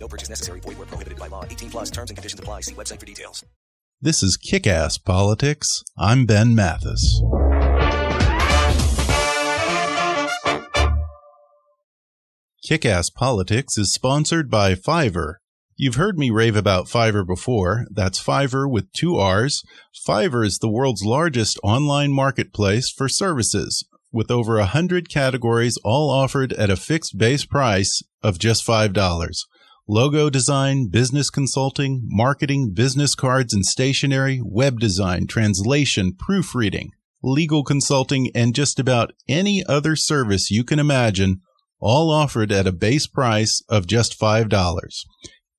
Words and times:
No 0.00 0.08
purchase 0.08 0.28
necessary. 0.28 0.60
Void 0.60 0.78
where 0.78 0.86
prohibited 0.86 1.18
by 1.18 1.26
law. 1.26 1.44
18 1.44 1.70
plus 1.70 1.90
terms 1.90 2.10
and 2.10 2.16
conditions 2.16 2.40
apply. 2.40 2.62
See 2.62 2.74
website 2.74 3.00
for 3.00 3.06
details. 3.06 3.44
This 4.00 4.22
is 4.22 4.36
Kick 4.36 4.66
Ass 4.66 4.96
Politics. 4.96 5.82
I'm 5.98 6.24
Ben 6.24 6.54
Mathis. 6.54 7.20
Kick 12.62 12.86
Ass 12.86 13.10
Politics 13.10 13.76
is 13.76 13.92
sponsored 13.92 14.50
by 14.50 14.74
Fiverr. 14.74 15.34
You've 15.76 15.94
heard 15.94 16.18
me 16.18 16.30
rave 16.30 16.54
about 16.54 16.86
Fiverr 16.86 17.26
before. 17.26 17.86
That's 17.90 18.22
Fiverr 18.22 18.70
with 18.70 18.92
two 18.92 19.16
R's. 19.16 19.64
Fiverr 20.06 20.46
is 20.46 20.58
the 20.58 20.70
world's 20.70 21.04
largest 21.04 21.58
online 21.62 22.12
marketplace 22.12 22.90
for 22.90 23.08
services 23.08 23.84
with 24.12 24.30
over 24.30 24.58
a 24.58 24.66
hundred 24.66 25.08
categories 25.08 25.78
all 25.84 26.10
offered 26.10 26.52
at 26.52 26.70
a 26.70 26.76
fixed 26.76 27.18
base 27.18 27.44
price 27.44 28.02
of 28.22 28.38
just 28.38 28.66
$5 28.66 28.92
logo 29.88 30.28
design, 30.28 30.88
business 30.88 31.30
consulting, 31.30 32.02
marketing, 32.04 32.72
business 32.74 33.14
cards 33.14 33.54
and 33.54 33.64
stationery, 33.64 34.40
web 34.44 34.78
design, 34.78 35.26
translation, 35.26 36.12
proofreading, 36.12 36.90
legal 37.22 37.64
consulting, 37.64 38.30
and 38.34 38.54
just 38.54 38.78
about 38.78 39.12
any 39.28 39.64
other 39.66 39.96
service 39.96 40.50
you 40.50 40.62
can 40.62 40.78
imagine, 40.78 41.40
all 41.80 42.10
offered 42.10 42.52
at 42.52 42.66
a 42.66 42.72
base 42.72 43.06
price 43.06 43.62
of 43.68 43.86
just 43.86 44.18
$5. 44.20 45.04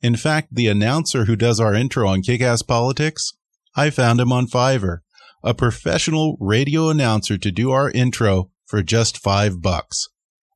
In 0.01 0.15
fact, 0.15 0.49
the 0.53 0.67
announcer 0.67 1.25
who 1.25 1.35
does 1.35 1.59
our 1.59 1.73
intro 1.73 2.07
on 2.07 2.21
Kickass 2.21 2.65
Politics, 2.65 3.33
I 3.75 3.89
found 3.89 4.19
him 4.19 4.31
on 4.31 4.47
Fiverr, 4.47 4.99
a 5.43 5.53
professional 5.53 6.37
radio 6.39 6.89
announcer 6.89 7.37
to 7.37 7.51
do 7.51 7.71
our 7.71 7.89
intro 7.91 8.51
for 8.65 8.83
just 8.83 9.17
five 9.17 9.61
bucks. 9.61 10.07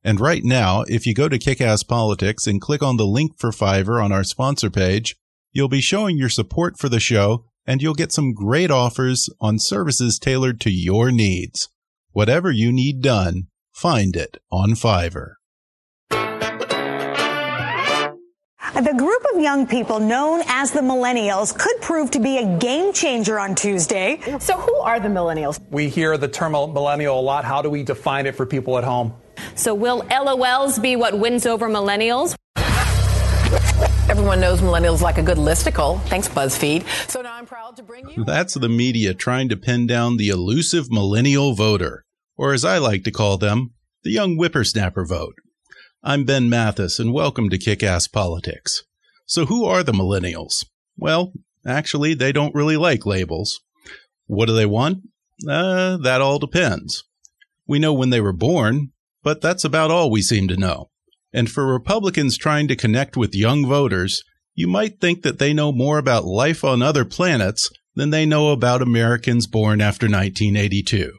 And 0.04 0.20
right 0.20 0.44
now, 0.44 0.82
if 0.82 1.06
you 1.06 1.14
go 1.14 1.30
to 1.30 1.38
Kickass 1.38 1.88
Politics 1.88 2.46
and 2.46 2.60
click 2.60 2.82
on 2.82 2.98
the 2.98 3.06
link 3.06 3.38
for 3.38 3.50
Fiverr 3.50 4.04
on 4.04 4.12
our 4.12 4.22
sponsor 4.22 4.68
page, 4.68 5.16
you'll 5.50 5.68
be 5.68 5.80
showing 5.80 6.18
your 6.18 6.28
support 6.28 6.78
for 6.78 6.90
the 6.90 7.00
show 7.00 7.46
and 7.66 7.80
you'll 7.80 7.94
get 7.94 8.12
some 8.12 8.34
great 8.34 8.70
offers 8.70 9.30
on 9.40 9.58
services 9.58 10.18
tailored 10.18 10.60
to 10.60 10.70
your 10.70 11.10
needs. 11.10 11.70
Whatever 12.12 12.50
you 12.50 12.70
need 12.70 13.00
done, 13.00 13.44
find 13.72 14.14
it 14.14 14.36
on 14.52 14.72
Fiverr. 14.72 15.36
The 18.74 18.94
group 18.98 19.24
of 19.32 19.40
young 19.40 19.66
people 19.66 20.00
known 20.00 20.42
as 20.48 20.72
the 20.72 20.80
millennials 20.80 21.56
could 21.56 21.80
prove 21.80 22.10
to 22.10 22.18
be 22.18 22.38
a 22.38 22.58
game 22.58 22.92
changer 22.92 23.38
on 23.38 23.54
Tuesday. 23.54 24.20
So, 24.40 24.58
who 24.58 24.74
are 24.80 24.98
the 24.98 25.08
millennials? 25.08 25.60
We 25.70 25.88
hear 25.88 26.18
the 26.18 26.28
term 26.28 26.52
millennial 26.52 27.18
a 27.18 27.22
lot. 27.22 27.44
How 27.44 27.62
do 27.62 27.70
we 27.70 27.84
define 27.84 28.26
it 28.26 28.34
for 28.34 28.44
people 28.44 28.76
at 28.76 28.84
home? 28.84 29.14
So, 29.54 29.74
will 29.74 30.02
LOLs 30.10 30.78
be 30.80 30.96
what 30.96 31.18
wins 31.18 31.46
over 31.46 31.68
millennials? 31.68 32.34
Everyone 34.08 34.38
knows 34.38 34.60
millennials 34.60 35.00
like 35.00 35.18
a 35.18 35.22
good 35.22 35.38
listicle. 35.38 36.00
Thanks, 36.02 36.28
BuzzFeed. 36.28 36.86
So 37.08 37.22
now 37.22 37.34
I'm 37.34 37.46
proud 37.46 37.74
to 37.76 37.82
bring 37.82 38.08
you. 38.10 38.24
That's 38.24 38.54
the 38.54 38.68
media 38.68 39.14
trying 39.14 39.48
to 39.48 39.56
pin 39.56 39.86
down 39.86 40.18
the 40.18 40.28
elusive 40.28 40.90
millennial 40.90 41.54
voter, 41.54 42.04
or 42.36 42.52
as 42.52 42.64
I 42.64 42.78
like 42.78 43.02
to 43.04 43.10
call 43.10 43.38
them, 43.38 43.72
the 44.02 44.10
young 44.10 44.36
whippersnapper 44.36 45.06
vote. 45.06 45.34
I'm 46.02 46.24
Ben 46.24 46.50
Mathis, 46.50 46.98
and 46.98 47.12
welcome 47.12 47.48
to 47.48 47.58
Kick 47.58 47.82
Ass 47.82 48.06
Politics. 48.06 48.82
So, 49.26 49.46
who 49.46 49.64
are 49.64 49.82
the 49.82 49.92
millennials? 49.92 50.64
Well, 50.96 51.32
actually, 51.66 52.14
they 52.14 52.30
don't 52.30 52.54
really 52.54 52.76
like 52.76 53.06
labels. 53.06 53.60
What 54.26 54.46
do 54.46 54.54
they 54.54 54.66
want? 54.66 54.98
Uh, 55.48 55.96
that 55.96 56.20
all 56.20 56.38
depends. 56.38 57.04
We 57.66 57.78
know 57.78 57.92
when 57.92 58.10
they 58.10 58.20
were 58.20 58.32
born, 58.32 58.92
but 59.24 59.40
that's 59.40 59.64
about 59.64 59.90
all 59.90 60.10
we 60.10 60.22
seem 60.22 60.46
to 60.46 60.56
know. 60.56 60.90
And 61.32 61.50
for 61.50 61.66
Republicans 61.66 62.38
trying 62.38 62.68
to 62.68 62.76
connect 62.76 63.16
with 63.16 63.34
young 63.34 63.66
voters, 63.66 64.22
you 64.54 64.68
might 64.68 65.00
think 65.00 65.22
that 65.22 65.40
they 65.40 65.52
know 65.52 65.72
more 65.72 65.98
about 65.98 66.24
life 66.24 66.62
on 66.62 66.80
other 66.80 67.04
planets 67.04 67.68
than 67.96 68.10
they 68.10 68.24
know 68.24 68.52
about 68.52 68.82
Americans 68.82 69.48
born 69.48 69.80
after 69.80 70.06
1982. 70.06 71.12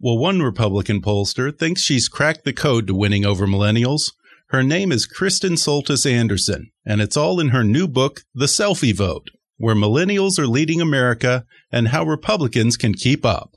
Well, 0.00 0.18
one 0.18 0.42
Republican 0.42 1.00
pollster 1.00 1.56
thinks 1.56 1.82
she's 1.82 2.08
cracked 2.08 2.44
the 2.44 2.52
code 2.52 2.86
to 2.86 2.94
winning 2.94 3.24
over 3.24 3.46
millennials. 3.46 4.12
Her 4.48 4.62
name 4.62 4.92
is 4.92 5.06
Kristen 5.06 5.54
Soltis 5.54 6.10
Anderson, 6.10 6.70
and 6.84 7.00
it's 7.00 7.16
all 7.16 7.40
in 7.40 7.48
her 7.48 7.64
new 7.64 7.88
book, 7.88 8.20
The 8.34 8.46
Selfie 8.46 8.94
Vote, 8.94 9.28
where 9.56 9.74
millennials 9.74 10.38
are 10.38 10.46
leading 10.46 10.80
America 10.80 11.44
and 11.72 11.88
how 11.88 12.04
Republicans 12.04 12.76
can 12.76 12.94
keep 12.94 13.24
up. 13.24 13.55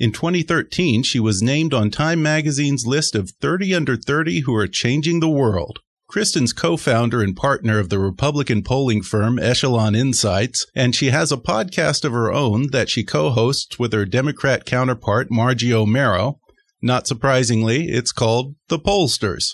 In 0.00 0.12
2013, 0.12 1.02
she 1.02 1.20
was 1.20 1.42
named 1.42 1.74
on 1.74 1.90
Time 1.90 2.22
magazine's 2.22 2.86
list 2.86 3.14
of 3.14 3.32
30 3.32 3.74
under 3.74 3.96
30 3.98 4.40
who 4.40 4.54
are 4.54 4.66
changing 4.66 5.20
the 5.20 5.28
world. 5.28 5.80
Kristen's 6.08 6.54
co-founder 6.54 7.22
and 7.22 7.36
partner 7.36 7.78
of 7.78 7.90
the 7.90 7.98
Republican 7.98 8.62
polling 8.62 9.02
firm 9.02 9.38
Echelon 9.38 9.94
Insights, 9.94 10.64
and 10.74 10.94
she 10.94 11.10
has 11.10 11.30
a 11.30 11.36
podcast 11.36 12.06
of 12.06 12.12
her 12.12 12.32
own 12.32 12.68
that 12.68 12.88
she 12.88 13.04
co-hosts 13.04 13.78
with 13.78 13.92
her 13.92 14.06
Democrat 14.06 14.64
counterpart 14.64 15.30
Margie 15.30 15.68
Omero. 15.68 16.38
Not 16.80 17.06
surprisingly, 17.06 17.90
it's 17.90 18.10
called 18.10 18.54
The 18.68 18.78
Pollsters. 18.78 19.48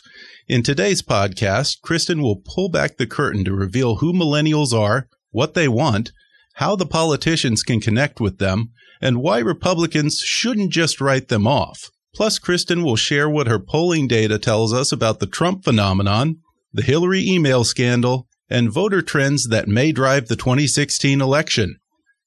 In 0.46 0.62
today's 0.62 1.02
podcast, 1.02 1.80
Kristen 1.82 2.22
will 2.22 2.40
pull 2.54 2.68
back 2.68 2.98
the 2.98 3.06
curtain 3.08 3.44
to 3.46 3.52
reveal 3.52 3.96
who 3.96 4.12
millennials 4.12 4.72
are, 4.72 5.08
what 5.32 5.54
they 5.54 5.66
want, 5.66 6.12
how 6.54 6.76
the 6.76 6.86
politicians 6.86 7.64
can 7.64 7.80
connect 7.80 8.20
with 8.20 8.38
them, 8.38 8.70
and 9.00 9.22
why 9.22 9.38
Republicans 9.38 10.18
shouldn't 10.18 10.70
just 10.70 11.00
write 11.00 11.28
them 11.28 11.46
off. 11.46 11.90
Plus, 12.14 12.38
Kristen 12.38 12.82
will 12.82 12.96
share 12.96 13.28
what 13.28 13.46
her 13.46 13.58
polling 13.58 14.08
data 14.08 14.38
tells 14.38 14.72
us 14.72 14.90
about 14.90 15.20
the 15.20 15.26
Trump 15.26 15.64
phenomenon, 15.64 16.38
the 16.72 16.82
Hillary 16.82 17.28
email 17.28 17.62
scandal, 17.62 18.26
and 18.48 18.70
voter 18.70 19.02
trends 19.02 19.48
that 19.48 19.68
may 19.68 19.92
drive 19.92 20.28
the 20.28 20.36
2016 20.36 21.20
election. 21.20 21.76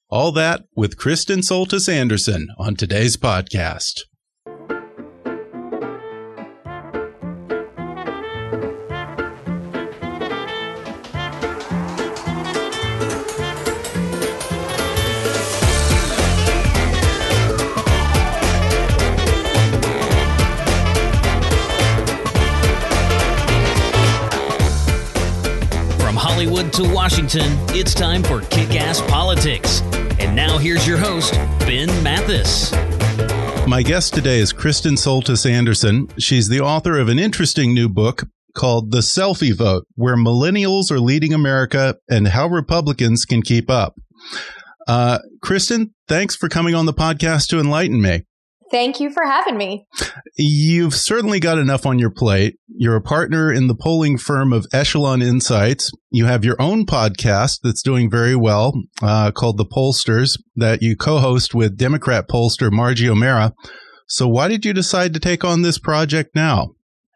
All 0.09 0.31
that 0.34 0.66
with 0.75 0.97
Kristen 0.97 1.40
Soltis 1.40 1.88
Anderson 1.88 2.50
on 2.57 2.75
today's 2.75 3.16
podcast. 3.18 4.01
Hollywood 26.39 26.71
to 26.71 26.83
Washington, 26.94 27.51
it's 27.75 27.94
time 27.94 28.24
for 28.24 28.39
Kick 28.44 28.74
Ass 28.74 29.01
Politics. 29.12 29.81
And 30.21 30.33
now 30.33 30.57
here's 30.57 30.88
your 30.88 30.97
host, 30.97 31.33
Ben 31.59 31.89
Mathis. 32.01 32.71
My 33.68 33.83
guest 33.83 34.13
today 34.13 34.39
is 34.39 34.53
Kristen 34.53 34.94
Soltis 34.94 35.45
Anderson. 35.45 36.07
She's 36.18 36.47
the 36.47 36.62
author 36.62 36.97
of 36.97 37.09
an 37.09 37.19
interesting 37.19 37.74
new 37.74 37.89
book 37.89 38.24
called 38.56 38.91
The 38.91 39.00
Selfie 39.00 39.53
Vote 39.53 39.86
Where 39.95 40.15
Millennials 40.15 40.91
Are 40.91 41.01
Leading 41.01 41.33
America 41.33 41.97
and 42.09 42.30
How 42.30 42.47
Republicans 42.47 43.25
Can 43.25 43.42
Keep 43.42 43.69
Up. 43.69 43.95
Uh, 44.88 45.19
Kristen, 45.42 45.94
thanks 46.07 46.38
for 46.38 46.47
coming 46.47 46.74
on 46.74 46.85
the 46.85 46.94
podcast 46.94 47.47
to 47.47 47.59
enlighten 47.59 48.01
me. 48.01 48.24
Thank 48.71 49.00
you 49.00 49.10
for 49.10 49.24
having 49.24 49.57
me. 49.57 49.86
You've 50.38 50.94
certainly 50.94 51.39
got 51.39 51.57
enough 51.57 51.86
on 51.86 52.00
your 52.00 52.12
plate. 52.12 52.57
You're 52.68 52.95
a 52.95 53.01
partner 53.01 53.51
in 53.51 53.68
the 53.68 53.75
polling 53.75 54.18
firm 54.18 54.54
of 54.54 54.66
Echelon 54.71 55.21
Insights. 55.21 55.92
You 56.12 56.25
have 56.25 56.45
your 56.45 56.56
own 56.62 56.86
podcast 56.86 57.60
that's 57.63 57.81
doing 57.81 58.10
very 58.10 58.36
well 58.36 58.74
uh, 59.01 59.31
called 59.31 59.57
The 59.57 59.66
Pollsters 59.66 60.39
that 60.56 60.81
you 60.81 60.95
co 60.95 61.18
host 61.19 61.54
with 61.54 61.77
Democrat 61.77 62.27
pollster 62.30 62.71
Margie 62.71 63.07
Omero. 63.07 63.54
So, 64.07 64.27
why 64.27 64.48
did 64.48 64.66
you 64.66 64.74
decide 64.74 65.13
to 65.13 65.19
take 65.19 65.44
on 65.44 65.62
this 65.62 65.77
project 65.77 66.36
now? 66.36 66.69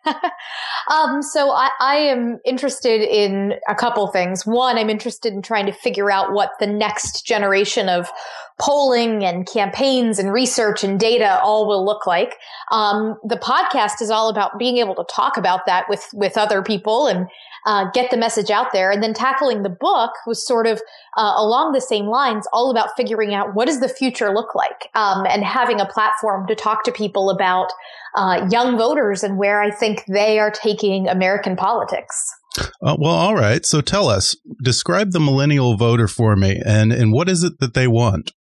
um, 0.91 1.21
so 1.21 1.51
I, 1.51 1.69
I, 1.79 1.95
am 1.95 2.39
interested 2.45 3.01
in 3.01 3.53
a 3.69 3.75
couple 3.75 4.05
things. 4.07 4.45
One, 4.45 4.77
I'm 4.77 4.89
interested 4.89 5.33
in 5.33 5.41
trying 5.41 5.65
to 5.65 5.71
figure 5.71 6.11
out 6.11 6.33
what 6.33 6.51
the 6.59 6.67
next 6.67 7.25
generation 7.25 7.87
of 7.87 8.09
polling 8.59 9.23
and 9.23 9.47
campaigns 9.47 10.19
and 10.19 10.31
research 10.31 10.83
and 10.83 10.99
data 10.99 11.39
all 11.41 11.67
will 11.67 11.85
look 11.85 12.05
like. 12.05 12.35
Um, 12.71 13.17
the 13.23 13.37
podcast 13.37 14.01
is 14.01 14.09
all 14.09 14.29
about 14.29 14.59
being 14.59 14.77
able 14.77 14.95
to 14.95 15.05
talk 15.09 15.37
about 15.37 15.65
that 15.65 15.85
with 15.89 16.05
with 16.13 16.37
other 16.37 16.61
people 16.61 17.07
and 17.07 17.27
uh, 17.65 17.89
get 17.91 18.11
the 18.11 18.17
message 18.17 18.51
out 18.51 18.73
there. 18.73 18.91
And 18.91 19.01
then 19.01 19.13
tackling 19.13 19.63
the 19.63 19.69
book 19.69 20.11
was 20.27 20.45
sort 20.45 20.67
of 20.67 20.81
uh, 21.17 21.33
along 21.37 21.71
the 21.71 21.81
same 21.81 22.07
lines, 22.07 22.47
all 22.51 22.69
about 22.69 22.89
figuring 22.95 23.33
out 23.33 23.55
what 23.55 23.67
does 23.67 23.79
the 23.79 23.89
future 23.89 24.33
look 24.33 24.53
like, 24.53 24.89
um, 24.95 25.25
and 25.25 25.43
having 25.43 25.79
a 25.79 25.85
platform 25.85 26.45
to 26.47 26.55
talk 26.55 26.83
to 26.83 26.91
people 26.91 27.29
about 27.29 27.71
uh, 28.15 28.47
young 28.51 28.77
voters 28.77 29.23
and 29.23 29.37
where 29.37 29.61
I 29.61 29.71
think 29.71 30.03
they 30.07 30.39
are 30.39 30.51
taking 30.51 31.07
American 31.07 31.55
politics. 31.55 32.15
Uh, 32.57 32.95
well, 32.99 33.13
all 33.13 33.35
right. 33.35 33.65
So 33.65 33.81
tell 33.81 34.07
us, 34.07 34.35
describe 34.63 35.11
the 35.11 35.19
millennial 35.19 35.75
voter 35.75 36.07
for 36.07 36.35
me, 36.35 36.61
and 36.63 36.91
and 36.93 37.11
what 37.11 37.27
is 37.27 37.43
it 37.43 37.59
that 37.59 37.73
they 37.73 37.87
want? 37.87 38.31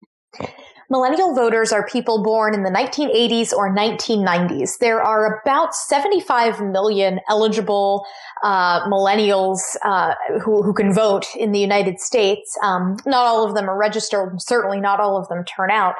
Millennial 0.89 1.33
voters 1.33 1.71
are 1.71 1.87
people 1.87 2.21
born 2.21 2.53
in 2.53 2.61
the 2.61 2.69
1980s 2.69 3.51
or 3.51 3.73
1990s. 3.73 4.77
There 4.79 5.01
are 5.01 5.41
about 5.41 5.73
75 5.73 6.61
million 6.61 7.19
eligible 7.27 8.05
uh, 8.43 8.87
millennials 8.87 9.57
uh, 9.83 10.13
who, 10.43 10.61
who, 10.61 10.71
can 10.71 10.93
vote 10.93 11.25
in 11.35 11.51
the 11.51 11.59
United 11.59 11.99
States. 11.99 12.55
Um, 12.61 12.97
not 13.07 13.25
all 13.25 13.47
of 13.47 13.55
them 13.55 13.69
are 13.69 13.77
registered. 13.77 14.39
Certainly 14.39 14.81
not 14.81 14.99
all 14.99 15.17
of 15.17 15.27
them 15.29 15.43
turn 15.45 15.71
out. 15.71 15.95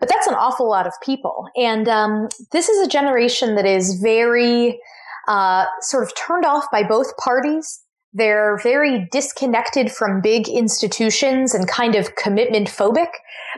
But 0.00 0.08
that's 0.08 0.26
an 0.26 0.34
awful 0.34 0.68
lot 0.68 0.86
of 0.86 0.92
people. 1.02 1.46
And 1.56 1.88
um, 1.88 2.28
this 2.52 2.68
is 2.68 2.86
a 2.86 2.90
generation 2.90 3.54
that 3.54 3.66
is 3.66 3.94
very 4.00 4.78
uh, 5.28 5.66
sort 5.80 6.04
of 6.04 6.12
turned 6.14 6.44
off 6.44 6.64
by 6.70 6.82
both 6.82 7.16
parties. 7.16 7.82
They're 8.12 8.58
very 8.62 9.08
disconnected 9.12 9.92
from 9.92 10.20
big 10.20 10.48
institutions 10.48 11.54
and 11.54 11.68
kind 11.68 11.94
of 11.94 12.14
commitment 12.16 12.68
phobic, 12.68 13.08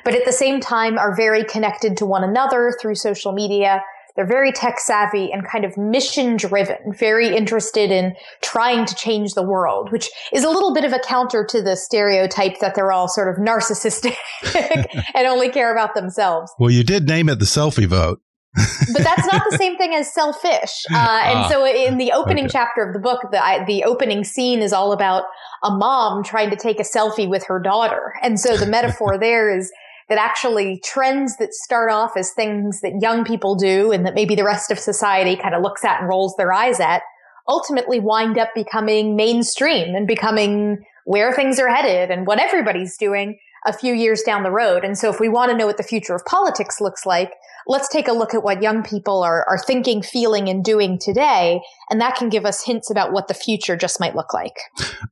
but 0.04 0.14
at 0.14 0.24
the 0.24 0.32
same 0.32 0.60
time 0.60 0.98
are 0.98 1.14
very 1.14 1.44
connected 1.44 1.96
to 1.98 2.06
one 2.06 2.24
another 2.24 2.74
through 2.80 2.96
social 2.96 3.32
media. 3.32 3.82
They're 4.18 4.26
very 4.26 4.50
tech 4.50 4.80
savvy 4.80 5.30
and 5.30 5.46
kind 5.46 5.64
of 5.64 5.76
mission 5.76 6.36
driven, 6.36 6.76
very 6.98 7.28
interested 7.28 7.92
in 7.92 8.16
trying 8.42 8.84
to 8.86 8.94
change 8.96 9.34
the 9.34 9.44
world, 9.44 9.92
which 9.92 10.10
is 10.32 10.42
a 10.42 10.50
little 10.50 10.74
bit 10.74 10.84
of 10.84 10.92
a 10.92 10.98
counter 10.98 11.46
to 11.48 11.62
the 11.62 11.76
stereotype 11.76 12.58
that 12.58 12.74
they're 12.74 12.90
all 12.90 13.06
sort 13.06 13.28
of 13.28 13.36
narcissistic 13.40 14.16
and 15.14 15.28
only 15.28 15.50
care 15.50 15.70
about 15.72 15.94
themselves. 15.94 16.52
Well, 16.58 16.70
you 16.70 16.82
did 16.82 17.06
name 17.06 17.28
it 17.28 17.38
the 17.38 17.44
selfie 17.44 17.86
vote 17.86 18.20
but 18.92 19.04
that's 19.04 19.30
not 19.30 19.42
the 19.50 19.56
same 19.56 19.76
thing 19.76 19.94
as 19.94 20.12
selfish. 20.12 20.84
Uh, 20.92 21.20
and 21.22 21.38
ah, 21.38 21.48
so 21.48 21.64
in 21.64 21.98
the 21.98 22.10
opening 22.12 22.46
okay. 22.46 22.52
chapter 22.52 22.82
of 22.82 22.92
the 22.92 22.98
book, 22.98 23.20
the, 23.30 23.44
I, 23.44 23.64
the 23.64 23.84
opening 23.84 24.24
scene 24.24 24.60
is 24.60 24.72
all 24.72 24.92
about 24.92 25.24
a 25.62 25.70
mom 25.70 26.24
trying 26.24 26.50
to 26.50 26.56
take 26.56 26.80
a 26.80 26.82
selfie 26.82 27.28
with 27.28 27.44
her 27.44 27.60
daughter. 27.60 28.14
And 28.22 28.40
so 28.40 28.56
the 28.56 28.66
metaphor 28.66 29.16
there 29.20 29.56
is 29.56 29.70
that 30.08 30.18
actually 30.18 30.80
trends 30.84 31.36
that 31.36 31.52
start 31.52 31.90
off 31.90 32.16
as 32.16 32.32
things 32.32 32.80
that 32.80 33.00
young 33.00 33.24
people 33.24 33.54
do 33.54 33.92
and 33.92 34.06
that 34.06 34.14
maybe 34.14 34.34
the 34.34 34.44
rest 34.44 34.70
of 34.70 34.78
society 34.78 35.36
kind 35.36 35.54
of 35.54 35.62
looks 35.62 35.84
at 35.84 36.00
and 36.00 36.08
rolls 36.08 36.34
their 36.36 36.52
eyes 36.52 36.80
at 36.80 37.02
ultimately 37.48 37.98
wind 37.98 38.38
up 38.38 38.50
becoming 38.54 39.16
mainstream 39.16 39.94
and 39.94 40.06
becoming 40.06 40.84
where 41.04 41.32
things 41.32 41.58
are 41.58 41.68
headed 41.68 42.10
and 42.10 42.26
what 42.26 42.38
everybody's 42.38 42.96
doing 42.98 43.38
a 43.66 43.72
few 43.72 43.94
years 43.94 44.22
down 44.22 44.42
the 44.42 44.50
road. 44.50 44.84
And 44.84 44.96
so 44.96 45.10
if 45.10 45.18
we 45.18 45.28
want 45.28 45.50
to 45.50 45.56
know 45.56 45.66
what 45.66 45.78
the 45.78 45.82
future 45.82 46.14
of 46.14 46.24
politics 46.26 46.80
looks 46.80 47.06
like, 47.06 47.32
let's 47.68 47.88
take 47.88 48.08
a 48.08 48.12
look 48.12 48.34
at 48.34 48.42
what 48.42 48.62
young 48.62 48.82
people 48.82 49.22
are, 49.22 49.46
are 49.48 49.58
thinking, 49.58 50.02
feeling, 50.02 50.48
and 50.48 50.64
doing 50.64 50.98
today. 50.98 51.60
And 51.90 52.00
that 52.00 52.16
can 52.16 52.30
give 52.30 52.46
us 52.46 52.64
hints 52.64 52.90
about 52.90 53.12
what 53.12 53.28
the 53.28 53.34
future 53.34 53.76
just 53.76 54.00
might 54.00 54.16
look 54.16 54.32
like. 54.32 54.56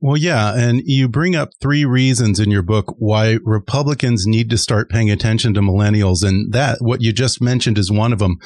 Well, 0.01 0.17
yeah. 0.17 0.53
And 0.55 0.81
you 0.85 1.07
bring 1.07 1.35
up 1.35 1.51
three 1.61 1.85
reasons 1.85 2.39
in 2.39 2.49
your 2.49 2.63
book 2.63 2.95
why 2.97 3.37
Republicans 3.43 4.25
need 4.25 4.49
to 4.49 4.57
start 4.57 4.89
paying 4.89 5.09
attention 5.11 5.53
to 5.53 5.61
millennials. 5.61 6.23
And 6.23 6.51
that, 6.53 6.79
what 6.81 7.01
you 7.01 7.13
just 7.13 7.41
mentioned 7.41 7.77
is 7.77 7.91
one 7.91 8.11
of 8.11 8.19
them. 8.19 8.37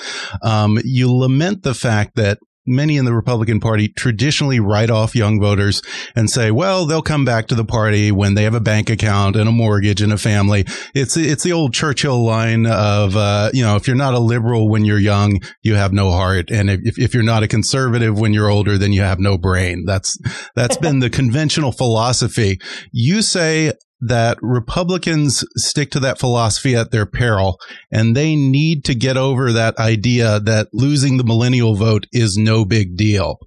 Um, 0.43 0.79
you 0.83 1.11
lament 1.11 1.63
the 1.63 1.73
fact 1.73 2.15
that 2.15 2.39
many 2.65 2.97
in 2.97 3.05
the 3.05 3.13
Republican 3.13 3.59
Party 3.59 3.87
traditionally 3.87 4.59
write 4.59 4.89
off 4.89 5.15
young 5.15 5.39
voters 5.39 5.81
and 6.15 6.29
say, 6.29 6.51
well, 6.51 6.85
they'll 6.85 7.01
come 7.01 7.25
back 7.25 7.47
to 7.47 7.55
the 7.55 7.65
party 7.65 8.11
when 8.11 8.35
they 8.35 8.43
have 8.43 8.53
a 8.53 8.59
bank 8.59 8.89
account 8.89 9.35
and 9.35 9.49
a 9.49 9.51
mortgage 9.51 10.01
and 10.01 10.13
a 10.13 10.17
family. 10.17 10.65
It's 10.93 11.17
it's 11.17 11.43
the 11.43 11.53
old 11.53 11.73
Churchill 11.73 12.23
line 12.23 12.65
of, 12.65 13.15
uh, 13.15 13.49
you 13.53 13.63
know, 13.63 13.75
if 13.75 13.87
you're 13.87 13.95
not 13.95 14.13
a 14.13 14.19
liberal 14.19 14.69
when 14.69 14.85
you're 14.85 14.99
young, 14.99 15.39
you 15.63 15.75
have 15.75 15.93
no 15.93 16.11
heart, 16.11 16.51
and 16.51 16.69
if 16.69 16.97
if 16.97 17.13
you're 17.13 17.23
not 17.23 17.43
a 17.43 17.47
conservative 17.47 18.19
when 18.19 18.33
you're 18.33 18.49
older, 18.49 18.77
then 18.77 18.93
you 18.93 19.01
have 19.01 19.19
no 19.19 19.37
brain. 19.37 19.83
That's 19.85 20.17
that's 20.55 20.77
been 20.77 20.99
the 20.99 21.09
conventional 21.21 21.71
philosophy. 21.71 22.59
You 22.91 23.21
say 23.21 23.73
that 24.01 24.37
Republicans 24.41 25.45
stick 25.55 25.91
to 25.91 25.99
that 25.99 26.19
philosophy 26.19 26.75
at 26.75 26.91
their 26.91 27.05
peril, 27.05 27.59
and 27.91 28.15
they 28.15 28.35
need 28.35 28.83
to 28.85 28.95
get 28.95 29.17
over 29.17 29.51
that 29.51 29.77
idea 29.77 30.39
that 30.39 30.69
losing 30.73 31.17
the 31.17 31.23
millennial 31.23 31.75
vote 31.75 32.07
is 32.11 32.35
no 32.37 32.65
big 32.65 32.97
deal. 32.97 33.37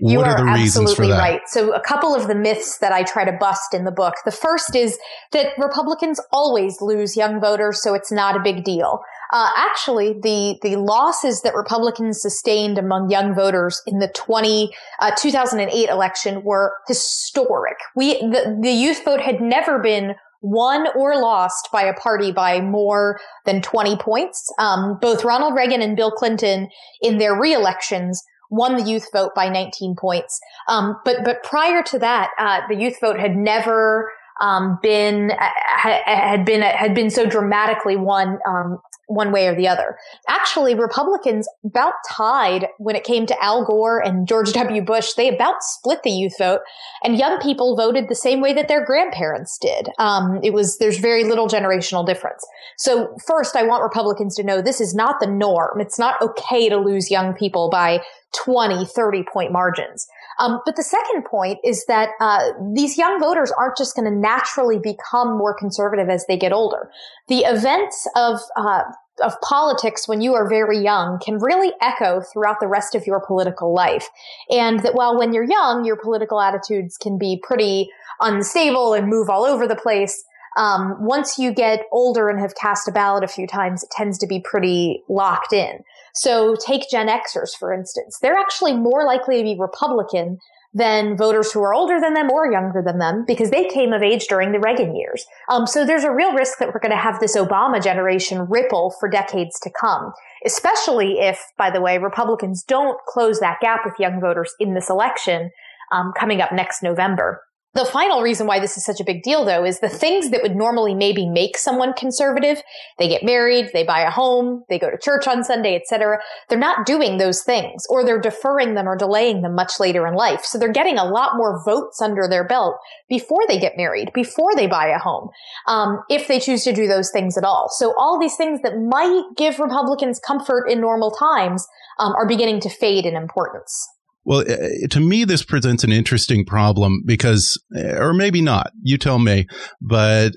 You 0.00 0.18
what 0.18 0.26
are, 0.26 0.38
are 0.38 0.46
the 0.46 0.60
reasons 0.60 0.94
for 0.94 1.06
that? 1.06 1.18
Right. 1.18 1.40
So, 1.46 1.72
a 1.72 1.80
couple 1.80 2.14
of 2.14 2.26
the 2.26 2.34
myths 2.34 2.78
that 2.78 2.92
I 2.92 3.04
try 3.04 3.24
to 3.24 3.32
bust 3.32 3.74
in 3.74 3.84
the 3.84 3.92
book. 3.92 4.14
The 4.24 4.32
first 4.32 4.74
is 4.74 4.98
that 5.32 5.52
Republicans 5.56 6.20
always 6.32 6.80
lose 6.80 7.16
young 7.16 7.40
voters, 7.40 7.82
so 7.82 7.94
it's 7.94 8.10
not 8.10 8.36
a 8.36 8.40
big 8.40 8.64
deal. 8.64 9.00
Uh, 9.32 9.50
actually, 9.56 10.12
the 10.12 10.58
the 10.62 10.76
losses 10.76 11.42
that 11.42 11.54
Republicans 11.54 12.20
sustained 12.20 12.78
among 12.78 13.10
young 13.10 13.34
voters 13.34 13.82
in 13.86 13.98
the 13.98 14.08
20, 14.08 14.70
uh, 15.00 15.10
2008 15.18 15.88
election 15.88 16.42
were 16.42 16.74
historic. 16.86 17.76
We 17.96 18.20
the, 18.20 18.58
the 18.62 18.72
youth 18.72 19.04
vote 19.04 19.20
had 19.20 19.40
never 19.40 19.78
been 19.78 20.14
won 20.40 20.86
or 20.94 21.16
lost 21.16 21.70
by 21.72 21.82
a 21.82 21.94
party 21.94 22.30
by 22.30 22.60
more 22.60 23.18
than 23.46 23.62
20 23.62 23.96
points. 23.96 24.52
Um, 24.58 24.98
both 25.00 25.24
Ronald 25.24 25.54
Reagan 25.54 25.80
and 25.80 25.96
Bill 25.96 26.10
Clinton 26.10 26.68
in 27.00 27.16
their 27.16 27.38
re-elections 27.38 28.22
won 28.50 28.76
the 28.76 28.88
youth 28.88 29.08
vote 29.12 29.32
by 29.34 29.48
19 29.48 29.96
points. 29.98 30.38
Um, 30.68 30.96
but 31.04 31.24
but 31.24 31.42
prior 31.42 31.82
to 31.84 31.98
that, 31.98 32.30
uh, 32.38 32.60
the 32.68 32.76
youth 32.76 33.00
vote 33.00 33.18
had 33.18 33.36
never 33.36 34.12
um, 34.40 34.78
been 34.82 35.30
had 35.30 36.44
been 36.44 36.62
had 36.62 36.94
been 36.94 37.10
so 37.10 37.26
dramatically 37.26 37.96
won 37.96 38.38
um, 38.46 38.78
one 39.06 39.32
way 39.32 39.46
or 39.46 39.54
the 39.54 39.68
other. 39.68 39.96
Actually, 40.28 40.74
Republicans 40.74 41.48
about 41.64 41.94
tied 42.08 42.68
when 42.78 42.96
it 42.96 43.04
came 43.04 43.26
to 43.26 43.42
Al 43.42 43.64
Gore 43.64 44.02
and 44.04 44.26
George 44.26 44.52
W. 44.54 44.82
Bush. 44.82 45.12
They 45.14 45.34
about 45.34 45.62
split 45.62 46.02
the 46.02 46.10
youth 46.10 46.38
vote, 46.38 46.60
and 47.02 47.18
young 47.18 47.38
people 47.40 47.76
voted 47.76 48.08
the 48.08 48.14
same 48.14 48.40
way 48.40 48.52
that 48.54 48.68
their 48.68 48.84
grandparents 48.84 49.58
did. 49.58 49.88
Um, 49.98 50.40
it 50.42 50.52
was 50.52 50.78
there's 50.78 50.98
very 50.98 51.24
little 51.24 51.48
generational 51.48 52.06
difference. 52.06 52.44
So 52.78 53.16
first, 53.26 53.56
I 53.56 53.64
want 53.64 53.82
Republicans 53.82 54.34
to 54.36 54.42
know 54.42 54.60
this 54.60 54.80
is 54.80 54.94
not 54.94 55.20
the 55.20 55.26
norm. 55.26 55.80
It's 55.80 55.98
not 55.98 56.20
okay 56.20 56.68
to 56.68 56.76
lose 56.76 57.10
young 57.10 57.34
people 57.34 57.70
by 57.70 58.02
20, 58.44 58.84
30 58.86 59.24
point 59.32 59.52
margins. 59.52 60.06
Um, 60.38 60.60
but 60.64 60.76
the 60.76 60.82
second 60.82 61.24
point 61.24 61.58
is 61.64 61.84
that 61.86 62.10
uh, 62.20 62.50
these 62.72 62.98
young 62.98 63.20
voters 63.20 63.52
aren't 63.58 63.76
just 63.76 63.94
going 63.94 64.10
to 64.10 64.16
naturally 64.16 64.78
become 64.78 65.36
more 65.36 65.54
conservative 65.54 66.08
as 66.08 66.26
they 66.26 66.36
get 66.36 66.52
older. 66.52 66.90
The 67.28 67.40
events 67.40 68.08
of 68.16 68.40
uh, 68.56 68.82
of 69.22 69.40
politics 69.42 70.08
when 70.08 70.20
you 70.20 70.34
are 70.34 70.48
very 70.48 70.78
young 70.78 71.20
can 71.24 71.38
really 71.38 71.72
echo 71.80 72.20
throughout 72.20 72.58
the 72.60 72.66
rest 72.66 72.94
of 72.94 73.06
your 73.06 73.20
political 73.24 73.72
life. 73.72 74.08
And 74.50 74.80
that 74.80 74.94
while 74.94 75.16
when 75.16 75.32
you're 75.32 75.48
young, 75.48 75.84
your 75.84 75.96
political 75.96 76.40
attitudes 76.40 76.96
can 76.96 77.16
be 77.16 77.40
pretty 77.42 77.88
unstable 78.20 78.92
and 78.92 79.08
move 79.08 79.30
all 79.30 79.44
over 79.44 79.68
the 79.68 79.76
place. 79.76 80.24
Um, 80.56 80.96
once 81.00 81.38
you 81.38 81.52
get 81.52 81.86
older 81.92 82.28
and 82.28 82.38
have 82.38 82.54
cast 82.54 82.88
a 82.88 82.92
ballot 82.92 83.24
a 83.24 83.28
few 83.28 83.46
times, 83.46 83.82
it 83.82 83.90
tends 83.90 84.18
to 84.18 84.26
be 84.26 84.40
pretty 84.40 85.02
locked 85.08 85.52
in. 85.52 85.80
So 86.14 86.56
take 86.64 86.88
Gen 86.90 87.08
Xers, 87.08 87.56
for 87.58 87.72
instance. 87.72 88.18
They're 88.22 88.38
actually 88.38 88.76
more 88.76 89.04
likely 89.04 89.38
to 89.38 89.42
be 89.42 89.56
Republican 89.58 90.38
than 90.74 91.16
voters 91.16 91.52
who 91.52 91.62
are 91.62 91.72
older 91.72 92.00
than 92.00 92.14
them 92.14 92.30
or 92.30 92.50
younger 92.50 92.82
than 92.84 92.98
them 92.98 93.24
because 93.26 93.50
they 93.50 93.64
came 93.68 93.92
of 93.92 94.02
age 94.02 94.26
during 94.26 94.50
the 94.50 94.58
Reagan 94.58 94.96
years. 94.96 95.24
Um, 95.48 95.66
so 95.66 95.86
there's 95.86 96.02
a 96.02 96.10
real 96.10 96.32
risk 96.32 96.58
that 96.58 96.68
we're 96.74 96.80
going 96.80 96.90
to 96.90 96.96
have 96.96 97.20
this 97.20 97.36
Obama 97.36 97.82
generation 97.82 98.46
ripple 98.50 98.92
for 98.98 99.08
decades 99.08 99.58
to 99.60 99.70
come, 99.80 100.12
especially 100.44 101.20
if, 101.20 101.40
by 101.56 101.70
the 101.70 101.80
way, 101.80 101.98
Republicans 101.98 102.64
don't 102.64 102.98
close 103.06 103.38
that 103.38 103.60
gap 103.60 103.82
with 103.84 103.94
young 104.00 104.20
voters 104.20 104.52
in 104.58 104.74
this 104.74 104.90
election 104.90 105.50
um, 105.92 106.12
coming 106.18 106.40
up 106.40 106.50
next 106.52 106.82
November. 106.82 107.40
The 107.74 107.84
final 107.84 108.22
reason 108.22 108.46
why 108.46 108.60
this 108.60 108.76
is 108.76 108.84
such 108.84 109.00
a 109.00 109.04
big 109.04 109.24
deal, 109.24 109.44
though, 109.44 109.64
is 109.64 109.80
the 109.80 109.88
things 109.88 110.30
that 110.30 110.42
would 110.42 110.54
normally 110.54 110.94
maybe 110.94 111.28
make 111.28 111.58
someone 111.58 111.92
conservative. 111.92 112.62
They 113.00 113.08
get 113.08 113.24
married, 113.24 113.70
they 113.72 113.82
buy 113.82 114.02
a 114.02 114.12
home, 114.12 114.62
they 114.68 114.78
go 114.78 114.90
to 114.90 114.96
church 114.96 115.26
on 115.26 115.42
Sunday, 115.42 115.74
etc. 115.74 116.18
They're 116.48 116.56
not 116.56 116.86
doing 116.86 117.18
those 117.18 117.42
things, 117.42 117.84
or 117.90 118.04
they're 118.04 118.20
deferring 118.20 118.74
them 118.74 118.88
or 118.88 118.96
delaying 118.96 119.42
them 119.42 119.56
much 119.56 119.80
later 119.80 120.06
in 120.06 120.14
life. 120.14 120.44
So 120.44 120.56
they're 120.56 120.70
getting 120.70 120.98
a 120.98 121.04
lot 121.04 121.36
more 121.36 121.64
votes 121.64 122.00
under 122.00 122.28
their 122.28 122.46
belt 122.46 122.76
before 123.08 123.42
they 123.48 123.58
get 123.58 123.76
married, 123.76 124.12
before 124.14 124.54
they 124.54 124.68
buy 124.68 124.86
a 124.86 124.98
home, 124.98 125.30
um, 125.66 125.98
if 126.08 126.28
they 126.28 126.38
choose 126.38 126.62
to 126.64 126.72
do 126.72 126.86
those 126.86 127.10
things 127.10 127.36
at 127.36 127.42
all. 127.42 127.70
So 127.72 127.92
all 127.98 128.20
these 128.20 128.36
things 128.36 128.60
that 128.62 128.78
might 128.78 129.24
give 129.36 129.58
Republicans 129.58 130.20
comfort 130.20 130.68
in 130.68 130.80
normal 130.80 131.10
times 131.10 131.66
um, 131.98 132.12
are 132.14 132.28
beginning 132.28 132.60
to 132.60 132.68
fade 132.68 133.04
in 133.04 133.16
importance. 133.16 133.88
Well, 134.24 134.40
uh, 134.40 134.86
to 134.90 135.00
me, 135.00 135.24
this 135.24 135.42
presents 135.42 135.84
an 135.84 135.92
interesting 135.92 136.44
problem 136.44 137.02
because, 137.04 137.62
uh, 137.76 137.96
or 137.98 138.14
maybe 138.14 138.40
not, 138.40 138.72
you 138.82 138.96
tell 138.96 139.18
me, 139.18 139.46
but 139.80 140.32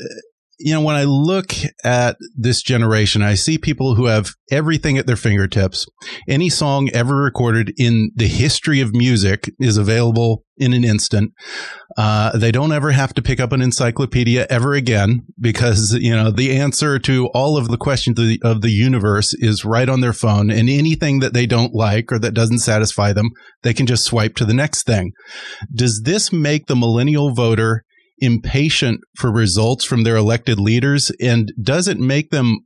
you 0.59 0.73
know, 0.73 0.81
when 0.81 0.95
I 0.95 1.03
look 1.03 1.53
at 1.83 2.17
this 2.35 2.61
generation, 2.61 3.21
I 3.21 3.35
see 3.35 3.57
people 3.57 3.95
who 3.95 4.05
have 4.05 4.31
everything 4.49 4.97
at 4.97 5.05
their 5.05 5.15
fingertips. 5.15 5.85
Any 6.27 6.49
song 6.49 6.89
ever 6.93 7.15
recorded 7.15 7.73
in 7.77 8.11
the 8.15 8.27
history 8.27 8.81
of 8.81 8.93
music 8.93 9.51
is 9.59 9.77
available 9.77 10.43
in 10.57 10.73
an 10.73 10.83
instant. 10.83 11.33
Uh, 11.95 12.35
they 12.35 12.51
don't 12.51 12.71
ever 12.71 12.91
have 12.91 13.13
to 13.13 13.21
pick 13.21 13.39
up 13.39 13.51
an 13.51 13.61
encyclopedia 13.61 14.47
ever 14.49 14.73
again 14.73 15.25
because, 15.39 15.93
you 15.93 16.15
know, 16.15 16.31
the 16.31 16.57
answer 16.57 16.97
to 16.99 17.27
all 17.27 17.57
of 17.57 17.67
the 17.67 17.77
questions 17.77 18.19
of 18.19 18.27
the, 18.27 18.41
of 18.43 18.61
the 18.61 18.71
universe 18.71 19.35
is 19.35 19.63
right 19.63 19.89
on 19.89 20.01
their 20.01 20.13
phone 20.13 20.49
and 20.49 20.69
anything 20.69 21.19
that 21.19 21.33
they 21.33 21.45
don't 21.45 21.75
like 21.75 22.11
or 22.11 22.17
that 22.17 22.33
doesn't 22.33 22.59
satisfy 22.59 23.13
them, 23.13 23.29
they 23.61 23.73
can 23.73 23.85
just 23.85 24.05
swipe 24.05 24.35
to 24.35 24.45
the 24.45 24.53
next 24.53 24.83
thing. 24.83 25.11
Does 25.73 26.01
this 26.03 26.33
make 26.33 26.65
the 26.65 26.75
millennial 26.75 27.33
voter 27.33 27.83
impatient 28.19 29.01
for 29.17 29.31
results 29.31 29.85
from 29.85 30.03
their 30.03 30.15
elected 30.15 30.59
leaders? 30.59 31.11
And 31.21 31.51
does 31.61 31.87
it 31.87 31.99
make 31.99 32.29
them 32.29 32.59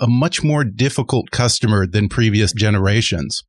a 0.00 0.06
much 0.06 0.42
more 0.42 0.64
difficult 0.64 1.30
customer 1.30 1.86
than 1.86 2.08
previous 2.08 2.52
generations? 2.52 3.42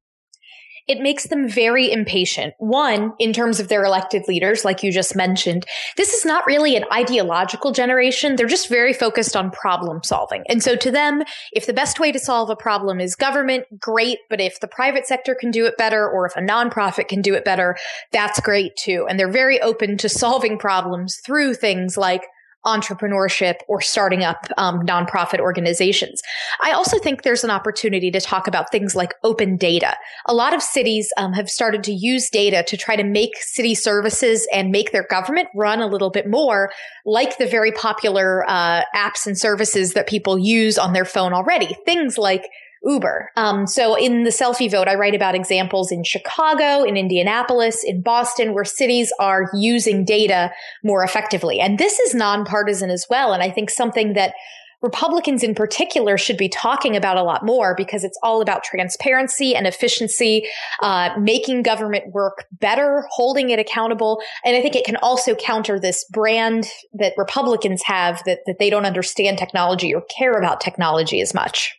It 0.88 1.02
makes 1.02 1.28
them 1.28 1.48
very 1.48 1.92
impatient. 1.92 2.54
One, 2.60 3.14
in 3.20 3.34
terms 3.34 3.60
of 3.60 3.68
their 3.68 3.84
elected 3.84 4.28
leaders, 4.28 4.64
like 4.64 4.84
you 4.84 4.92
just 4.92 5.16
mentioned, 5.16 5.66
this 5.98 6.14
is 6.14 6.26
not 6.26 6.46
really 6.46 6.76
an 6.76 6.86
ideological 6.92 7.72
generation. 7.72 8.36
They're 8.36 8.48
just 8.48 8.70
very 8.70 8.94
focused 8.94 9.36
on 9.36 9.52
problem 9.52 10.02
solving. 10.04 10.44
And 10.48 10.64
so 10.64 10.76
to 10.78 10.92
them, 10.92 11.24
if 11.52 11.66
the 11.66 11.74
best 11.74 12.00
way 12.00 12.12
to 12.12 12.20
solve 12.20 12.50
a 12.50 12.56
problem 12.56 13.00
is 13.00 13.16
government, 13.16 13.66
great. 13.80 14.20
But 14.30 14.40
if 14.40 14.60
the 14.60 14.68
private 14.68 15.06
sector 15.06 15.36
can 15.36 15.52
do 15.52 15.66
it 15.66 15.78
better 15.78 16.10
or 16.10 16.26
if 16.26 16.36
a 16.36 16.42
nonprofit 16.42 17.10
can 17.10 17.22
do 17.22 17.34
it 17.34 17.44
better, 17.44 17.76
that's 18.12 18.40
great 18.40 18.76
too. 18.78 19.06
And 19.10 19.20
they're 19.20 19.32
very 19.32 19.62
open 19.62 19.98
to 19.98 20.10
solving 20.18 20.58
problems 20.58 21.18
through 21.26 21.56
things 21.56 21.98
like 21.98 22.24
entrepreneurship 22.68 23.56
or 23.68 23.82
starting 23.82 24.24
up 24.24 24.46
um, 24.58 24.82
nonprofit 24.86 25.40
organizations. 25.40 26.22
I 26.62 26.72
also 26.72 27.00
think 27.00 27.24
there's 27.24 27.46
an 27.46 27.50
opportunity 27.50 28.12
to 28.12 28.20
talk 28.20 28.48
about 28.48 28.72
things 28.72 28.96
like 28.96 29.14
open 29.24 29.56
data. 29.56 29.96
A 30.28 30.34
lot 30.34 30.54
of 30.54 30.62
cities 30.62 31.12
um, 31.18 31.34
have 31.34 31.50
started 31.50 31.84
to 31.86 31.94
use 31.94 32.30
data 32.30 32.64
to 32.68 32.76
try 32.76 32.98
to 32.98 33.04
make 33.04 33.38
city 33.38 33.74
services 33.74 34.48
and 34.54 34.70
make 34.70 34.92
their 34.92 35.08
government 35.10 35.48
run 35.56 35.80
a 35.80 35.88
little 35.88 36.10
bit 36.10 36.30
more 36.30 36.70
like 37.06 37.38
the 37.38 37.48
very 37.48 37.72
popular 37.72 38.44
uh, 38.50 38.84
apps 38.94 39.26
and 39.26 39.38
services 39.38 39.94
that 39.94 40.08
people 40.08 40.38
use 40.38 40.78
on 40.78 40.92
their 40.92 41.06
phone 41.06 41.34
already. 41.34 41.74
Things 41.86 42.18
like 42.18 42.44
Uber. 42.84 43.32
Um, 43.36 43.68
so 43.68 43.96
in 43.96 44.24
the 44.24 44.30
selfie 44.30 44.70
vote, 44.70 44.88
I 44.88 44.96
write 44.96 45.16
about 45.16 45.36
examples 45.36 45.92
in 45.92 46.04
Chicago, 46.04 46.84
in 46.84 46.98
Indianapolis, 46.98 47.84
in 47.84 48.02
Boston, 48.02 48.54
where 48.54 48.66
cities 48.66 49.12
are 49.20 49.50
using 49.54 50.06
data 50.06 50.52
more 50.84 51.04
effectively. 51.04 51.60
And 51.60 51.78
this 51.78 52.00
is 52.00 52.14
nonpartisan 52.14 52.90
as 52.90 53.06
well. 53.10 53.34
And 53.34 53.44
I 53.44 53.50
think 53.50 53.70
something 53.70 54.14
that 54.14 54.34
Republicans 54.82 55.44
in 55.44 55.56
particular 55.56 56.18
should 56.18 56.38
be 56.38 56.50
talking 56.50 56.96
about 56.96 57.18
a 57.18 57.24
lot 57.24 57.44
more 57.44 57.74
because 57.76 58.04
it's 58.04 58.18
all 58.22 58.42
about 58.42 58.64
transparency 58.64 59.56
and 59.56 59.66
efficiency, 59.66 60.48
uh, 60.84 61.10
making 61.20 61.64
government 61.64 62.14
work 62.14 62.46
better, 62.52 63.06
holding 63.10 63.50
it 63.50 63.58
accountable. 63.58 64.22
And 64.46 64.56
I 64.56 64.62
think 64.62 64.76
it 64.76 64.86
can 64.86 64.98
also 64.98 65.34
counter 65.34 65.80
this 65.80 66.06
brand 66.12 66.68
that 66.94 67.14
Republicans 67.18 67.82
have 67.84 68.22
that, 68.26 68.40
that 68.46 68.60
they 68.60 68.70
don't 68.70 68.86
understand 68.86 69.40
technology 69.40 69.94
or 69.96 70.04
care 70.16 70.34
about 70.34 70.62
technology 70.62 71.22
as 71.22 71.34
much. 71.34 71.76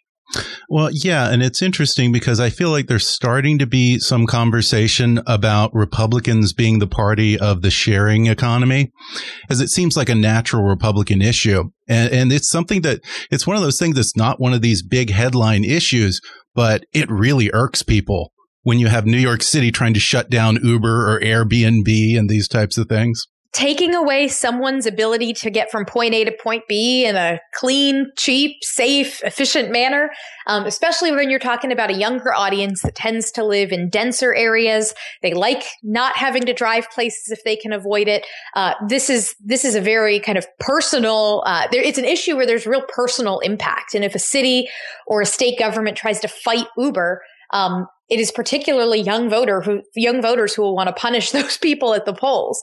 Well, 0.68 0.90
yeah, 0.92 1.30
and 1.30 1.42
it's 1.42 1.62
interesting 1.62 2.12
because 2.12 2.38
I 2.38 2.50
feel 2.50 2.70
like 2.70 2.86
there's 2.86 3.06
starting 3.06 3.58
to 3.58 3.66
be 3.66 3.98
some 3.98 4.26
conversation 4.26 5.20
about 5.26 5.74
Republicans 5.74 6.52
being 6.52 6.78
the 6.78 6.86
party 6.86 7.38
of 7.38 7.62
the 7.62 7.70
sharing 7.70 8.26
economy, 8.26 8.92
as 9.48 9.60
it 9.60 9.68
seems 9.68 9.96
like 9.96 10.10
a 10.10 10.14
natural 10.14 10.64
Republican 10.64 11.22
issue. 11.22 11.70
And, 11.88 12.12
and 12.12 12.32
it's 12.32 12.50
something 12.50 12.82
that 12.82 13.00
it's 13.30 13.46
one 13.46 13.56
of 13.56 13.62
those 13.62 13.78
things 13.78 13.96
that's 13.96 14.16
not 14.16 14.40
one 14.40 14.52
of 14.52 14.60
these 14.60 14.82
big 14.82 15.10
headline 15.10 15.64
issues, 15.64 16.20
but 16.54 16.84
it 16.92 17.10
really 17.10 17.50
irks 17.54 17.82
people 17.82 18.32
when 18.62 18.78
you 18.78 18.88
have 18.88 19.06
New 19.06 19.18
York 19.18 19.42
City 19.42 19.72
trying 19.72 19.94
to 19.94 20.00
shut 20.00 20.28
down 20.28 20.58
Uber 20.62 21.10
or 21.10 21.20
Airbnb 21.20 22.18
and 22.18 22.28
these 22.28 22.48
types 22.48 22.76
of 22.76 22.88
things 22.88 23.26
taking 23.52 23.94
away 23.94 24.28
someone's 24.28 24.84
ability 24.84 25.32
to 25.32 25.50
get 25.50 25.70
from 25.70 25.84
point 25.86 26.12
A 26.14 26.24
to 26.24 26.32
point 26.42 26.64
B 26.68 27.06
in 27.06 27.16
a 27.16 27.40
clean, 27.54 28.10
cheap, 28.16 28.56
safe, 28.62 29.22
efficient 29.24 29.70
manner, 29.70 30.10
um, 30.46 30.66
especially 30.66 31.12
when 31.12 31.30
you're 31.30 31.38
talking 31.38 31.72
about 31.72 31.90
a 31.90 31.94
younger 31.94 32.34
audience 32.34 32.82
that 32.82 32.94
tends 32.94 33.32
to 33.32 33.44
live 33.44 33.72
in 33.72 33.88
denser 33.88 34.34
areas. 34.34 34.94
They 35.22 35.32
like 35.32 35.64
not 35.82 36.16
having 36.16 36.44
to 36.44 36.52
drive 36.52 36.90
places 36.90 37.30
if 37.30 37.42
they 37.44 37.56
can 37.56 37.72
avoid 37.72 38.06
it. 38.06 38.26
Uh, 38.54 38.74
this 38.86 39.08
is 39.08 39.34
this 39.42 39.64
is 39.64 39.74
a 39.74 39.80
very 39.80 40.20
kind 40.20 40.36
of 40.36 40.46
personal. 40.60 41.42
Uh, 41.46 41.66
there, 41.72 41.82
it's 41.82 41.98
an 41.98 42.04
issue 42.04 42.36
where 42.36 42.46
there's 42.46 42.66
real 42.66 42.84
personal 42.88 43.38
impact, 43.40 43.94
and 43.94 44.04
if 44.04 44.14
a 44.14 44.18
city 44.18 44.68
or 45.06 45.22
a 45.22 45.26
state 45.26 45.58
government 45.58 45.96
tries 45.96 46.20
to 46.20 46.28
fight 46.28 46.66
Uber, 46.76 47.22
um, 47.52 47.86
it 48.08 48.18
is 48.18 48.30
particularly 48.30 49.00
young 49.00 49.28
voter 49.28 49.60
who 49.60 49.82
young 49.94 50.22
voters 50.22 50.54
who 50.54 50.62
will 50.62 50.74
want 50.74 50.88
to 50.88 50.92
punish 50.92 51.30
those 51.32 51.58
people 51.58 51.94
at 51.94 52.06
the 52.06 52.12
polls. 52.12 52.60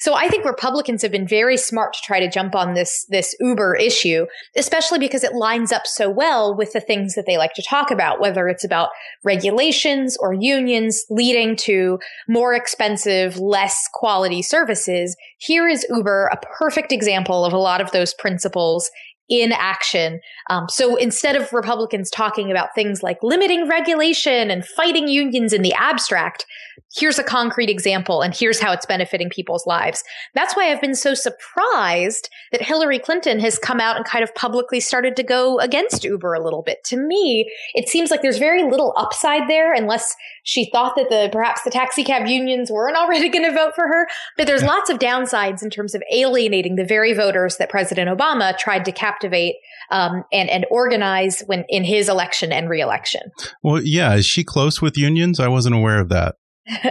So 0.00 0.14
I 0.14 0.28
think 0.28 0.44
Republicans 0.44 1.02
have 1.02 1.12
been 1.12 1.26
very 1.26 1.56
smart 1.56 1.92
to 1.94 2.00
try 2.04 2.20
to 2.20 2.30
jump 2.30 2.54
on 2.54 2.74
this 2.74 3.06
this 3.08 3.34
Uber 3.40 3.76
issue, 3.76 4.26
especially 4.56 4.98
because 4.98 5.24
it 5.24 5.34
lines 5.34 5.72
up 5.72 5.86
so 5.86 6.10
well 6.10 6.56
with 6.56 6.72
the 6.72 6.80
things 6.80 7.14
that 7.14 7.26
they 7.26 7.38
like 7.38 7.54
to 7.54 7.62
talk 7.62 7.90
about, 7.90 8.20
whether 8.20 8.48
it's 8.48 8.64
about 8.64 8.90
regulations 9.24 10.16
or 10.18 10.32
unions 10.32 11.04
leading 11.10 11.56
to 11.56 11.98
more 12.28 12.54
expensive, 12.54 13.38
less 13.38 13.88
quality 13.92 14.42
services. 14.42 15.16
Here 15.38 15.68
is 15.68 15.86
Uber, 15.88 16.30
a 16.32 16.46
perfect 16.58 16.92
example 16.92 17.44
of 17.44 17.52
a 17.52 17.58
lot 17.58 17.80
of 17.80 17.92
those 17.92 18.14
principles 18.14 18.90
in 19.28 19.52
action. 19.52 20.20
Um, 20.48 20.68
so 20.68 20.96
instead 20.96 21.36
of 21.36 21.52
Republicans 21.52 22.10
talking 22.10 22.50
about 22.50 22.74
things 22.74 23.02
like 23.02 23.22
limiting 23.22 23.68
regulation 23.68 24.50
and 24.50 24.64
fighting 24.64 25.08
unions 25.08 25.52
in 25.52 25.62
the 25.62 25.74
abstract, 25.74 26.46
here's 26.94 27.18
a 27.18 27.24
concrete 27.24 27.68
example 27.68 28.22
and 28.22 28.34
here's 28.34 28.60
how 28.60 28.72
it's 28.72 28.86
benefiting 28.86 29.28
people's 29.28 29.66
lives. 29.66 30.02
That's 30.34 30.56
why 30.56 30.70
I've 30.70 30.80
been 30.80 30.94
so 30.94 31.14
surprised 31.14 32.30
that 32.52 32.62
Hillary 32.62 32.98
Clinton 32.98 33.40
has 33.40 33.58
come 33.58 33.80
out 33.80 33.96
and 33.96 34.04
kind 34.04 34.24
of 34.24 34.34
publicly 34.34 34.80
started 34.80 35.16
to 35.16 35.22
go 35.22 35.58
against 35.58 36.04
Uber 36.04 36.34
a 36.34 36.42
little 36.42 36.62
bit. 36.62 36.82
To 36.84 36.96
me, 36.96 37.50
it 37.74 37.88
seems 37.88 38.10
like 38.10 38.22
there's 38.22 38.38
very 38.38 38.64
little 38.64 38.94
upside 38.96 39.48
there 39.48 39.74
unless 39.74 40.14
she 40.44 40.70
thought 40.70 40.96
that 40.96 41.10
the 41.10 41.28
perhaps 41.30 41.62
the 41.62 41.70
taxi 41.70 42.02
cab 42.02 42.26
unions 42.26 42.70
weren't 42.70 42.96
already 42.96 43.28
going 43.28 43.44
to 43.44 43.52
vote 43.52 43.74
for 43.74 43.86
her. 43.86 44.08
But 44.36 44.46
there's 44.46 44.62
lots 44.62 44.88
of 44.88 44.98
downsides 44.98 45.62
in 45.62 45.70
terms 45.70 45.94
of 45.94 46.02
alienating 46.10 46.76
the 46.76 46.84
very 46.84 47.12
voters 47.12 47.58
that 47.58 47.68
President 47.68 48.08
Obama 48.08 48.56
tried 48.56 48.84
to 48.86 48.92
captivate 49.18 49.56
um, 49.90 50.24
and 50.32 50.48
and 50.50 50.66
organize 50.70 51.42
when 51.46 51.64
in 51.68 51.84
his 51.84 52.08
election 52.08 52.52
and 52.52 52.68
reelection. 52.68 53.22
Well, 53.62 53.82
yeah, 53.82 54.14
is 54.14 54.26
she 54.26 54.44
close 54.44 54.80
with 54.82 54.96
unions? 54.96 55.40
I 55.40 55.48
wasn't 55.48 55.74
aware 55.74 56.00
of 56.00 56.08
that. 56.10 56.36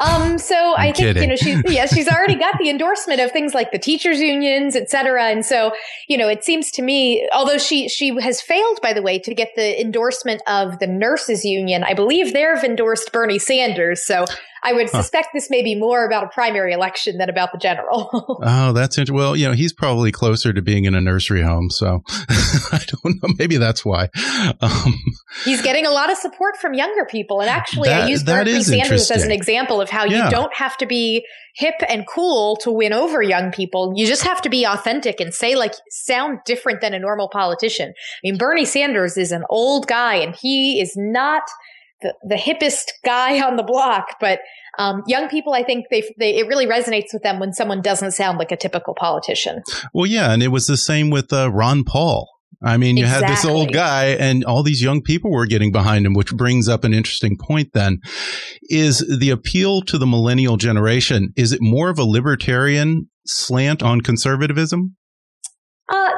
um, 0.00 0.38
so 0.38 0.74
I'm 0.74 0.80
i 0.80 0.84
think 0.86 0.96
kidding. 0.96 1.22
you 1.22 1.28
know 1.28 1.36
she's 1.36 1.62
yeah 1.72 1.86
she's 1.86 2.08
already 2.08 2.34
got 2.34 2.58
the 2.58 2.68
endorsement 2.68 3.20
of 3.20 3.30
things 3.30 3.54
like 3.54 3.70
the 3.70 3.78
teachers 3.78 4.20
unions, 4.20 4.74
et 4.74 4.90
cetera. 4.90 5.26
And 5.26 5.44
so 5.44 5.72
you 6.08 6.18
know 6.18 6.28
it 6.28 6.44
seems 6.44 6.70
to 6.72 6.82
me, 6.82 7.28
although 7.32 7.58
she 7.58 7.88
she 7.88 8.14
has 8.20 8.40
failed 8.40 8.80
by 8.82 8.92
the 8.92 9.02
way 9.02 9.18
to 9.20 9.34
get 9.34 9.50
the 9.54 9.80
endorsement 9.80 10.42
of 10.48 10.78
the 10.80 10.86
nurses 10.86 11.44
union, 11.44 11.84
I 11.84 11.94
believe 11.94 12.32
they've 12.32 12.64
endorsed 12.64 13.12
Bernie 13.12 13.38
Sanders. 13.38 14.04
So 14.04 14.24
I 14.62 14.72
would 14.72 14.90
huh. 14.90 15.02
suspect 15.02 15.28
this 15.32 15.50
may 15.50 15.62
be 15.62 15.74
more 15.74 16.04
about 16.04 16.24
a 16.24 16.28
primary 16.28 16.72
election 16.72 17.18
than 17.18 17.28
about 17.28 17.52
the 17.52 17.58
general. 17.58 18.08
oh, 18.42 18.72
that's 18.72 18.98
interesting. 18.98 19.16
Well, 19.16 19.36
you 19.36 19.46
know, 19.46 19.52
he's 19.52 19.72
probably 19.72 20.12
closer 20.12 20.52
to 20.52 20.62
being 20.62 20.84
in 20.84 20.94
a 20.94 21.00
nursery 21.00 21.42
home, 21.42 21.70
so 21.70 22.02
I 22.08 22.80
don't 22.86 23.22
know. 23.22 23.34
Maybe 23.38 23.56
that's 23.56 23.84
why. 23.84 24.08
Um, 24.60 24.94
he's 25.44 25.62
getting 25.62 25.86
a 25.86 25.90
lot 25.90 26.10
of 26.10 26.18
support 26.18 26.56
from 26.56 26.74
younger 26.74 27.04
people, 27.04 27.40
and 27.40 27.50
actually, 27.50 27.88
that, 27.88 28.04
I 28.04 28.08
use 28.08 28.22
Bernie 28.22 28.62
Sanders 28.62 29.10
as 29.10 29.24
an 29.24 29.30
example 29.30 29.80
of 29.80 29.90
how 29.90 30.04
yeah. 30.04 30.24
you 30.24 30.30
don't 30.30 30.54
have 30.54 30.76
to 30.78 30.86
be 30.86 31.24
hip 31.54 31.74
and 31.88 32.06
cool 32.06 32.56
to 32.56 32.70
win 32.70 32.92
over 32.92 33.22
young 33.22 33.50
people. 33.50 33.92
You 33.96 34.06
just 34.06 34.22
have 34.22 34.40
to 34.42 34.48
be 34.48 34.64
authentic 34.64 35.20
and 35.20 35.34
say 35.34 35.56
like 35.56 35.74
sound 35.90 36.40
different 36.44 36.80
than 36.80 36.94
a 36.94 36.98
normal 36.98 37.28
politician. 37.28 37.88
I 37.90 38.18
mean, 38.22 38.38
Bernie 38.38 38.64
Sanders 38.64 39.16
is 39.16 39.32
an 39.32 39.44
old 39.48 39.86
guy, 39.86 40.16
and 40.16 40.34
he 40.34 40.80
is 40.80 40.94
not 40.96 41.42
the, 42.02 42.14
the 42.22 42.36
hippest 42.36 42.90
guy 43.04 43.40
on 43.40 43.56
the 43.56 43.62
block, 43.62 44.16
but 44.20 44.40
Um, 44.78 45.02
young 45.06 45.28
people, 45.28 45.52
I 45.52 45.64
think 45.64 45.86
they, 45.90 46.02
they, 46.16 46.36
it 46.36 46.46
really 46.46 46.66
resonates 46.66 47.12
with 47.12 47.22
them 47.22 47.38
when 47.40 47.52
someone 47.52 47.82
doesn't 47.82 48.12
sound 48.12 48.38
like 48.38 48.52
a 48.52 48.56
typical 48.56 48.94
politician. 48.94 49.62
Well, 49.92 50.06
yeah. 50.06 50.32
And 50.32 50.42
it 50.42 50.48
was 50.48 50.66
the 50.66 50.76
same 50.76 51.10
with 51.10 51.32
uh, 51.32 51.50
Ron 51.50 51.84
Paul. 51.84 52.28
I 52.62 52.76
mean, 52.76 52.96
you 52.96 53.04
exactly. 53.04 53.26
had 53.26 53.36
this 53.36 53.44
old 53.44 53.72
guy 53.72 54.06
and 54.18 54.44
all 54.44 54.62
these 54.62 54.80
young 54.80 55.02
people 55.02 55.32
were 55.32 55.46
getting 55.46 55.72
behind 55.72 56.06
him, 56.06 56.14
which 56.14 56.32
brings 56.32 56.68
up 56.68 56.84
an 56.84 56.94
interesting 56.94 57.36
point 57.36 57.72
then. 57.74 57.98
Is 58.62 59.04
the 59.18 59.30
appeal 59.30 59.82
to 59.82 59.98
the 59.98 60.06
millennial 60.06 60.56
generation, 60.56 61.32
is 61.36 61.52
it 61.52 61.60
more 61.60 61.90
of 61.90 61.98
a 61.98 62.04
libertarian 62.04 63.08
slant 63.26 63.82
on 63.82 64.00
conservatism? 64.00 64.96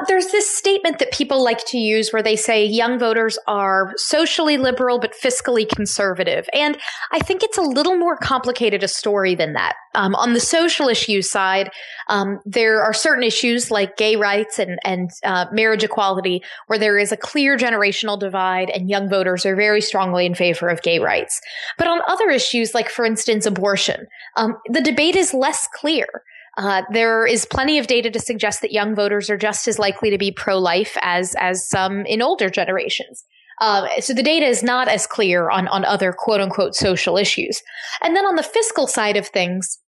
There's 0.07 0.27
this 0.27 0.49
statement 0.49 0.99
that 0.99 1.11
people 1.11 1.43
like 1.43 1.65
to 1.67 1.77
use 1.77 2.11
where 2.11 2.23
they 2.23 2.35
say 2.35 2.65
young 2.65 2.99
voters 2.99 3.37
are 3.47 3.93
socially 3.97 4.57
liberal 4.57 4.99
but 4.99 5.13
fiscally 5.13 5.67
conservative. 5.67 6.47
And 6.53 6.77
I 7.11 7.19
think 7.19 7.43
it's 7.43 7.57
a 7.57 7.61
little 7.61 7.97
more 7.97 8.17
complicated 8.17 8.83
a 8.83 8.87
story 8.87 9.35
than 9.35 9.53
that. 9.53 9.75
Um, 9.95 10.15
on 10.15 10.33
the 10.33 10.39
social 10.39 10.89
issue 10.89 11.21
side, 11.21 11.69
um, 12.09 12.39
there 12.45 12.81
are 12.81 12.93
certain 12.93 13.23
issues 13.23 13.69
like 13.69 13.97
gay 13.97 14.15
rights 14.15 14.59
and, 14.59 14.79
and 14.83 15.09
uh, 15.23 15.45
marriage 15.51 15.83
equality 15.83 16.43
where 16.67 16.79
there 16.79 16.97
is 16.97 17.11
a 17.11 17.17
clear 17.17 17.57
generational 17.57 18.19
divide 18.19 18.69
and 18.69 18.89
young 18.89 19.09
voters 19.09 19.45
are 19.45 19.55
very 19.55 19.81
strongly 19.81 20.25
in 20.25 20.35
favor 20.35 20.67
of 20.69 20.81
gay 20.81 20.99
rights. 20.99 21.39
But 21.77 21.87
on 21.87 22.01
other 22.07 22.29
issues, 22.29 22.73
like 22.73 22.89
for 22.89 23.05
instance, 23.05 23.45
abortion, 23.45 24.07
um, 24.35 24.55
the 24.71 24.81
debate 24.81 25.15
is 25.15 25.33
less 25.33 25.67
clear. 25.73 26.07
Uh, 26.57 26.83
there 26.91 27.25
is 27.25 27.45
plenty 27.45 27.79
of 27.79 27.87
data 27.87 28.11
to 28.11 28.19
suggest 28.19 28.61
that 28.61 28.71
young 28.71 28.93
voters 28.95 29.29
are 29.29 29.37
just 29.37 29.67
as 29.67 29.79
likely 29.79 30.09
to 30.09 30.17
be 30.17 30.31
pro-life 30.31 30.95
as 31.01 31.35
as 31.39 31.67
some 31.67 32.05
in 32.05 32.21
older 32.21 32.49
generations. 32.49 33.23
Um, 33.61 33.87
so 33.99 34.13
the 34.13 34.23
data 34.23 34.45
is 34.45 34.63
not 34.63 34.87
as 34.87 35.07
clear 35.07 35.49
on 35.49 35.67
on 35.67 35.85
other 35.85 36.13
quote 36.13 36.41
unquote 36.41 36.75
social 36.75 37.17
issues. 37.17 37.61
And 38.01 38.15
then 38.15 38.25
on 38.25 38.35
the 38.35 38.43
fiscal 38.43 38.87
side 38.87 39.17
of 39.17 39.27
things, 39.27 39.79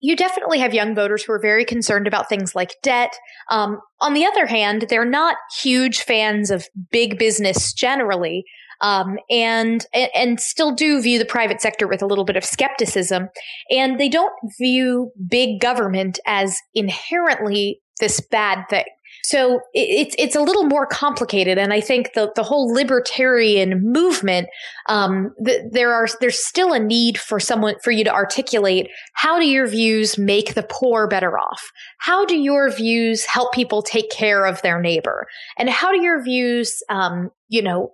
you 0.00 0.14
definitely 0.14 0.60
have 0.60 0.74
young 0.74 0.94
voters 0.94 1.24
who 1.24 1.32
are 1.32 1.40
very 1.40 1.64
concerned 1.64 2.06
about 2.06 2.28
things 2.28 2.54
like 2.54 2.76
debt. 2.82 3.16
Um, 3.50 3.80
on 4.00 4.14
the 4.14 4.24
other 4.24 4.46
hand, 4.46 4.86
they're 4.88 5.04
not 5.04 5.36
huge 5.60 6.02
fans 6.02 6.50
of 6.50 6.68
big 6.92 7.18
business 7.18 7.72
generally 7.72 8.44
um, 8.80 9.18
and 9.30 9.86
and 9.92 10.40
still 10.40 10.74
do 10.74 11.00
view 11.00 11.18
the 11.18 11.24
private 11.24 11.60
sector 11.60 11.86
with 11.86 12.02
a 12.02 12.06
little 12.06 12.24
bit 12.24 12.36
of 12.36 12.44
skepticism, 12.44 13.28
and 13.70 13.98
they 13.98 14.08
don't 14.08 14.34
view 14.58 15.12
big 15.28 15.60
government 15.60 16.18
as 16.26 16.56
inherently 16.74 17.80
this 18.00 18.20
bad 18.20 18.64
thing. 18.70 18.84
So 19.28 19.60
it's 19.74 20.14
it's 20.18 20.34
a 20.34 20.40
little 20.40 20.64
more 20.64 20.86
complicated, 20.86 21.58
and 21.58 21.70
I 21.70 21.82
think 21.82 22.14
the 22.14 22.32
the 22.34 22.42
whole 22.42 22.72
libertarian 22.72 23.82
movement, 23.82 24.48
um, 24.88 25.34
the, 25.36 25.68
there 25.70 25.92
are 25.92 26.06
there's 26.18 26.42
still 26.42 26.72
a 26.72 26.78
need 26.78 27.18
for 27.18 27.38
someone 27.38 27.74
for 27.84 27.90
you 27.90 28.04
to 28.04 28.10
articulate 28.10 28.88
how 29.12 29.38
do 29.38 29.46
your 29.46 29.66
views 29.66 30.16
make 30.16 30.54
the 30.54 30.62
poor 30.62 31.06
better 31.06 31.38
off? 31.38 31.70
How 31.98 32.24
do 32.24 32.38
your 32.38 32.70
views 32.70 33.26
help 33.26 33.52
people 33.52 33.82
take 33.82 34.10
care 34.10 34.46
of 34.46 34.62
their 34.62 34.80
neighbor? 34.80 35.26
And 35.58 35.68
how 35.68 35.92
do 35.92 36.00
your 36.00 36.24
views, 36.24 36.82
um, 36.88 37.30
you 37.50 37.60
know, 37.60 37.92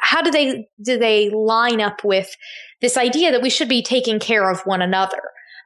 how 0.00 0.22
do 0.22 0.30
they 0.30 0.66
do 0.82 0.96
they 0.96 1.28
line 1.28 1.82
up 1.82 2.04
with 2.04 2.34
this 2.80 2.96
idea 2.96 3.32
that 3.32 3.42
we 3.42 3.50
should 3.50 3.68
be 3.68 3.82
taking 3.82 4.18
care 4.18 4.50
of 4.50 4.62
one 4.62 4.80
another? 4.80 5.20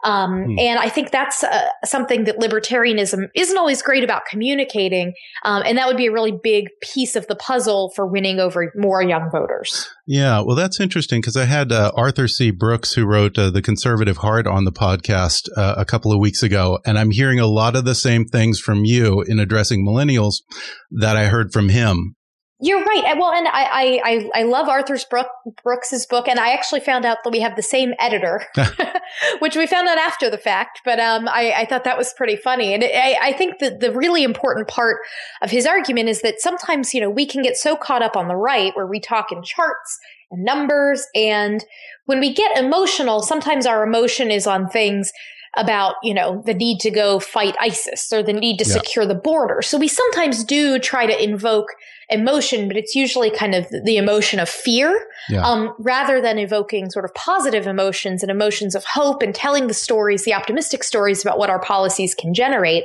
Um, 0.04 0.44
hmm. 0.44 0.58
And 0.58 0.78
I 0.78 0.88
think 0.88 1.10
that's 1.10 1.42
uh, 1.42 1.68
something 1.84 2.24
that 2.24 2.38
libertarianism 2.38 3.28
isn't 3.34 3.56
always 3.56 3.82
great 3.82 4.04
about 4.04 4.26
communicating. 4.26 5.14
Um, 5.44 5.62
and 5.64 5.78
that 5.78 5.86
would 5.86 5.96
be 5.96 6.06
a 6.06 6.12
really 6.12 6.32
big 6.42 6.66
piece 6.82 7.16
of 7.16 7.26
the 7.26 7.36
puzzle 7.36 7.92
for 7.96 8.06
winning 8.06 8.38
over 8.38 8.70
more 8.76 9.02
young 9.02 9.30
voters. 9.30 9.88
Yeah, 10.06 10.40
well, 10.40 10.56
that's 10.56 10.80
interesting 10.80 11.20
because 11.20 11.36
I 11.36 11.46
had 11.46 11.72
uh, 11.72 11.90
Arthur 11.96 12.28
C. 12.28 12.50
Brooks, 12.50 12.92
who 12.92 13.06
wrote 13.06 13.38
uh, 13.38 13.50
The 13.50 13.62
Conservative 13.62 14.18
Heart 14.18 14.46
on 14.46 14.64
the 14.64 14.72
podcast 14.72 15.48
uh, 15.56 15.74
a 15.78 15.84
couple 15.84 16.12
of 16.12 16.20
weeks 16.20 16.42
ago. 16.42 16.78
And 16.84 16.98
I'm 16.98 17.10
hearing 17.10 17.40
a 17.40 17.46
lot 17.46 17.74
of 17.74 17.84
the 17.84 17.94
same 17.94 18.26
things 18.26 18.60
from 18.60 18.84
you 18.84 19.22
in 19.22 19.38
addressing 19.38 19.86
millennials 19.86 20.42
that 20.90 21.16
I 21.16 21.26
heard 21.26 21.52
from 21.52 21.70
him. 21.70 22.16
You're 22.60 22.84
right. 22.84 23.16
Well, 23.18 23.32
and 23.32 23.48
I, 23.48 24.00
I, 24.04 24.30
I 24.32 24.42
love 24.44 24.68
Arthur's 24.68 25.04
Brook, 25.04 25.26
Brooks's 25.64 26.06
book, 26.06 26.28
and 26.28 26.38
I 26.38 26.52
actually 26.52 26.80
found 26.80 27.04
out 27.04 27.18
that 27.24 27.30
we 27.30 27.40
have 27.40 27.56
the 27.56 27.62
same 27.62 27.94
editor, 27.98 28.46
which 29.40 29.56
we 29.56 29.66
found 29.66 29.88
out 29.88 29.98
after 29.98 30.30
the 30.30 30.38
fact. 30.38 30.80
But 30.84 31.00
um, 31.00 31.28
I, 31.28 31.52
I 31.56 31.64
thought 31.64 31.82
that 31.82 31.98
was 31.98 32.14
pretty 32.16 32.36
funny, 32.36 32.72
and 32.72 32.84
I, 32.84 33.18
I 33.20 33.32
think 33.32 33.58
that 33.58 33.80
the 33.80 33.92
really 33.92 34.22
important 34.22 34.68
part 34.68 34.98
of 35.42 35.50
his 35.50 35.66
argument 35.66 36.08
is 36.08 36.22
that 36.22 36.40
sometimes 36.40 36.94
you 36.94 37.00
know 37.00 37.10
we 37.10 37.26
can 37.26 37.42
get 37.42 37.56
so 37.56 37.74
caught 37.74 38.02
up 38.02 38.16
on 38.16 38.28
the 38.28 38.36
right 38.36 38.74
where 38.76 38.86
we 38.86 39.00
talk 39.00 39.32
in 39.32 39.42
charts 39.42 39.98
and 40.30 40.44
numbers, 40.44 41.04
and 41.12 41.64
when 42.06 42.20
we 42.20 42.32
get 42.32 42.56
emotional, 42.56 43.20
sometimes 43.20 43.66
our 43.66 43.82
emotion 43.82 44.30
is 44.30 44.46
on 44.46 44.68
things 44.68 45.10
about, 45.56 45.96
you 46.02 46.14
know, 46.14 46.42
the 46.44 46.54
need 46.54 46.80
to 46.80 46.90
go 46.90 47.18
fight 47.18 47.56
ISIS 47.60 48.12
or 48.12 48.22
the 48.22 48.32
need 48.32 48.58
to 48.58 48.68
yeah. 48.68 48.74
secure 48.74 49.06
the 49.06 49.14
border. 49.14 49.62
So 49.62 49.78
we 49.78 49.88
sometimes 49.88 50.44
do 50.44 50.78
try 50.78 51.06
to 51.06 51.22
invoke 51.22 51.68
emotion, 52.10 52.68
but 52.68 52.76
it's 52.76 52.94
usually 52.94 53.30
kind 53.30 53.54
of 53.54 53.66
the 53.70 53.96
emotion 53.96 54.38
of 54.38 54.48
fear, 54.48 55.06
yeah. 55.28 55.46
um, 55.46 55.74
rather 55.78 56.20
than 56.20 56.38
evoking 56.38 56.90
sort 56.90 57.04
of 57.04 57.14
positive 57.14 57.66
emotions 57.66 58.22
and 58.22 58.30
emotions 58.30 58.74
of 58.74 58.84
hope 58.84 59.22
and 59.22 59.34
telling 59.34 59.68
the 59.68 59.74
stories, 59.74 60.24
the 60.24 60.34
optimistic 60.34 60.84
stories 60.84 61.22
about 61.22 61.38
what 61.38 61.50
our 61.50 61.60
policies 61.60 62.14
can 62.14 62.34
generate. 62.34 62.84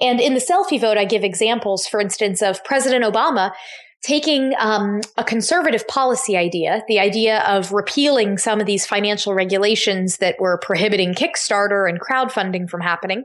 And 0.00 0.20
in 0.20 0.34
the 0.34 0.40
selfie 0.40 0.80
vote, 0.80 0.98
I 0.98 1.04
give 1.04 1.24
examples, 1.24 1.86
for 1.86 2.00
instance, 2.00 2.42
of 2.42 2.62
President 2.64 3.04
Obama 3.04 3.52
taking 4.02 4.54
um, 4.58 5.00
a 5.18 5.24
conservative 5.24 5.86
policy 5.86 6.36
idea, 6.36 6.82
the 6.88 6.98
idea 6.98 7.40
of 7.40 7.72
repealing 7.72 8.38
some 8.38 8.60
of 8.60 8.66
these 8.66 8.86
financial 8.86 9.34
regulations 9.34 10.18
that 10.18 10.36
were 10.38 10.58
prohibiting 10.58 11.12
Kickstarter 11.12 11.88
and 11.88 12.00
crowdfunding 12.00 12.68
from 12.68 12.80
happening, 12.80 13.24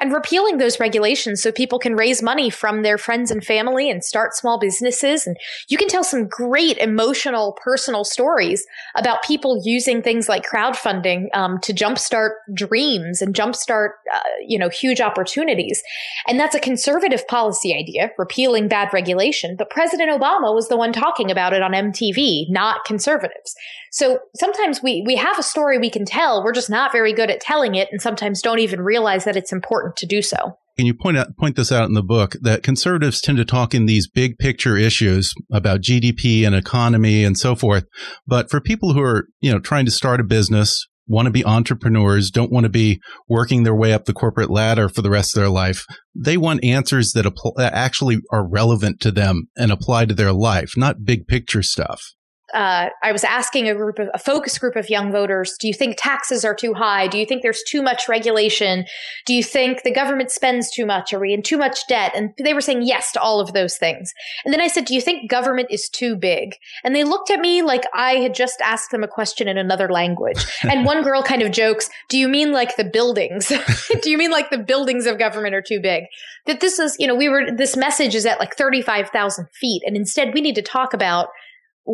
and 0.00 0.12
repealing 0.12 0.56
those 0.58 0.80
regulations 0.80 1.42
so 1.42 1.52
people 1.52 1.78
can 1.78 1.94
raise 1.94 2.22
money 2.22 2.48
from 2.48 2.82
their 2.82 2.96
friends 2.96 3.30
and 3.30 3.44
family 3.44 3.90
and 3.90 4.02
start 4.02 4.34
small 4.34 4.58
businesses. 4.58 5.26
And 5.26 5.36
you 5.68 5.76
can 5.76 5.88
tell 5.88 6.02
some 6.02 6.26
great 6.26 6.78
emotional, 6.78 7.56
personal 7.62 8.04
stories 8.04 8.64
about 8.96 9.22
people 9.22 9.60
using 9.62 10.00
things 10.00 10.28
like 10.28 10.44
crowdfunding 10.44 11.26
um, 11.34 11.60
to 11.60 11.74
jumpstart 11.74 12.30
dreams 12.54 13.20
and 13.20 13.34
jumpstart, 13.34 13.90
uh, 14.12 14.20
you 14.46 14.58
know, 14.58 14.70
huge 14.70 15.00
opportunities. 15.00 15.82
And 16.26 16.40
that's 16.40 16.54
a 16.54 16.60
conservative 16.60 17.26
policy 17.28 17.76
idea, 17.76 18.10
repealing 18.16 18.68
bad 18.68 18.92
regulation. 18.92 19.54
But 19.56 19.70
President 19.70 20.10
Obama 20.10 20.54
was 20.54 20.68
the 20.68 20.76
one 20.76 20.92
talking 20.92 21.30
about 21.30 21.52
it 21.52 21.62
on 21.62 21.72
MTV, 21.72 22.46
not 22.48 22.84
conservatives. 22.84 23.54
So 23.92 24.20
sometimes 24.36 24.82
we, 24.82 25.02
we 25.04 25.16
have 25.16 25.38
a 25.38 25.42
story 25.42 25.78
we 25.78 25.90
can 25.90 26.04
tell. 26.04 26.42
We're 26.42 26.52
just 26.52 26.70
not 26.70 26.92
very 26.92 27.12
good 27.12 27.28
at 27.28 27.40
telling 27.40 27.74
it 27.74 27.88
and 27.90 28.00
sometimes 28.00 28.40
don't 28.40 28.60
even 28.60 28.80
realize 28.80 29.24
that 29.24 29.36
it's 29.36 29.52
important 29.52 29.89
to 29.96 30.06
do 30.06 30.22
so. 30.22 30.56
Can 30.76 30.86
you 30.86 30.94
point 30.94 31.18
out, 31.18 31.36
point 31.38 31.56
this 31.56 31.72
out 31.72 31.88
in 31.88 31.94
the 31.94 32.02
book 32.02 32.36
that 32.40 32.62
conservatives 32.62 33.20
tend 33.20 33.38
to 33.38 33.44
talk 33.44 33.74
in 33.74 33.86
these 33.86 34.08
big 34.08 34.38
picture 34.38 34.76
issues 34.76 35.34
about 35.52 35.82
GDP 35.82 36.46
and 36.46 36.54
economy 36.54 37.22
and 37.22 37.36
so 37.36 37.54
forth. 37.54 37.84
But 38.26 38.50
for 38.50 38.60
people 38.60 38.94
who 38.94 39.02
are, 39.02 39.26
you 39.40 39.52
know, 39.52 39.58
trying 39.58 39.84
to 39.84 39.90
start 39.90 40.20
a 40.20 40.24
business, 40.24 40.86
want 41.06 41.26
to 41.26 41.32
be 41.32 41.44
entrepreneurs, 41.44 42.30
don't 42.30 42.52
want 42.52 42.64
to 42.64 42.70
be 42.70 43.00
working 43.28 43.64
their 43.64 43.74
way 43.74 43.92
up 43.92 44.04
the 44.04 44.14
corporate 44.14 44.48
ladder 44.48 44.88
for 44.88 45.02
the 45.02 45.10
rest 45.10 45.36
of 45.36 45.40
their 45.40 45.50
life. 45.50 45.84
They 46.14 46.36
want 46.36 46.64
answers 46.64 47.12
that, 47.12 47.26
apl- 47.26 47.56
that 47.56 47.74
actually 47.74 48.18
are 48.32 48.48
relevant 48.48 49.00
to 49.00 49.10
them 49.10 49.48
and 49.56 49.72
apply 49.72 50.06
to 50.06 50.14
their 50.14 50.32
life, 50.32 50.72
not 50.76 51.04
big 51.04 51.26
picture 51.26 51.62
stuff 51.62 52.14
uh, 52.54 52.88
I 53.02 53.12
was 53.12 53.24
asking 53.24 53.68
a 53.68 53.74
group 53.74 53.98
of 53.98 54.08
a 54.12 54.18
focus 54.18 54.58
group 54.58 54.76
of 54.76 54.88
young 54.88 55.12
voters, 55.12 55.56
do 55.58 55.68
you 55.68 55.74
think 55.74 55.96
taxes 55.98 56.44
are 56.44 56.54
too 56.54 56.74
high? 56.74 57.06
Do 57.06 57.18
you 57.18 57.26
think 57.26 57.42
there's 57.42 57.62
too 57.62 57.82
much 57.82 58.08
regulation? 58.08 58.84
Do 59.26 59.34
you 59.34 59.42
think 59.42 59.82
the 59.82 59.92
government 59.92 60.30
spends 60.30 60.70
too 60.70 60.86
much? 60.86 61.12
Are 61.12 61.18
we 61.18 61.32
in 61.32 61.42
too 61.42 61.58
much 61.58 61.86
debt? 61.86 62.12
And 62.14 62.32
they 62.38 62.54
were 62.54 62.60
saying 62.60 62.82
yes 62.82 63.12
to 63.12 63.20
all 63.20 63.40
of 63.40 63.52
those 63.52 63.76
things. 63.76 64.12
And 64.44 64.52
then 64.52 64.60
I 64.60 64.68
said, 64.68 64.84
do 64.84 64.94
you 64.94 65.00
think 65.00 65.30
government 65.30 65.68
is 65.70 65.88
too 65.88 66.16
big? 66.16 66.54
And 66.84 66.94
they 66.94 67.04
looked 67.04 67.30
at 67.30 67.40
me 67.40 67.62
like 67.62 67.84
I 67.94 68.14
had 68.14 68.34
just 68.34 68.60
asked 68.60 68.90
them 68.90 69.04
a 69.04 69.08
question 69.08 69.48
in 69.48 69.58
another 69.58 69.88
language. 69.88 70.44
And 70.70 70.84
one 70.84 71.02
girl 71.02 71.22
kind 71.22 71.42
of 71.42 71.50
jokes, 71.50 71.90
do 72.08 72.16
you 72.16 72.28
mean 72.28 72.52
like 72.52 72.76
the 72.76 72.84
buildings? 72.84 73.48
do 74.02 74.10
you 74.10 74.16
mean 74.16 74.30
like 74.30 74.50
the 74.50 74.58
buildings 74.58 75.04
of 75.04 75.18
government 75.18 75.54
are 75.54 75.62
too 75.62 75.80
big? 75.80 76.04
That 76.46 76.60
this 76.60 76.78
is, 76.78 76.96
you 77.00 77.08
know, 77.08 77.14
we 77.14 77.28
were, 77.28 77.50
this 77.50 77.76
message 77.76 78.14
is 78.14 78.24
at 78.24 78.38
like 78.38 78.54
35,000 78.56 79.48
feet. 79.52 79.82
And 79.84 79.96
instead 79.96 80.32
we 80.32 80.40
need 80.40 80.54
to 80.54 80.62
talk 80.62 80.94
about 80.94 81.30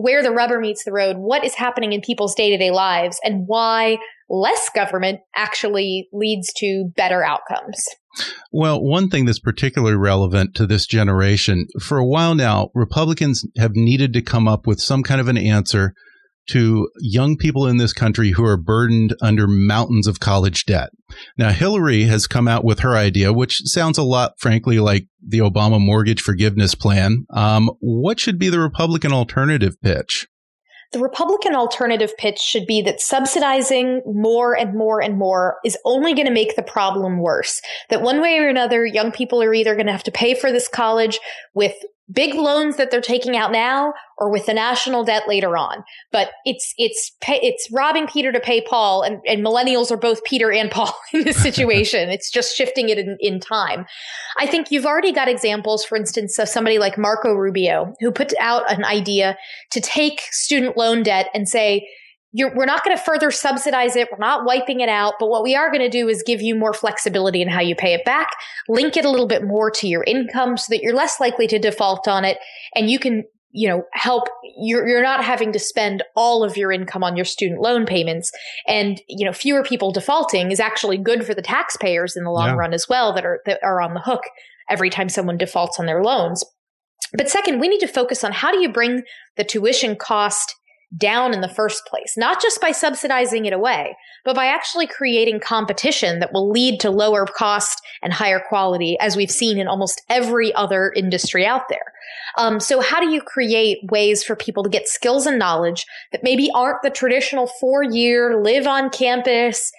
where 0.03 0.23
the 0.23 0.31
rubber 0.31 0.61
meets 0.61 0.85
the 0.85 0.93
road, 0.93 1.17
what 1.17 1.45
is 1.45 1.55
happening 1.55 1.93
in 1.93 2.01
people's 2.01 2.35
day 2.35 2.51
to 2.51 2.59
day 2.59 2.71
lives, 2.71 3.19
and 3.25 3.45
why 3.47 3.97
less 4.29 4.69
government 4.75 5.21
actually 5.35 6.09
leads 6.13 6.53
to 6.55 6.91
better 6.97 7.25
outcomes. 7.25 7.83
Well, 8.53 8.83
one 8.83 9.09
thing 9.09 9.25
that's 9.25 9.39
particularly 9.39 9.97
relevant 9.97 10.55
to 10.57 10.67
this 10.67 10.87
generation 10.87 11.67
for 11.81 11.99
a 11.99 12.07
while 12.07 12.35
now, 12.35 12.71
Republicans 12.75 13.45
have 13.59 13.73
needed 13.75 14.13
to 14.15 14.23
come 14.23 14.49
up 14.49 14.67
with 14.67 14.81
some 14.81 15.03
kind 15.03 15.21
of 15.21 15.29
an 15.29 15.37
answer 15.37 15.95
to 16.49 16.89
young 17.01 17.37
people 17.37 17.67
in 17.67 17.77
this 17.77 17.93
country 17.93 18.31
who 18.31 18.45
are 18.45 18.57
burdened 18.57 19.15
under 19.21 19.47
mountains 19.47 20.07
of 20.07 20.21
college 20.21 20.65
debt. 20.67 20.91
Now, 21.37 21.51
Hillary 21.51 22.05
has 22.05 22.27
come 22.27 22.49
out 22.49 22.65
with 22.65 22.81
her 22.81 22.97
idea, 22.97 23.33
which 23.33 23.63
sounds 23.65 23.99
a 23.99 24.03
lot, 24.03 24.35
frankly, 24.39 24.79
like 24.79 25.07
the 25.27 25.39
Obama 25.39 25.81
mortgage 25.81 26.21
forgiveness 26.21 26.75
plan. 26.75 27.27
Um, 27.31 27.71
what 27.81 28.21
should 28.21 28.39
be 28.39 28.49
the 28.49 28.61
Republican 28.61 29.13
alternative 29.13 29.81
pitch? 29.83 30.27
The 30.93 31.01
Republican 31.01 31.55
alternative 31.55 32.17
pitch 32.17 32.39
should 32.39 32.65
be 32.65 32.81
that 32.83 33.01
subsidizing 33.01 34.03
more 34.07 34.57
and 34.57 34.75
more 34.75 35.03
and 35.03 35.19
more 35.19 35.57
is 35.65 35.77
only 35.85 36.15
going 36.15 36.27
to 36.27 36.33
make 36.33 36.55
the 36.55 36.63
problem 36.63 37.19
worse. 37.19 37.61
That 37.91 38.03
one 38.03 38.23
way 38.23 38.39
or 38.39 38.49
another, 38.49 38.87
young 38.87 39.11
people 39.11 39.43
are 39.43 39.53
either 39.53 39.75
going 39.75 39.87
to 39.87 39.93
have 39.93 40.05
to 40.05 40.13
pay 40.13 40.35
for 40.35 40.53
this 40.53 40.69
college 40.69 41.19
with 41.55 41.75
big 42.13 42.35
loans 42.35 42.77
that 42.77 42.91
they're 42.91 43.01
taking 43.01 43.37
out 43.37 43.51
now 43.51 43.93
or 44.19 44.31
with 44.31 44.47
the 44.47 44.55
national 44.55 45.05
debt 45.05 45.25
later 45.27 45.57
on. 45.57 45.83
But 46.13 46.31
it's 46.45 46.73
it's 46.79 47.13
it's 47.23 47.69
robbing 47.73 48.07
Peter 48.07 48.33
to 48.33 48.41
pay 48.41 48.61
Paul, 48.61 49.03
and, 49.03 49.21
and 49.27 49.45
millennials 49.45 49.91
are 49.91 49.97
both 49.97 50.25
Peter 50.25 50.53
and 50.53 50.71
Paul 50.71 50.97
in 51.13 51.25
this 51.25 51.37
situation. 51.43 52.09
it's 52.09 52.31
just 52.31 52.57
shifting 52.57 52.89
it 52.89 52.99
in, 52.99 53.17
in 53.21 53.41
time. 53.41 53.87
I 54.39 54.47
think 54.47 54.71
you've 54.71 54.87
already 54.87 55.13
got 55.13 55.29
examples, 55.29 55.85
for 55.85 55.97
instance, 55.97 56.39
of 56.39 56.49
somebody 56.49 56.79
like 56.79 56.97
Marco 56.97 57.35
Rubio, 57.35 57.95
who 58.01 58.11
put 58.11 58.33
out 58.41 58.71
an 58.71 58.85
idea 58.85 59.37
to 59.73 59.81
take 59.81 60.21
student 60.31 60.77
loan 60.77 61.03
debt 61.03 61.29
and 61.35 61.49
say, 61.49 61.87
we're 62.45 62.67
not 62.67 62.85
going 62.85 62.97
to 62.97 63.03
further 63.03 63.31
subsidize 63.31 63.97
it. 63.97 64.09
We're 64.11 64.19
not 64.19 64.45
wiping 64.45 64.81
it 64.81 64.89
out. 64.89 65.15
But 65.19 65.29
what 65.29 65.43
we 65.43 65.55
are 65.55 65.71
going 65.71 65.83
to 65.83 65.89
do 65.89 66.09
is 66.09 66.23
give 66.23 66.43
you 66.43 66.55
more 66.55 66.75
flexibility 66.75 67.41
in 67.41 67.49
how 67.49 67.61
you 67.61 67.75
pay 67.75 67.95
it 67.95 68.05
back, 68.05 68.29
link 68.69 68.97
it 68.97 69.05
a 69.05 69.11
little 69.11 69.27
bit 69.27 69.45
more 69.45 69.71
to 69.71 69.89
your 69.89 70.05
income 70.05 70.57
so 70.57 70.67
that 70.71 70.83
you're 70.83 70.95
less 70.95 71.21
likely 71.21 71.47
to 71.49 71.59
default 71.59 72.07
on 72.07 72.25
it. 72.25 72.39
And 72.75 72.91
you 72.91 72.99
can, 72.99 73.25
you 73.53 73.69
know, 73.69 73.85
help 73.93 74.29
you're, 74.59 74.87
you're 74.87 75.03
not 75.03 75.25
having 75.25 75.53
to 75.53 75.59
spend 75.59 76.03
all 76.15 76.45
of 76.45 76.57
your 76.57 76.71
income 76.73 77.03
on 77.03 77.17
your 77.17 77.25
student 77.25 77.61
loan 77.61 77.87
payments. 77.87 78.31
And, 78.67 79.01
you 79.09 79.25
know, 79.25 79.33
fewer 79.33 79.63
people 79.63 79.93
defaulting 79.93 80.51
is 80.51 80.61
actually 80.61 80.99
good 80.99 81.25
for 81.25 81.33
the 81.33 81.43
taxpayers 81.43 82.17
in 82.17 82.25
the 82.25 82.31
long 82.31 82.49
yeah. 82.49 82.57
run 82.57 82.75
as 82.75 82.87
well 82.89 83.15
that 83.15 83.25
are, 83.25 83.41
that 83.47 83.61
are 83.63 83.81
on 83.81 83.95
the 83.95 84.01
hook 84.01 84.23
every 84.69 84.91
time 84.91 85.09
someone 85.09 85.39
defaults 85.39 85.79
on 85.79 85.87
their 85.87 86.03
loans. 86.03 86.45
But 87.15 87.31
second, 87.31 87.61
we 87.61 87.69
need 87.69 87.81
to 87.81 87.87
focus 87.87 88.25
on 88.25 88.33
how 88.33 88.51
do 88.51 88.61
you 88.61 88.71
bring 88.71 89.05
the 89.37 89.45
tuition 89.45 89.97
cost 89.97 90.55
down 90.97 91.35
in 91.35 91.41
the 91.41 91.49
first 91.49 91.85
place, 91.87 92.15
not 92.17 92.41
just 92.41 92.61
by 92.61 92.71
subsidizing 92.71 93.45
it 93.45 93.53
away, 93.53 93.97
but 94.25 94.37
by 94.37 94.47
actually 94.47 94.87
creating 94.87 95.41
competition 95.41 96.21
that 96.21 96.33
will 96.33 96.51
lead 96.51 96.81
to 96.81 96.91
lower 96.91 97.27
cost 97.27 97.81
and 98.03 98.13
higher 98.13 98.41
quality, 98.49 98.97
as 99.01 99.17
we've 99.17 99.31
seen 99.31 99.59
in 99.59 99.69
almost 99.69 100.03
every 100.09 100.55
other 100.55 100.93
industry 100.95 101.45
out 101.45 101.69
there. 101.69 101.93
Um, 102.39 102.61
so 102.61 102.81
how 102.81 103.01
do 103.01 103.11
you 103.11 103.21
create 103.21 103.79
ways 103.91 104.23
for 104.23 104.37
people 104.37 104.63
to 104.63 104.71
get 104.71 104.89
skills 104.89 105.27
and 105.27 105.39
knowledge 105.39 105.85
that 106.13 106.23
maybe 106.23 106.51
aren't 106.55 106.83
the 106.83 106.91
traditional 106.91 107.47
four 107.61 107.83
year 107.83 108.41
live 108.43 108.67
on 108.67 108.91
campus, 108.91 109.73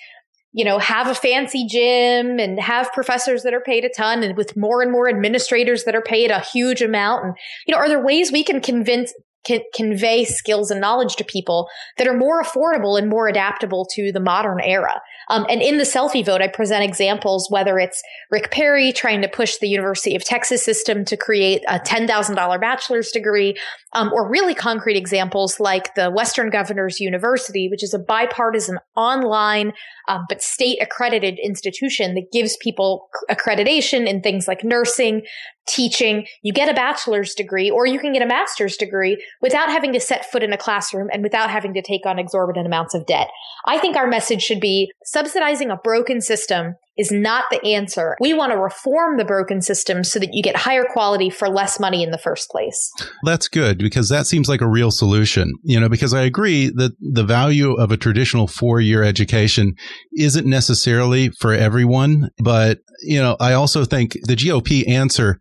you 0.53 0.65
know, 0.65 0.79
have 0.79 1.07
a 1.07 1.13
fancy 1.13 1.67
gym 1.67 2.39
and 2.39 2.59
have 2.59 2.91
professors 2.91 3.43
that 3.43 3.53
are 3.53 3.61
paid 3.61 3.85
a 3.85 3.89
ton 3.89 4.23
and 4.23 4.35
with 4.35 4.57
more 4.57 4.81
and 4.81 4.91
more 4.91 5.07
administrators 5.07 5.83
that 5.83 5.95
are 5.95 6.01
paid 6.01 6.31
a 6.31 6.39
huge 6.39 6.81
amount. 6.81 7.25
And, 7.25 7.35
you 7.67 7.73
know, 7.73 7.77
are 7.77 7.87
there 7.87 8.03
ways 8.03 8.31
we 8.31 8.43
can 8.43 8.59
convince 8.59 9.13
can 9.47 9.61
convey 9.73 10.25
skills 10.25 10.69
and 10.69 10.81
knowledge 10.81 11.15
to 11.15 11.23
people 11.23 11.67
that 11.97 12.07
are 12.07 12.17
more 12.17 12.43
affordable 12.43 12.97
and 12.99 13.09
more 13.09 13.27
adaptable 13.27 13.87
to 13.93 14.11
the 14.11 14.19
modern 14.19 14.59
era. 14.61 15.01
Um, 15.29 15.45
and 15.49 15.61
in 15.61 15.77
the 15.77 15.83
selfie 15.83 16.25
vote, 16.25 16.41
I 16.41 16.47
present 16.47 16.83
examples, 16.83 17.49
whether 17.49 17.79
it's 17.79 18.01
Rick 18.31 18.51
Perry 18.51 18.91
trying 18.91 19.21
to 19.21 19.27
push 19.27 19.57
the 19.57 19.67
University 19.67 20.15
of 20.15 20.23
Texas 20.23 20.63
system 20.63 21.03
to 21.05 21.17
create 21.17 21.63
a 21.67 21.79
$10,000 21.79 22.61
bachelor's 22.61 23.11
degree, 23.11 23.57
um, 23.93 24.11
or 24.13 24.29
really 24.29 24.53
concrete 24.53 24.97
examples 24.97 25.59
like 25.59 25.95
the 25.95 26.11
Western 26.11 26.49
Governors 26.49 26.99
University, 26.99 27.67
which 27.69 27.83
is 27.83 27.93
a 27.93 27.99
bipartisan 27.99 28.77
online 28.95 29.73
um, 30.07 30.25
but 30.29 30.41
state 30.41 30.81
accredited 30.81 31.37
institution 31.43 32.15
that 32.15 32.31
gives 32.31 32.57
people 32.57 33.09
accreditation 33.29 34.07
in 34.07 34.21
things 34.21 34.47
like 34.47 34.63
nursing, 34.63 35.23
teaching. 35.67 36.25
You 36.41 36.53
get 36.53 36.69
a 36.69 36.73
bachelor's 36.73 37.33
degree 37.33 37.69
or 37.69 37.85
you 37.85 37.99
can 37.99 38.13
get 38.13 38.21
a 38.21 38.27
master's 38.27 38.77
degree 38.77 39.23
without 39.41 39.69
having 39.69 39.93
to 39.93 39.99
set 39.99 40.29
foot 40.31 40.43
in 40.43 40.53
a 40.53 40.57
classroom 40.57 41.09
and 41.11 41.23
without 41.23 41.49
having 41.49 41.73
to 41.73 41.81
take 41.81 42.05
on 42.05 42.19
exorbitant 42.19 42.65
amounts 42.65 42.93
of 42.93 43.05
debt. 43.05 43.29
I 43.65 43.79
think 43.79 43.95
our 43.95 44.07
message 44.07 44.41
should 44.41 44.59
be 44.61 44.91
subsidizing 45.03 45.69
a 45.69 45.77
broken 45.77 46.21
system 46.21 46.75
is 46.97 47.11
not 47.11 47.45
the 47.51 47.63
answer. 47.65 48.15
We 48.19 48.33
want 48.33 48.51
to 48.51 48.57
reform 48.57 49.17
the 49.17 49.25
broken 49.25 49.61
system 49.61 50.03
so 50.03 50.19
that 50.19 50.29
you 50.33 50.41
get 50.41 50.55
higher 50.55 50.85
quality 50.85 51.29
for 51.29 51.47
less 51.49 51.79
money 51.79 52.03
in 52.03 52.11
the 52.11 52.17
first 52.17 52.49
place. 52.49 52.91
That's 53.23 53.47
good 53.47 53.77
because 53.77 54.09
that 54.09 54.27
seems 54.27 54.49
like 54.49 54.61
a 54.61 54.67
real 54.67 54.91
solution. 54.91 55.53
You 55.63 55.79
know, 55.79 55.89
because 55.89 56.13
I 56.13 56.23
agree 56.23 56.67
that 56.75 56.93
the 56.99 57.23
value 57.23 57.73
of 57.73 57.91
a 57.91 57.97
traditional 57.97 58.47
four 58.47 58.81
year 58.81 59.03
education 59.03 59.75
isn't 60.17 60.47
necessarily 60.47 61.29
for 61.29 61.53
everyone. 61.53 62.29
But, 62.39 62.79
you 63.01 63.21
know, 63.21 63.37
I 63.39 63.53
also 63.53 63.85
think 63.85 64.13
the 64.23 64.35
GOP 64.35 64.87
answer 64.87 65.39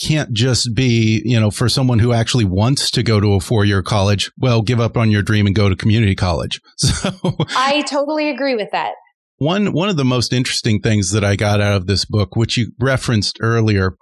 can't 0.00 0.32
just 0.32 0.74
be, 0.74 1.22
you 1.24 1.38
know, 1.38 1.50
for 1.50 1.68
someone 1.68 2.00
who 2.00 2.12
actually 2.12 2.44
wants 2.44 2.90
to 2.90 3.02
go 3.02 3.20
to 3.20 3.34
a 3.34 3.40
four 3.40 3.64
year 3.64 3.82
college, 3.82 4.30
well, 4.38 4.62
give 4.62 4.80
up 4.80 4.96
on 4.96 5.10
your 5.10 5.22
dream 5.22 5.46
and 5.46 5.54
go 5.54 5.68
to 5.68 5.76
community 5.76 6.14
college. 6.14 6.60
So 6.76 7.36
I 7.56 7.82
totally 7.82 8.28
agree 8.28 8.54
with 8.54 8.70
that. 8.72 8.94
One 9.38 9.72
one 9.72 9.88
of 9.88 9.96
the 9.96 10.04
most 10.04 10.32
interesting 10.32 10.80
things 10.80 11.10
that 11.10 11.24
I 11.24 11.36
got 11.36 11.60
out 11.60 11.76
of 11.76 11.86
this 11.86 12.04
book, 12.04 12.36
which 12.36 12.56
you 12.56 12.70
referenced 12.80 13.38
earlier, 13.40 13.96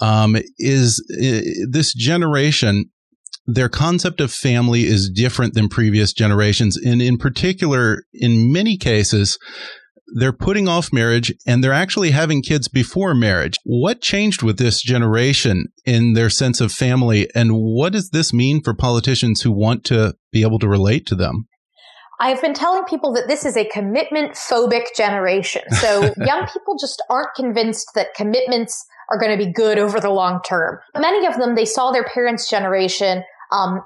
um, 0.00 0.36
is 0.58 1.02
uh, 1.12 1.66
this 1.70 1.94
generation. 1.94 2.90
Their 3.46 3.68
concept 3.68 4.22
of 4.22 4.32
family 4.32 4.84
is 4.84 5.10
different 5.10 5.52
than 5.52 5.68
previous 5.68 6.14
generations, 6.14 6.78
and 6.78 7.02
in 7.02 7.18
particular, 7.18 8.04
in 8.14 8.52
many 8.52 8.78
cases, 8.78 9.38
they're 10.14 10.32
putting 10.32 10.68
off 10.68 10.92
marriage 10.92 11.32
and 11.46 11.62
they're 11.62 11.72
actually 11.72 12.10
having 12.10 12.42
kids 12.42 12.68
before 12.68 13.14
marriage. 13.14 13.56
What 13.64 14.00
changed 14.00 14.42
with 14.42 14.58
this 14.58 14.80
generation 14.80 15.66
in 15.84 16.12
their 16.12 16.30
sense 16.30 16.60
of 16.60 16.72
family, 16.72 17.28
and 17.34 17.52
what 17.52 17.92
does 17.92 18.10
this 18.10 18.32
mean 18.32 18.62
for 18.62 18.74
politicians 18.74 19.42
who 19.42 19.52
want 19.52 19.84
to 19.84 20.14
be 20.30 20.42
able 20.42 20.58
to 20.60 20.68
relate 20.68 21.06
to 21.06 21.14
them? 21.14 21.46
I've 22.20 22.40
been 22.40 22.54
telling 22.54 22.84
people 22.84 23.12
that 23.14 23.28
this 23.28 23.44
is 23.44 23.56
a 23.56 23.64
commitment 23.64 24.32
phobic 24.32 24.94
generation. 24.96 25.62
So 25.80 26.12
young 26.24 26.46
people 26.52 26.76
just 26.78 27.02
aren't 27.10 27.34
convinced 27.34 27.90
that 27.94 28.14
commitments 28.14 28.86
are 29.10 29.18
going 29.18 29.36
to 29.36 29.44
be 29.44 29.50
good 29.50 29.78
over 29.78 30.00
the 30.00 30.10
long 30.10 30.40
term. 30.46 30.78
Many 30.98 31.26
of 31.26 31.36
them, 31.36 31.54
they 31.54 31.64
saw 31.64 31.90
their 31.90 32.04
parents' 32.04 32.48
generation 32.48 33.24
um, 33.52 33.82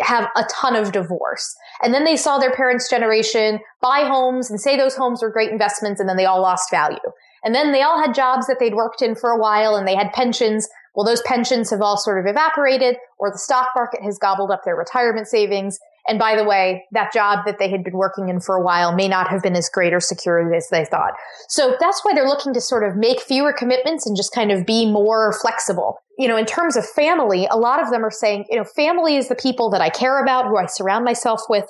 have 0.00 0.28
a 0.36 0.44
ton 0.50 0.76
of 0.76 0.92
divorce. 0.92 1.54
And 1.82 1.92
then 1.92 2.04
they 2.04 2.16
saw 2.16 2.38
their 2.38 2.52
parents' 2.52 2.88
generation 2.88 3.60
buy 3.80 4.04
homes 4.04 4.50
and 4.50 4.60
say 4.60 4.76
those 4.76 4.96
homes 4.96 5.22
were 5.22 5.30
great 5.30 5.50
investments, 5.50 6.00
and 6.00 6.08
then 6.08 6.16
they 6.16 6.24
all 6.24 6.40
lost 6.40 6.70
value. 6.70 6.98
And 7.44 7.54
then 7.54 7.72
they 7.72 7.82
all 7.82 8.00
had 8.00 8.14
jobs 8.14 8.46
that 8.46 8.58
they'd 8.58 8.74
worked 8.74 9.02
in 9.02 9.14
for 9.14 9.30
a 9.30 9.38
while 9.38 9.76
and 9.76 9.86
they 9.86 9.94
had 9.94 10.12
pensions. 10.12 10.66
Well, 10.94 11.04
those 11.04 11.20
pensions 11.22 11.70
have 11.70 11.82
all 11.82 11.98
sort 11.98 12.18
of 12.18 12.30
evaporated, 12.30 12.96
or 13.18 13.30
the 13.30 13.38
stock 13.38 13.68
market 13.74 14.02
has 14.02 14.18
gobbled 14.18 14.50
up 14.50 14.62
their 14.64 14.76
retirement 14.76 15.26
savings. 15.26 15.78
And 16.06 16.18
by 16.18 16.36
the 16.36 16.44
way, 16.44 16.84
that 16.92 17.12
job 17.12 17.40
that 17.46 17.58
they 17.58 17.70
had 17.70 17.82
been 17.82 17.96
working 17.96 18.28
in 18.28 18.40
for 18.40 18.56
a 18.56 18.62
while 18.62 18.94
may 18.94 19.08
not 19.08 19.28
have 19.28 19.42
been 19.42 19.56
as 19.56 19.70
great 19.70 19.94
or 19.94 20.00
secure 20.00 20.52
as 20.54 20.68
they 20.70 20.84
thought. 20.84 21.14
So 21.48 21.76
that's 21.80 22.04
why 22.04 22.12
they're 22.14 22.28
looking 22.28 22.52
to 22.52 22.60
sort 22.60 22.86
of 22.86 22.96
make 22.96 23.20
fewer 23.20 23.54
commitments 23.54 24.06
and 24.06 24.16
just 24.16 24.34
kind 24.34 24.52
of 24.52 24.66
be 24.66 24.90
more 24.90 25.32
flexible. 25.40 25.96
You 26.18 26.28
know, 26.28 26.36
in 26.36 26.44
terms 26.44 26.76
of 26.76 26.86
family, 26.86 27.48
a 27.50 27.56
lot 27.56 27.82
of 27.82 27.90
them 27.90 28.04
are 28.04 28.10
saying, 28.10 28.44
you 28.50 28.58
know, 28.58 28.64
family 28.64 29.16
is 29.16 29.28
the 29.28 29.34
people 29.34 29.70
that 29.70 29.80
I 29.80 29.88
care 29.88 30.22
about, 30.22 30.46
who 30.46 30.58
I 30.58 30.66
surround 30.66 31.04
myself 31.06 31.40
with, 31.48 31.64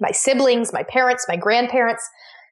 my 0.00 0.12
siblings, 0.12 0.72
my 0.72 0.82
parents, 0.82 1.24
my 1.26 1.36
grandparents. 1.36 2.06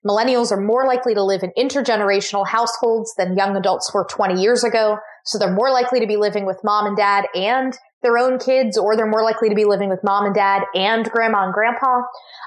Millennials 0.06 0.50
are 0.50 0.60
more 0.60 0.86
likely 0.86 1.14
to 1.14 1.22
live 1.22 1.42
in 1.42 1.52
intergenerational 1.58 2.46
households 2.46 3.12
than 3.16 3.36
young 3.36 3.56
adults 3.56 3.92
were 3.92 4.06
20 4.08 4.40
years 4.40 4.64
ago. 4.64 4.98
So 5.24 5.38
they're 5.38 5.52
more 5.52 5.70
likely 5.70 6.00
to 6.00 6.06
be 6.06 6.16
living 6.16 6.46
with 6.46 6.58
mom 6.64 6.86
and 6.86 6.96
dad 6.96 7.26
and 7.34 7.76
their 8.06 8.18
own 8.18 8.38
kids, 8.38 8.78
or 8.78 8.96
they're 8.96 9.10
more 9.10 9.24
likely 9.24 9.48
to 9.48 9.54
be 9.54 9.64
living 9.64 9.88
with 9.88 10.04
mom 10.04 10.24
and 10.24 10.34
dad 10.34 10.62
and 10.76 11.10
grandma 11.10 11.44
and 11.44 11.52
grandpa. 11.52 12.02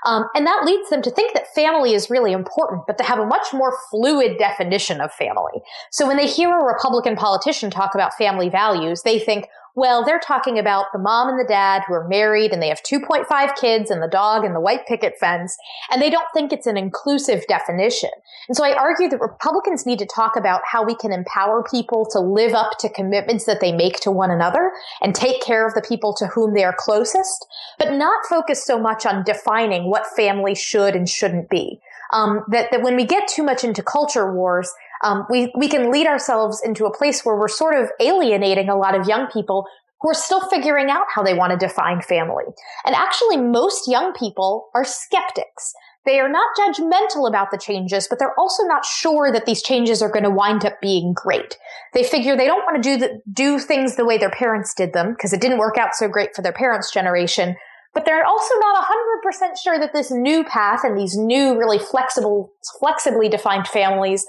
Um, 0.05 0.23
and 0.33 0.47
that 0.47 0.63
leads 0.65 0.89
them 0.89 1.01
to 1.01 1.11
think 1.11 1.33
that 1.33 1.53
family 1.53 1.93
is 1.93 2.09
really 2.09 2.31
important, 2.31 2.83
but 2.87 2.97
to 2.97 3.03
have 3.03 3.19
a 3.19 3.25
much 3.25 3.47
more 3.51 3.77
fluid 3.91 4.37
definition 4.37 5.01
of 5.01 5.11
family. 5.11 5.61
So 5.91 6.07
when 6.07 6.15
they 6.15 6.27
hear 6.27 6.57
a 6.57 6.63
Republican 6.63 7.17
politician 7.17 7.69
talk 7.69 7.93
about 7.93 8.13
family 8.13 8.47
values, 8.47 9.01
they 9.01 9.19
think, 9.19 9.47
well, 9.79 10.03
they're 10.03 10.19
talking 10.19 10.59
about 10.59 10.87
the 10.91 10.99
mom 10.99 11.29
and 11.29 11.39
the 11.39 11.47
dad 11.47 11.83
who 11.87 11.93
are 11.93 12.07
married 12.07 12.51
and 12.51 12.61
they 12.61 12.67
have 12.67 12.83
2.5 12.83 13.55
kids 13.55 13.89
and 13.89 14.01
the 14.01 14.07
dog 14.07 14.43
and 14.43 14.53
the 14.53 14.59
white 14.59 14.85
picket 14.85 15.13
fence, 15.19 15.57
and 15.89 16.01
they 16.01 16.09
don't 16.09 16.27
think 16.33 16.51
it's 16.51 16.67
an 16.67 16.77
inclusive 16.77 17.45
definition. 17.47 18.09
And 18.47 18.57
so 18.57 18.65
I 18.65 18.75
argue 18.75 19.07
that 19.09 19.21
Republicans 19.21 19.85
need 19.85 19.99
to 19.99 20.05
talk 20.05 20.35
about 20.35 20.61
how 20.65 20.83
we 20.83 20.95
can 20.95 21.13
empower 21.13 21.63
people 21.63 22.05
to 22.11 22.19
live 22.19 22.53
up 22.53 22.77
to 22.79 22.89
commitments 22.89 23.45
that 23.45 23.61
they 23.61 23.71
make 23.71 23.99
to 24.01 24.11
one 24.11 24.31
another 24.31 24.71
and 25.01 25.15
take 25.15 25.41
care 25.41 25.65
of 25.65 25.73
the 25.73 25.85
people 25.87 26.13
to 26.15 26.27
whom 26.27 26.53
they 26.53 26.63
are 26.63 26.75
closest, 26.77 27.45
but 27.77 27.93
not 27.93 28.25
focus 28.27 28.65
so 28.65 28.79
much 28.79 29.05
on 29.05 29.23
defining 29.23 29.89
what 29.89 30.05
family 30.15 30.55
should 30.55 30.95
and 30.95 31.07
shouldn't 31.07 31.49
be. 31.49 31.79
Um, 32.11 32.43
that, 32.49 32.71
that 32.71 32.81
when 32.81 32.95
we 32.95 33.05
get 33.05 33.27
too 33.27 33.43
much 33.43 33.63
into 33.63 33.83
culture 33.83 34.33
wars, 34.33 34.71
um, 35.03 35.25
we, 35.29 35.51
we 35.57 35.67
can 35.67 35.91
lead 35.91 36.07
ourselves 36.07 36.61
into 36.63 36.85
a 36.85 36.95
place 36.95 37.23
where 37.23 37.37
we're 37.37 37.47
sort 37.47 37.75
of 37.75 37.89
alienating 37.99 38.69
a 38.69 38.77
lot 38.77 38.99
of 38.99 39.07
young 39.07 39.27
people 39.27 39.65
who 40.01 40.09
are 40.09 40.15
still 40.15 40.47
figuring 40.49 40.89
out 40.89 41.05
how 41.13 41.23
they 41.23 41.33
want 41.33 41.51
to 41.51 41.57
define 41.57 42.01
family. 42.01 42.45
And 42.85 42.95
actually, 42.95 43.37
most 43.37 43.89
young 43.89 44.13
people 44.13 44.69
are 44.73 44.85
skeptics. 44.85 45.73
They 46.05 46.19
are 46.19 46.29
not 46.29 46.55
judgmental 46.57 47.27
about 47.27 47.51
the 47.51 47.57
changes, 47.57 48.07
but 48.07 48.19
they're 48.19 48.37
also 48.39 48.63
not 48.63 48.85
sure 48.85 49.31
that 49.31 49.45
these 49.45 49.61
changes 49.61 50.01
are 50.01 50.09
going 50.09 50.23
to 50.23 50.29
wind 50.29 50.65
up 50.65 50.79
being 50.81 51.13
great. 51.13 51.57
They 51.93 52.03
figure 52.03 52.37
they 52.37 52.47
don't 52.47 52.65
want 52.65 52.81
to 52.81 52.89
do 52.89 52.97
the, 52.97 53.21
do 53.31 53.59
things 53.59 53.95
the 53.95 54.05
way 54.05 54.17
their 54.17 54.31
parents 54.31 54.73
did 54.73 54.93
them 54.93 55.11
because 55.11 55.33
it 55.33 55.41
didn't 55.41 55.57
work 55.57 55.77
out 55.77 55.93
so 55.93 56.07
great 56.07 56.33
for 56.33 56.41
their 56.41 56.53
parents' 56.53 56.91
generation. 56.91 57.55
but 57.93 58.05
they're 58.05 58.25
also 58.25 58.53
not 58.59 58.85
100% 59.25 59.57
sure 59.61 59.79
that 59.79 59.93
this 59.93 60.09
new 60.09 60.43
path 60.45 60.81
and 60.83 60.97
these 60.97 61.17
new 61.17 61.57
really 61.57 61.79
flexible, 61.79 62.51
flexibly 62.79 63.27
defined 63.27 63.67
families 63.67 64.25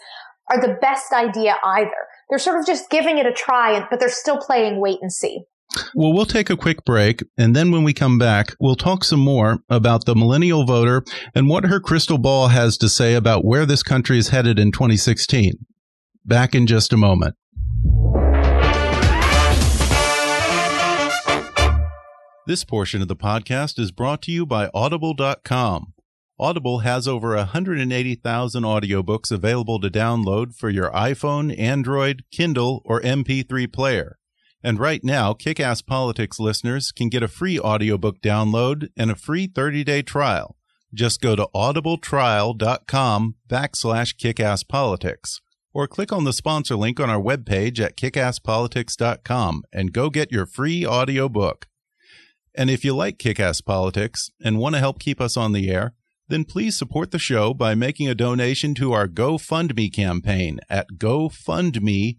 are 0.50 0.60
the 0.60 0.76
best 0.80 1.12
idea 1.12 1.56
either. 1.64 1.90
They're 2.28 2.38
sort 2.38 2.58
of 2.58 2.66
just 2.66 2.90
giving 2.90 3.18
it 3.18 3.26
a 3.26 3.32
try, 3.32 3.86
but 3.90 4.00
they're 4.00 4.08
still 4.08 4.38
playing 4.38 4.80
wait 4.80 4.98
and 5.00 5.12
see. 5.12 5.40
Well, 5.94 6.12
we'll 6.12 6.26
take 6.26 6.50
a 6.50 6.56
quick 6.56 6.84
break, 6.84 7.22
and 7.38 7.54
then 7.54 7.70
when 7.70 7.84
we 7.84 7.92
come 7.92 8.18
back, 8.18 8.56
we'll 8.58 8.74
talk 8.74 9.04
some 9.04 9.20
more 9.20 9.60
about 9.68 10.04
the 10.04 10.16
millennial 10.16 10.64
voter 10.64 11.04
and 11.32 11.48
what 11.48 11.64
her 11.64 11.78
crystal 11.78 12.18
ball 12.18 12.48
has 12.48 12.76
to 12.78 12.88
say 12.88 13.14
about 13.14 13.44
where 13.44 13.64
this 13.64 13.84
country 13.84 14.18
is 14.18 14.30
headed 14.30 14.58
in 14.58 14.72
2016. 14.72 15.52
Back 16.24 16.56
in 16.56 16.66
just 16.66 16.92
a 16.92 16.96
moment. 16.96 17.36
This 22.46 22.64
portion 22.64 23.00
of 23.00 23.06
the 23.06 23.14
podcast 23.14 23.78
is 23.78 23.92
brought 23.92 24.22
to 24.22 24.32
you 24.32 24.44
by 24.44 24.70
Audible.com. 24.74 25.92
Audible 26.40 26.78
has 26.78 27.06
over 27.06 27.36
180,000 27.36 28.62
audiobooks 28.62 29.30
available 29.30 29.78
to 29.78 29.90
download 29.90 30.54
for 30.54 30.70
your 30.70 30.90
iPhone, 30.90 31.56
Android, 31.58 32.24
Kindle, 32.32 32.80
or 32.86 33.02
MP3 33.02 33.70
player. 33.70 34.16
And 34.62 34.80
right 34.80 35.04
now, 35.04 35.34
Kickass 35.34 35.84
Politics 35.84 36.40
listeners 36.40 36.92
can 36.92 37.10
get 37.10 37.22
a 37.22 37.28
free 37.28 37.60
audiobook 37.60 38.22
download 38.22 38.88
and 38.96 39.10
a 39.10 39.16
free 39.16 39.48
30-day 39.48 40.00
trial. 40.00 40.56
Just 40.94 41.20
go 41.20 41.36
to 41.36 41.46
audibletrial.com 41.54 43.34
backslash 43.46 44.16
kickasspolitics 44.16 45.40
or 45.74 45.86
click 45.86 46.10
on 46.10 46.24
the 46.24 46.32
sponsor 46.32 46.74
link 46.74 46.98
on 46.98 47.10
our 47.10 47.20
webpage 47.20 47.78
at 47.80 47.98
kickasspolitics.com 47.98 49.62
and 49.74 49.92
go 49.92 50.08
get 50.08 50.32
your 50.32 50.46
free 50.46 50.86
audiobook. 50.86 51.66
And 52.54 52.70
if 52.70 52.82
you 52.82 52.96
like 52.96 53.18
kick 53.18 53.38
ass 53.38 53.60
politics 53.60 54.30
and 54.42 54.58
want 54.58 54.74
to 54.74 54.80
help 54.80 54.98
keep 54.98 55.20
us 55.20 55.36
on 55.36 55.52
the 55.52 55.70
air, 55.70 55.94
then 56.30 56.44
please 56.44 56.76
support 56.76 57.10
the 57.10 57.18
show 57.18 57.52
by 57.52 57.74
making 57.74 58.08
a 58.08 58.14
donation 58.14 58.74
to 58.76 58.92
our 58.92 59.06
GoFundMe 59.06 59.92
campaign 59.92 60.60
at 60.68 60.86
gofundme.com 60.96 62.18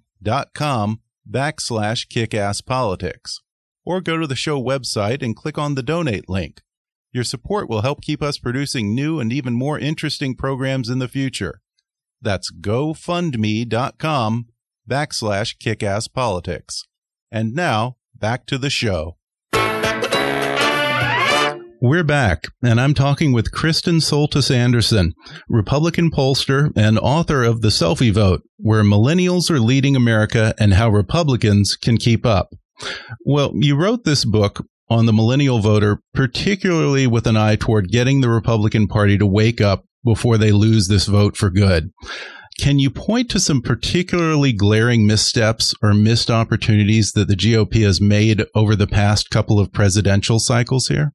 backslash 1.29 2.07
kickasspolitics. 2.07 3.39
Or 3.83 4.01
go 4.01 4.17
to 4.17 4.27
the 4.27 4.35
show 4.35 4.61
website 4.61 5.23
and 5.23 5.35
click 5.35 5.57
on 5.57 5.75
the 5.75 5.83
donate 5.83 6.29
link. 6.29 6.61
Your 7.11 7.23
support 7.23 7.67
will 7.67 7.81
help 7.81 8.01
keep 8.01 8.21
us 8.21 8.37
producing 8.37 8.93
new 8.95 9.19
and 9.19 9.33
even 9.33 9.53
more 9.53 9.79
interesting 9.79 10.35
programs 10.35 10.89
in 10.89 10.99
the 10.99 11.07
future. 11.07 11.61
That's 12.21 12.51
gofundme.com 12.51 14.47
backslash 14.89 15.57
kickasspolitics. 15.57 16.83
And 17.31 17.53
now, 17.55 17.97
back 18.15 18.45
to 18.47 18.57
the 18.57 18.69
show. 18.69 19.17
We're 21.83 22.03
back, 22.03 22.43
and 22.61 22.79
I'm 22.79 22.93
talking 22.93 23.33
with 23.33 23.51
Kristen 23.51 24.01
Soltis 24.01 24.55
Anderson, 24.55 25.15
Republican 25.49 26.11
pollster 26.11 26.71
and 26.75 26.99
author 26.99 27.43
of 27.43 27.61
The 27.61 27.69
Selfie 27.69 28.13
Vote, 28.13 28.43
where 28.57 28.83
millennials 28.83 29.49
are 29.49 29.59
leading 29.59 29.95
America 29.95 30.53
and 30.59 30.75
how 30.75 30.89
Republicans 30.89 31.75
can 31.75 31.97
keep 31.97 32.23
up. 32.23 32.53
Well, 33.25 33.53
you 33.55 33.75
wrote 33.75 34.03
this 34.03 34.25
book 34.25 34.63
on 34.91 35.07
the 35.07 35.11
millennial 35.11 35.57
voter, 35.57 36.03
particularly 36.13 37.07
with 37.07 37.25
an 37.25 37.35
eye 37.35 37.55
toward 37.55 37.89
getting 37.89 38.21
the 38.21 38.29
Republican 38.29 38.87
Party 38.87 39.17
to 39.17 39.25
wake 39.25 39.59
up 39.59 39.83
before 40.05 40.37
they 40.37 40.51
lose 40.51 40.87
this 40.87 41.07
vote 41.07 41.35
for 41.35 41.49
good. 41.49 41.89
Can 42.59 42.77
you 42.77 42.91
point 42.91 43.27
to 43.31 43.39
some 43.39 43.59
particularly 43.59 44.53
glaring 44.53 45.07
missteps 45.07 45.73
or 45.81 45.95
missed 45.95 46.29
opportunities 46.29 47.13
that 47.13 47.27
the 47.27 47.35
GOP 47.35 47.81
has 47.81 47.99
made 47.99 48.45
over 48.53 48.75
the 48.75 48.85
past 48.85 49.31
couple 49.31 49.59
of 49.59 49.73
presidential 49.73 50.37
cycles 50.37 50.87
here? 50.87 51.13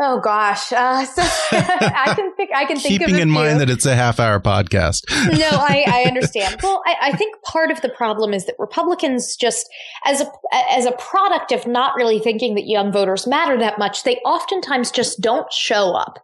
Oh 0.00 0.20
gosh, 0.20 0.72
uh, 0.72 1.04
so 1.04 1.22
I 1.22 2.12
can 2.16 2.34
think. 2.34 2.50
I 2.54 2.64
can 2.64 2.78
think. 2.78 3.00
Keeping 3.00 3.16
in 3.16 3.28
few. 3.28 3.34
mind 3.34 3.60
that 3.60 3.68
it's 3.68 3.84
a 3.84 3.94
half-hour 3.94 4.40
podcast. 4.40 5.02
no, 5.38 5.48
I, 5.50 5.84
I 5.86 6.02
understand. 6.06 6.56
Well, 6.62 6.82
I, 6.86 6.96
I, 7.02 7.16
think 7.16 7.40
part 7.42 7.70
of 7.70 7.82
the 7.82 7.90
problem 7.90 8.32
is 8.32 8.46
that 8.46 8.54
Republicans 8.58 9.36
just, 9.36 9.68
as 10.06 10.22
a 10.22 10.26
as 10.70 10.86
a 10.86 10.92
product 10.92 11.52
of 11.52 11.66
not 11.66 11.94
really 11.94 12.18
thinking 12.18 12.54
that 12.54 12.66
young 12.66 12.90
voters 12.90 13.26
matter 13.26 13.58
that 13.58 13.78
much, 13.78 14.04
they 14.04 14.16
oftentimes 14.24 14.90
just 14.90 15.20
don't 15.20 15.52
show 15.52 15.92
up. 15.92 16.18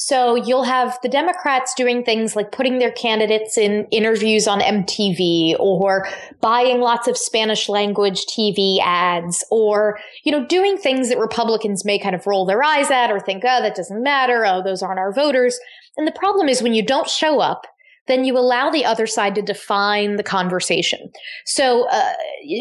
So 0.00 0.36
you'll 0.36 0.62
have 0.62 0.96
the 1.02 1.08
Democrats 1.08 1.74
doing 1.74 2.04
things 2.04 2.36
like 2.36 2.52
putting 2.52 2.78
their 2.78 2.92
candidates 2.92 3.58
in 3.58 3.84
interviews 3.90 4.46
on 4.46 4.60
MTV 4.60 5.56
or 5.58 6.06
buying 6.40 6.80
lots 6.80 7.08
of 7.08 7.18
Spanish 7.18 7.68
language 7.68 8.24
TV 8.26 8.78
ads 8.80 9.44
or, 9.50 9.98
you 10.22 10.30
know, 10.30 10.46
doing 10.46 10.78
things 10.78 11.08
that 11.08 11.18
Republicans 11.18 11.84
may 11.84 11.98
kind 11.98 12.14
of 12.14 12.28
roll 12.28 12.46
their 12.46 12.62
eyes 12.62 12.92
at 12.92 13.10
or 13.10 13.18
think, 13.18 13.42
oh, 13.44 13.60
that 13.60 13.74
doesn't 13.74 14.00
matter. 14.00 14.46
Oh, 14.46 14.62
those 14.62 14.84
aren't 14.84 15.00
our 15.00 15.12
voters. 15.12 15.58
And 15.96 16.06
the 16.06 16.12
problem 16.12 16.48
is 16.48 16.62
when 16.62 16.74
you 16.74 16.86
don't 16.86 17.10
show 17.10 17.40
up, 17.40 17.66
then 18.06 18.24
you 18.24 18.38
allow 18.38 18.70
the 18.70 18.84
other 18.84 19.06
side 19.06 19.34
to 19.34 19.42
define 19.42 20.14
the 20.14 20.22
conversation. 20.22 21.10
So, 21.44 21.88
uh, 21.88 22.12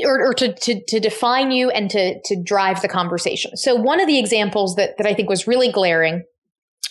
or, 0.05 0.29
or 0.29 0.33
to, 0.33 0.53
to, 0.53 0.83
to, 0.87 0.99
define 0.99 1.51
you 1.51 1.69
and 1.69 1.91
to, 1.91 2.19
to 2.19 2.43
drive 2.43 2.81
the 2.81 2.89
conversation. 2.89 3.55
So 3.57 3.75
one 3.75 4.01
of 4.01 4.07
the 4.07 4.17
examples 4.17 4.75
that, 4.75 4.97
that 4.97 5.05
I 5.05 5.13
think 5.13 5.29
was 5.29 5.45
really 5.47 5.71
glaring 5.71 6.23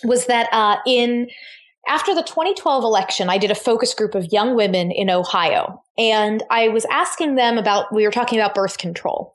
was 0.03 0.25
that 0.27 0.47
uh, 0.51 0.77
in 0.85 1.27
after 1.87 2.13
the 2.13 2.23
2012 2.23 2.83
election, 2.83 3.29
I 3.29 3.37
did 3.37 3.49
a 3.49 3.55
focus 3.55 3.93
group 3.93 4.13
of 4.13 4.31
young 4.31 4.55
women 4.55 4.91
in 4.91 5.09
Ohio. 5.09 5.81
And 5.97 6.43
I 6.51 6.67
was 6.67 6.85
asking 6.91 7.35
them 7.35 7.57
about, 7.57 7.93
we 7.93 8.03
were 8.03 8.11
talking 8.11 8.39
about 8.39 8.53
birth 8.53 8.77
control. 8.77 9.33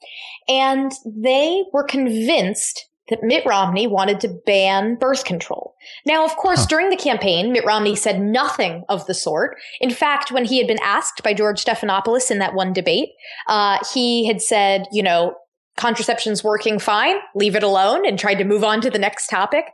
And 0.48 0.92
they 1.06 1.64
were 1.72 1.84
convinced 1.84 2.86
that 3.08 3.22
Mitt 3.22 3.44
Romney 3.44 3.86
wanted 3.86 4.20
to 4.20 4.28
ban 4.46 4.94
birth 4.94 5.24
control. 5.24 5.74
Now, 6.06 6.24
of 6.24 6.36
course, 6.36 6.60
huh. 6.60 6.66
during 6.68 6.90
the 6.90 6.96
campaign, 6.96 7.52
Mitt 7.52 7.64
Romney 7.64 7.96
said 7.96 8.20
nothing 8.20 8.84
of 8.88 9.06
the 9.06 9.14
sort. 9.14 9.56
In 9.80 9.90
fact, 9.90 10.30
when 10.30 10.44
he 10.44 10.58
had 10.58 10.66
been 10.66 10.78
asked 10.82 11.22
by 11.22 11.34
George 11.34 11.64
Stephanopoulos 11.64 12.30
in 12.30 12.38
that 12.38 12.54
one 12.54 12.72
debate, 12.72 13.10
uh, 13.48 13.78
he 13.92 14.26
had 14.26 14.40
said, 14.40 14.86
you 14.92 15.02
know, 15.02 15.34
contraception's 15.76 16.44
working 16.44 16.78
fine, 16.78 17.16
leave 17.34 17.56
it 17.56 17.62
alone, 17.62 18.06
and 18.06 18.18
tried 18.18 18.34
to 18.34 18.44
move 18.44 18.62
on 18.62 18.80
to 18.82 18.90
the 18.90 18.98
next 18.98 19.28
topic. 19.28 19.64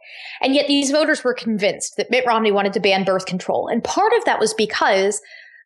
And 0.40 0.54
yet 0.54 0.66
these 0.68 0.90
voters 0.90 1.24
were 1.24 1.34
convinced 1.34 1.96
that 1.96 2.11
Mitt 2.11 2.24
Romney 2.26 2.52
wanted 2.52 2.72
to 2.74 2.80
ban 2.80 3.04
birth 3.04 3.26
control. 3.26 3.68
And 3.68 3.82
part 3.82 4.12
of 4.16 4.24
that 4.24 4.38
was 4.38 4.54
because 4.54 5.20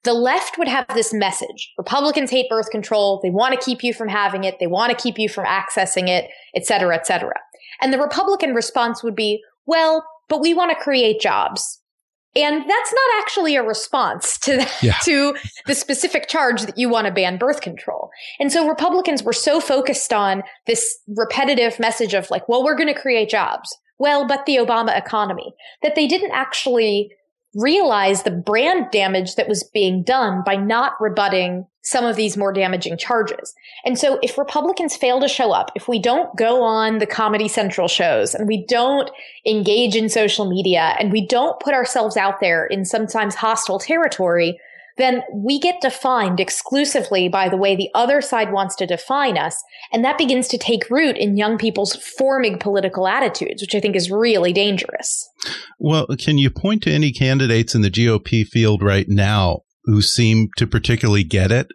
the 0.05 0.15
left 0.15 0.59
would 0.59 0.69
have 0.69 0.87
this 0.95 1.13
message. 1.13 1.73
Republicans 1.79 2.31
hate 2.31 2.49
birth 2.49 2.71
control. 2.71 3.21
They 3.23 3.31
want 3.31 3.55
to 3.55 3.65
keep 3.65 3.85
you 3.85 3.95
from 3.95 4.09
having 4.09 4.45
it. 4.45 4.57
They 4.59 4.67
want 4.67 4.91
to 4.91 5.01
keep 5.01 5.19
you 5.19 5.29
from 5.29 5.45
accessing 5.45 6.09
it, 6.09 6.29
et 6.57 6.67
cetera, 6.67 6.97
et 6.97 7.07
cetera. 7.07 7.35
And 7.81 7.93
the 7.93 8.01
Republican 8.01 8.55
response 8.55 9.05
would 9.05 9.15
be, 9.15 9.43
well, 9.67 10.05
but 10.29 10.41
we 10.41 10.55
want 10.55 10.71
to 10.71 10.83
create 10.83 11.21
jobs. 11.21 11.81
And 12.35 12.63
that's 12.63 12.95
not 12.95 13.21
actually 13.21 13.57
a 13.57 13.63
response 13.63 14.39
to 14.39 14.57
the, 14.57 14.71
yeah. 14.83 14.97
to 15.05 15.35
the 15.67 15.75
specific 15.75 16.29
charge 16.29 16.63
that 16.63 16.79
you 16.79 16.89
want 16.89 17.07
to 17.07 17.13
ban 17.13 17.37
birth 17.37 17.61
control. 17.61 18.11
And 18.41 18.51
so 18.51 18.67
Republicans 18.67 19.23
were 19.23 19.35
so 19.35 19.61
focused 19.61 20.13
on 20.13 20.43
this 20.67 20.99
repetitive 21.09 21.79
message 21.79 22.15
of 22.15 22.31
like, 22.31 22.49
well, 22.49 22.65
we're 22.65 22.77
going 22.77 22.93
to 22.93 22.99
create 22.99 23.29
jobs. 23.29 23.77
Well, 23.99 24.27
but 24.27 24.47
the 24.47 24.57
Obama 24.57 24.97
economy 24.97 25.55
that 25.83 25.95
they 25.95 26.07
didn't 26.07 26.33
actually 26.33 27.13
realize 27.55 28.23
the 28.23 28.31
brand 28.31 28.91
damage 28.91 29.35
that 29.35 29.49
was 29.49 29.63
being 29.63 30.03
done 30.03 30.43
by 30.45 30.57
not 30.57 30.95
rebutting 31.01 31.67
some 31.83 32.05
of 32.05 32.17
these 32.17 32.37
more 32.37 32.53
damaging 32.53 32.97
charges. 32.97 33.55
And 33.85 33.99
so 33.99 34.19
if 34.23 34.39
Republicans 34.39 34.97
fail 34.97 35.21
to 35.21 35.29
show 35.29 35.53
up, 35.53 35.71
if 35.75 35.89
we 35.89 35.99
don't 35.99 36.35
go 36.37 36.63
on 36.63 36.99
the 36.99 37.07
Comedy 37.07 37.49
Central 37.49 37.89
shows 37.89 38.35
and 38.35 38.47
we 38.47 38.65
don't 38.67 39.11
engage 39.45 39.97
in 39.97 40.09
social 40.09 40.49
media 40.49 40.95
and 40.99 41.11
we 41.11 41.27
don't 41.27 41.59
put 41.61 41.75
ourselves 41.75 42.17
out 42.17 42.41
there 42.41 42.67
in 42.67 42.85
sometimes 42.85 43.35
hostile 43.35 43.81
territory, 43.81 44.59
then 44.99 45.23
we 45.35 45.59
get 45.59 45.81
defined 45.81 46.41
exclusively 46.41 47.29
by 47.29 47.49
the 47.49 47.57
way 47.57 47.75
the 47.75 47.91
other 47.95 48.21
side 48.21 48.53
wants 48.53 48.75
to 48.77 48.87
define 48.87 49.39
us. 49.39 49.63
And 49.93 50.05
that 50.05 50.19
begins 50.19 50.49
to 50.49 50.59
take 50.59 50.91
root 50.91 51.17
in 51.17 51.37
young 51.37 51.59
people's 51.59 51.97
forming 51.97 52.59
political 52.59 53.09
attitudes, 53.09 53.63
which 53.63 53.75
I 53.75 53.81
think 53.81 53.97
is 53.97 54.11
really 54.11 54.53
dangerous. 54.53 55.29
Well, 55.79 56.07
can 56.19 56.39
you 56.39 56.51
point 56.51 56.83
to 56.85 56.93
any 56.93 57.13
candidates 57.13 57.75
in 57.75 57.83
the 57.83 57.91
GOP 57.91 58.47
field 58.47 58.83
right 58.83 59.09
now 59.09 59.61
who 59.85 60.03
seem 60.03 60.49
to 60.57 60.67
particularly 60.67 61.25
get 61.25 61.51
it? 61.51 61.69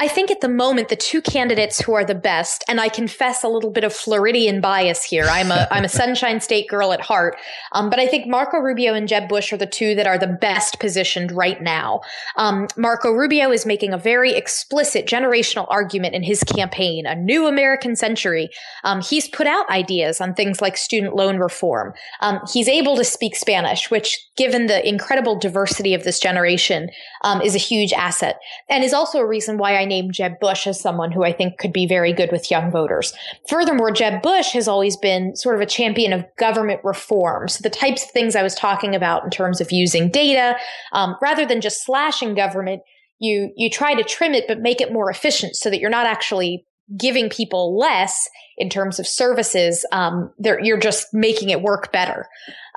I 0.00 0.06
think 0.06 0.30
at 0.30 0.40
the 0.40 0.48
moment 0.48 0.90
the 0.90 0.96
two 0.96 1.20
candidates 1.20 1.80
who 1.80 1.92
are 1.92 2.04
the 2.04 2.14
best, 2.14 2.62
and 2.68 2.80
I 2.80 2.88
confess 2.88 3.42
a 3.42 3.48
little 3.48 3.70
bit 3.70 3.82
of 3.82 3.92
Floridian 3.92 4.60
bias 4.60 5.02
here. 5.02 5.24
I'm 5.24 5.50
a 5.50 5.66
I'm 5.72 5.84
a 5.84 5.88
Sunshine 5.88 6.40
State 6.40 6.68
girl 6.68 6.92
at 6.92 7.00
heart, 7.00 7.36
um, 7.72 7.90
but 7.90 7.98
I 7.98 8.06
think 8.06 8.28
Marco 8.28 8.58
Rubio 8.58 8.94
and 8.94 9.08
Jeb 9.08 9.28
Bush 9.28 9.52
are 9.52 9.56
the 9.56 9.66
two 9.66 9.96
that 9.96 10.06
are 10.06 10.18
the 10.18 10.28
best 10.28 10.78
positioned 10.78 11.32
right 11.32 11.60
now. 11.60 12.00
Um, 12.36 12.68
Marco 12.76 13.10
Rubio 13.10 13.50
is 13.50 13.66
making 13.66 13.92
a 13.92 13.98
very 13.98 14.34
explicit 14.34 15.06
generational 15.06 15.66
argument 15.68 16.14
in 16.14 16.22
his 16.22 16.44
campaign, 16.44 17.04
a 17.04 17.16
new 17.16 17.46
American 17.46 17.96
century. 17.96 18.50
Um, 18.84 19.02
he's 19.02 19.28
put 19.28 19.48
out 19.48 19.68
ideas 19.68 20.20
on 20.20 20.34
things 20.34 20.62
like 20.62 20.76
student 20.76 21.16
loan 21.16 21.38
reform. 21.38 21.92
Um, 22.20 22.40
he's 22.52 22.68
able 22.68 22.96
to 22.96 23.04
speak 23.04 23.34
Spanish, 23.34 23.90
which, 23.90 24.16
given 24.36 24.66
the 24.66 24.86
incredible 24.88 25.36
diversity 25.36 25.92
of 25.94 26.04
this 26.04 26.20
generation, 26.20 26.90
um, 27.24 27.40
is 27.40 27.56
a 27.56 27.58
huge 27.58 27.92
asset, 27.92 28.38
and 28.68 28.84
is 28.84 28.94
also 28.94 29.18
a 29.18 29.26
reason 29.26 29.58
why 29.58 29.76
I 29.76 29.87
named 29.88 30.12
Jeb 30.12 30.38
Bush 30.40 30.66
as 30.66 30.80
someone 30.80 31.10
who 31.10 31.24
I 31.24 31.32
think 31.32 31.58
could 31.58 31.72
be 31.72 31.86
very 31.86 32.12
good 32.12 32.30
with 32.30 32.50
young 32.50 32.70
voters. 32.70 33.12
Furthermore, 33.48 33.90
Jeb 33.90 34.22
Bush 34.22 34.52
has 34.52 34.68
always 34.68 34.96
been 34.96 35.34
sort 35.34 35.56
of 35.56 35.60
a 35.60 35.66
champion 35.66 36.12
of 36.12 36.24
government 36.36 36.80
reform. 36.84 37.48
So 37.48 37.60
the 37.62 37.70
types 37.70 38.04
of 38.04 38.10
things 38.10 38.36
I 38.36 38.42
was 38.42 38.54
talking 38.54 38.94
about 38.94 39.24
in 39.24 39.30
terms 39.30 39.60
of 39.60 39.72
using 39.72 40.10
data, 40.10 40.56
um, 40.92 41.16
rather 41.20 41.46
than 41.46 41.60
just 41.60 41.84
slashing 41.84 42.34
government, 42.34 42.82
you 43.18 43.52
you 43.56 43.68
try 43.68 43.94
to 43.94 44.04
trim 44.04 44.34
it 44.34 44.44
but 44.46 44.60
make 44.60 44.80
it 44.80 44.92
more 44.92 45.10
efficient 45.10 45.56
so 45.56 45.70
that 45.70 45.80
you're 45.80 45.90
not 45.90 46.06
actually 46.06 46.64
giving 46.96 47.28
people 47.28 47.76
less 47.76 48.28
in 48.56 48.70
terms 48.70 48.98
of 48.98 49.06
services, 49.06 49.84
um, 49.92 50.32
you're 50.40 50.78
just 50.78 51.12
making 51.12 51.50
it 51.50 51.62
work 51.62 51.92
better. 51.92 52.26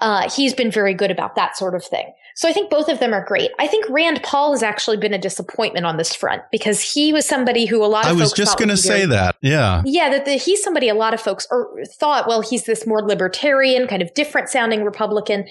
Uh, 0.01 0.29
he's 0.29 0.53
been 0.53 0.71
very 0.71 0.93
good 0.93 1.11
about 1.11 1.35
that 1.35 1.57
sort 1.57 1.75
of 1.75 1.83
thing. 1.83 2.11
So 2.41 2.49
I 2.49 2.53
think 2.53 2.71
both 2.71 2.89
of 2.89 2.97
them 2.99 3.13
are 3.13 3.23
great. 3.23 3.51
I 3.59 3.67
think 3.67 3.87
Rand 3.87 4.23
Paul 4.23 4.53
has 4.53 4.63
actually 4.63 4.97
been 4.97 5.13
a 5.13 5.19
disappointment 5.19 5.85
on 5.85 5.97
this 5.97 6.11
front 6.15 6.41
because 6.51 6.81
he 6.81 7.13
was 7.13 7.23
somebody 7.23 7.67
who 7.67 7.85
a 7.85 7.85
lot 7.85 8.05
of 8.05 8.17
I 8.17 8.19
was 8.19 8.33
just 8.33 8.57
going 8.57 8.69
to 8.69 8.77
say 8.77 9.05
that. 9.05 9.35
Yeah. 9.41 9.83
Yeah, 9.85 10.09
that 10.09 10.25
the, 10.25 10.31
he's 10.31 10.63
somebody 10.63 10.89
a 10.89 10.95
lot 10.95 11.13
of 11.13 11.21
folks 11.21 11.45
are, 11.51 11.67
thought, 11.99 12.27
well, 12.27 12.41
he's 12.41 12.63
this 12.63 12.87
more 12.87 13.03
libertarian, 13.03 13.87
kind 13.87 14.01
of 14.01 14.11
different 14.15 14.49
sounding 14.49 14.83
Republican. 14.83 15.41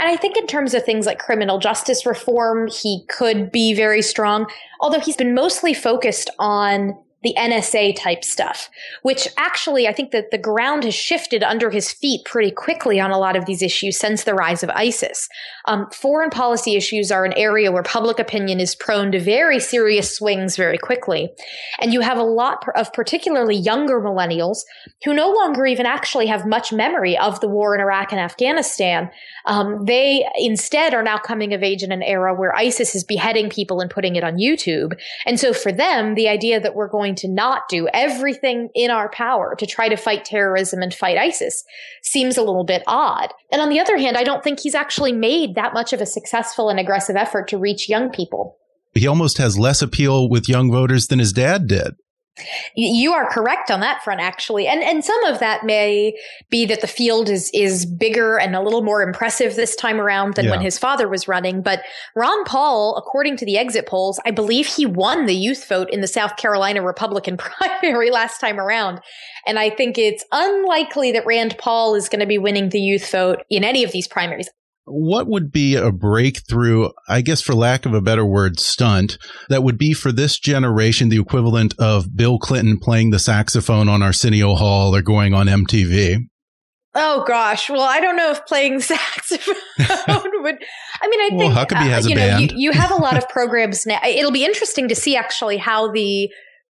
And 0.00 0.08
I 0.08 0.16
think 0.16 0.36
in 0.36 0.48
terms 0.48 0.74
of 0.74 0.84
things 0.84 1.06
like 1.06 1.20
criminal 1.20 1.60
justice 1.60 2.04
reform, 2.04 2.66
he 2.66 3.04
could 3.08 3.52
be 3.52 3.72
very 3.72 4.02
strong, 4.02 4.50
although 4.80 4.98
he's 4.98 5.16
been 5.16 5.36
mostly 5.36 5.72
focused 5.72 6.30
on 6.40 6.98
the 7.22 7.34
NSA 7.36 7.96
type 7.96 8.24
stuff, 8.24 8.70
which 9.02 9.28
actually 9.36 9.86
I 9.86 9.92
think 9.92 10.10
that 10.12 10.30
the 10.30 10.38
ground 10.38 10.84
has 10.84 10.94
shifted 10.94 11.42
under 11.42 11.70
his 11.70 11.92
feet 11.92 12.24
pretty 12.24 12.50
quickly 12.50 12.98
on 12.98 13.10
a 13.10 13.18
lot 13.18 13.36
of 13.36 13.44
these 13.44 13.62
issues 13.62 13.98
since 13.98 14.24
the 14.24 14.34
rise 14.34 14.62
of 14.62 14.70
ISIS. 14.70 15.28
Um, 15.66 15.86
foreign 15.92 16.30
policy 16.30 16.76
issues 16.76 17.12
are 17.12 17.24
an 17.24 17.34
area 17.34 17.70
where 17.70 17.82
public 17.82 18.18
opinion 18.18 18.58
is 18.58 18.74
prone 18.74 19.12
to 19.12 19.20
very 19.20 19.60
serious 19.60 20.16
swings 20.16 20.56
very 20.56 20.78
quickly. 20.78 21.30
And 21.78 21.92
you 21.92 22.00
have 22.00 22.16
a 22.16 22.22
lot 22.22 22.64
of 22.74 22.92
particularly 22.92 23.56
younger 23.56 24.00
millennials 24.00 24.58
who 25.04 25.12
no 25.12 25.30
longer 25.30 25.66
even 25.66 25.86
actually 25.86 26.26
have 26.26 26.46
much 26.46 26.72
memory 26.72 27.18
of 27.18 27.40
the 27.40 27.48
war 27.48 27.74
in 27.74 27.80
Iraq 27.80 28.12
and 28.12 28.20
Afghanistan. 28.20 29.10
Um, 29.46 29.84
they 29.84 30.26
instead 30.38 30.94
are 30.94 31.02
now 31.02 31.18
coming 31.18 31.52
of 31.52 31.62
age 31.62 31.82
in 31.82 31.92
an 31.92 32.02
era 32.02 32.34
where 32.34 32.54
ISIS 32.54 32.94
is 32.94 33.04
beheading 33.04 33.50
people 33.50 33.80
and 33.80 33.90
putting 33.90 34.16
it 34.16 34.24
on 34.24 34.36
YouTube. 34.36 34.98
And 35.26 35.38
so 35.38 35.52
for 35.52 35.72
them, 35.72 36.14
the 36.14 36.28
idea 36.28 36.60
that 36.60 36.74
we're 36.74 36.88
going 36.88 37.09
to 37.16 37.28
not 37.28 37.68
do 37.68 37.88
everything 37.92 38.68
in 38.74 38.90
our 38.90 39.10
power 39.10 39.54
to 39.58 39.66
try 39.66 39.88
to 39.88 39.96
fight 39.96 40.24
terrorism 40.24 40.82
and 40.82 40.92
fight 40.92 41.18
ISIS 41.18 41.64
seems 42.02 42.36
a 42.36 42.42
little 42.42 42.64
bit 42.64 42.82
odd. 42.86 43.32
And 43.52 43.60
on 43.60 43.68
the 43.68 43.80
other 43.80 43.96
hand, 43.96 44.16
I 44.16 44.24
don't 44.24 44.42
think 44.42 44.60
he's 44.60 44.74
actually 44.74 45.12
made 45.12 45.54
that 45.54 45.74
much 45.74 45.92
of 45.92 46.00
a 46.00 46.06
successful 46.06 46.68
and 46.68 46.78
aggressive 46.80 47.16
effort 47.16 47.48
to 47.48 47.58
reach 47.58 47.88
young 47.88 48.10
people. 48.10 48.56
He 48.94 49.06
almost 49.06 49.38
has 49.38 49.58
less 49.58 49.82
appeal 49.82 50.28
with 50.28 50.48
young 50.48 50.70
voters 50.70 51.06
than 51.06 51.18
his 51.18 51.32
dad 51.32 51.66
did. 51.66 51.94
You 52.74 53.12
are 53.12 53.28
correct 53.28 53.70
on 53.70 53.80
that 53.80 54.02
front, 54.02 54.20
actually, 54.20 54.66
and 54.66 54.82
and 54.82 55.04
some 55.04 55.22
of 55.24 55.40
that 55.40 55.64
may 55.64 56.14
be 56.48 56.64
that 56.66 56.80
the 56.80 56.86
field 56.86 57.28
is 57.28 57.50
is 57.52 57.84
bigger 57.84 58.38
and 58.38 58.54
a 58.54 58.62
little 58.62 58.82
more 58.82 59.02
impressive 59.02 59.56
this 59.56 59.76
time 59.76 60.00
around 60.00 60.34
than 60.34 60.46
yeah. 60.46 60.52
when 60.52 60.60
his 60.60 60.78
father 60.78 61.08
was 61.08 61.28
running. 61.28 61.60
But 61.60 61.82
Ron 62.16 62.44
Paul, 62.44 62.96
according 62.96 63.36
to 63.38 63.44
the 63.44 63.58
exit 63.58 63.86
polls, 63.86 64.20
I 64.24 64.30
believe 64.30 64.66
he 64.66 64.86
won 64.86 65.26
the 65.26 65.34
youth 65.34 65.68
vote 65.68 65.90
in 65.90 66.00
the 66.00 66.06
South 66.06 66.36
Carolina 66.36 66.82
Republican 66.82 67.36
primary 67.38 68.10
last 68.10 68.40
time 68.40 68.58
around, 68.58 69.00
and 69.46 69.58
I 69.58 69.68
think 69.68 69.98
it's 69.98 70.24
unlikely 70.32 71.12
that 71.12 71.26
Rand 71.26 71.56
Paul 71.58 71.94
is 71.94 72.08
going 72.08 72.20
to 72.20 72.26
be 72.26 72.38
winning 72.38 72.70
the 72.70 72.80
youth 72.80 73.10
vote 73.10 73.42
in 73.50 73.64
any 73.64 73.84
of 73.84 73.92
these 73.92 74.08
primaries 74.08 74.48
what 74.84 75.26
would 75.26 75.52
be 75.52 75.76
a 75.76 75.92
breakthrough, 75.92 76.90
I 77.08 77.20
guess, 77.20 77.40
for 77.40 77.54
lack 77.54 77.86
of 77.86 77.94
a 77.94 78.00
better 78.00 78.24
word, 78.24 78.58
stunt 78.58 79.18
that 79.48 79.62
would 79.62 79.78
be 79.78 79.92
for 79.92 80.12
this 80.12 80.38
generation 80.38 81.08
the 81.08 81.20
equivalent 81.20 81.74
of 81.78 82.16
Bill 82.16 82.38
Clinton 82.38 82.78
playing 82.78 83.10
the 83.10 83.18
saxophone 83.18 83.88
on 83.88 84.02
Arsenio 84.02 84.54
Hall 84.54 84.94
or 84.94 85.02
going 85.02 85.34
on 85.34 85.46
MTV? 85.46 86.26
Oh 86.94 87.24
gosh. 87.26 87.70
Well, 87.70 87.82
I 87.82 88.00
don't 88.00 88.16
know 88.16 88.30
if 88.32 88.44
playing 88.46 88.80
saxophone 88.80 89.54
would. 89.78 90.56
I 91.02 91.08
mean, 91.08 91.20
I 91.20 91.28
think 91.28 91.38
well, 91.38 91.50
Huckabee 91.66 91.88
has 91.88 92.06
uh, 92.06 92.08
you 92.08 92.14
a 92.16 92.18
know, 92.18 92.26
band. 92.26 92.50
You, 92.52 92.56
you 92.58 92.72
have 92.72 92.90
a 92.90 92.96
lot 92.96 93.16
of 93.16 93.28
programs 93.28 93.86
now. 93.86 94.00
It'll 94.04 94.32
be 94.32 94.44
interesting 94.44 94.88
to 94.88 94.94
see 94.94 95.16
actually 95.16 95.56
how 95.56 95.92
the 95.92 96.30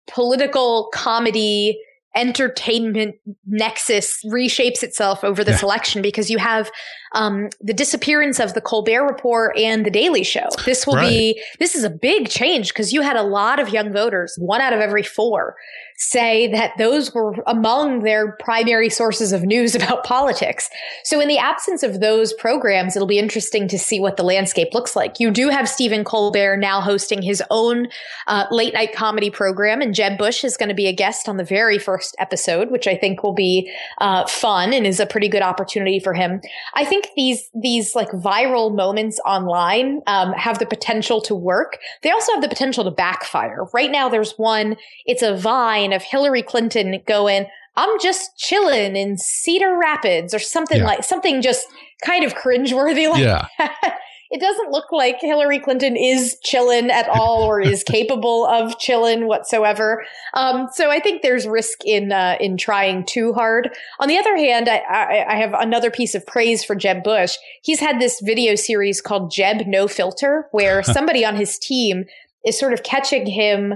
political 0.06 0.88
comedy 0.94 1.78
entertainment 2.16 3.16
nexus 3.46 4.18
reshapes 4.24 4.82
itself 4.82 5.22
over 5.22 5.44
this 5.44 5.60
yeah. 5.60 5.66
election 5.66 6.00
because 6.00 6.30
you 6.30 6.38
have 6.38 6.70
um, 7.12 7.48
the 7.60 7.74
disappearance 7.74 8.40
of 8.40 8.54
the 8.54 8.60
Colbert 8.60 9.06
Report 9.06 9.56
and 9.56 9.84
the 9.84 9.90
Daily 9.90 10.24
Show. 10.24 10.48
This 10.64 10.86
will 10.86 10.94
right. 10.94 11.08
be 11.08 11.42
this 11.58 11.74
is 11.74 11.84
a 11.84 11.90
big 11.90 12.28
change 12.28 12.68
because 12.68 12.92
you 12.92 13.02
had 13.02 13.16
a 13.16 13.22
lot 13.22 13.58
of 13.58 13.70
young 13.70 13.92
voters, 13.92 14.36
one 14.38 14.60
out 14.60 14.72
of 14.72 14.80
every 14.80 15.02
four, 15.02 15.56
say 15.98 16.46
that 16.48 16.72
those 16.78 17.14
were 17.14 17.34
among 17.46 18.02
their 18.02 18.32
primary 18.40 18.90
sources 18.90 19.32
of 19.32 19.42
news 19.42 19.74
about 19.86 20.04
politics. 20.04 20.68
So 21.04 21.20
in 21.20 21.28
the 21.28 21.38
absence 21.38 21.82
of 21.82 22.00
those 22.00 22.32
programs, 22.34 22.96
it'll 22.96 23.08
be 23.08 23.18
interesting 23.18 23.68
to 23.68 23.78
see 23.78 24.00
what 24.00 24.16
the 24.16 24.22
landscape 24.22 24.74
looks 24.74 24.94
like. 24.94 25.18
You 25.20 25.30
do 25.30 25.48
have 25.48 25.68
Stephen 25.68 26.04
Colbert 26.04 26.58
now 26.58 26.80
hosting 26.80 27.22
his 27.22 27.42
own 27.50 27.88
uh, 28.26 28.46
late 28.50 28.74
night 28.74 28.92
comedy 28.94 29.30
program, 29.30 29.80
and 29.80 29.94
Jeb 29.94 30.18
Bush 30.18 30.44
is 30.44 30.56
going 30.56 30.68
to 30.68 30.74
be 30.74 30.86
a 30.86 30.92
guest 30.92 31.28
on 31.28 31.36
the 31.36 31.44
very 31.44 31.78
first 31.78 32.14
episode, 32.18 32.70
which 32.70 32.86
I 32.86 32.96
think 32.96 33.22
will 33.22 33.34
be 33.34 33.70
uh, 33.98 34.26
fun 34.26 34.72
and 34.72 34.86
is 34.86 35.00
a 35.00 35.06
pretty 35.06 35.28
good 35.28 35.42
opportunity 35.42 36.00
for 36.00 36.12
him. 36.12 36.40
I 36.74 36.84
think 36.84 36.95
these 37.16 37.48
these 37.54 37.94
like 37.94 38.10
viral 38.10 38.74
moments 38.74 39.20
online 39.26 40.02
um, 40.06 40.32
have 40.32 40.58
the 40.58 40.66
potential 40.66 41.20
to 41.22 41.34
work. 41.34 41.78
They 42.02 42.10
also 42.10 42.32
have 42.32 42.42
the 42.42 42.48
potential 42.48 42.84
to 42.84 42.90
backfire. 42.90 43.66
Right 43.72 43.90
now, 43.90 44.08
there's 44.08 44.32
one. 44.32 44.76
It's 45.04 45.22
a 45.22 45.36
Vine 45.36 45.92
of 45.92 46.02
Hillary 46.02 46.42
Clinton 46.42 47.00
going, 47.06 47.46
I'm 47.76 48.00
just 48.00 48.36
chilling 48.38 48.96
in 48.96 49.18
Cedar 49.18 49.76
Rapids 49.78 50.32
or 50.32 50.38
something 50.38 50.78
yeah. 50.78 50.86
like 50.86 51.04
something 51.04 51.42
just 51.42 51.66
kind 52.04 52.24
of 52.24 52.34
cringeworthy 52.34 53.10
like 53.10 53.22
yeah. 53.22 53.46
that. 53.58 53.98
It 54.30 54.40
doesn't 54.40 54.70
look 54.70 54.90
like 54.92 55.20
Hillary 55.20 55.58
Clinton 55.58 55.96
is 55.96 56.36
chilling 56.42 56.90
at 56.90 57.08
all 57.08 57.42
or 57.42 57.60
is 57.60 57.82
capable 57.86 58.46
of 58.46 58.78
chilling 58.78 59.28
whatsoever. 59.28 60.04
Um, 60.34 60.68
so 60.72 60.90
I 60.90 61.00
think 61.00 61.22
there's 61.22 61.46
risk 61.46 61.84
in 61.84 62.12
uh, 62.12 62.36
in 62.40 62.56
trying 62.56 63.04
too 63.04 63.32
hard. 63.32 63.70
On 64.00 64.08
the 64.08 64.18
other 64.18 64.36
hand, 64.36 64.68
I, 64.68 64.78
I, 64.78 65.34
I 65.34 65.36
have 65.36 65.54
another 65.54 65.90
piece 65.90 66.14
of 66.14 66.26
praise 66.26 66.64
for 66.64 66.74
Jeb 66.74 67.02
Bush. 67.02 67.36
He's 67.62 67.80
had 67.80 68.00
this 68.00 68.20
video 68.20 68.54
series 68.54 69.00
called 69.00 69.30
Jeb 69.30 69.66
No 69.66 69.88
Filter, 69.88 70.46
where 70.52 70.82
somebody 70.82 71.24
on 71.24 71.36
his 71.36 71.58
team 71.58 72.04
is 72.44 72.58
sort 72.58 72.72
of 72.72 72.82
catching 72.82 73.26
him 73.26 73.74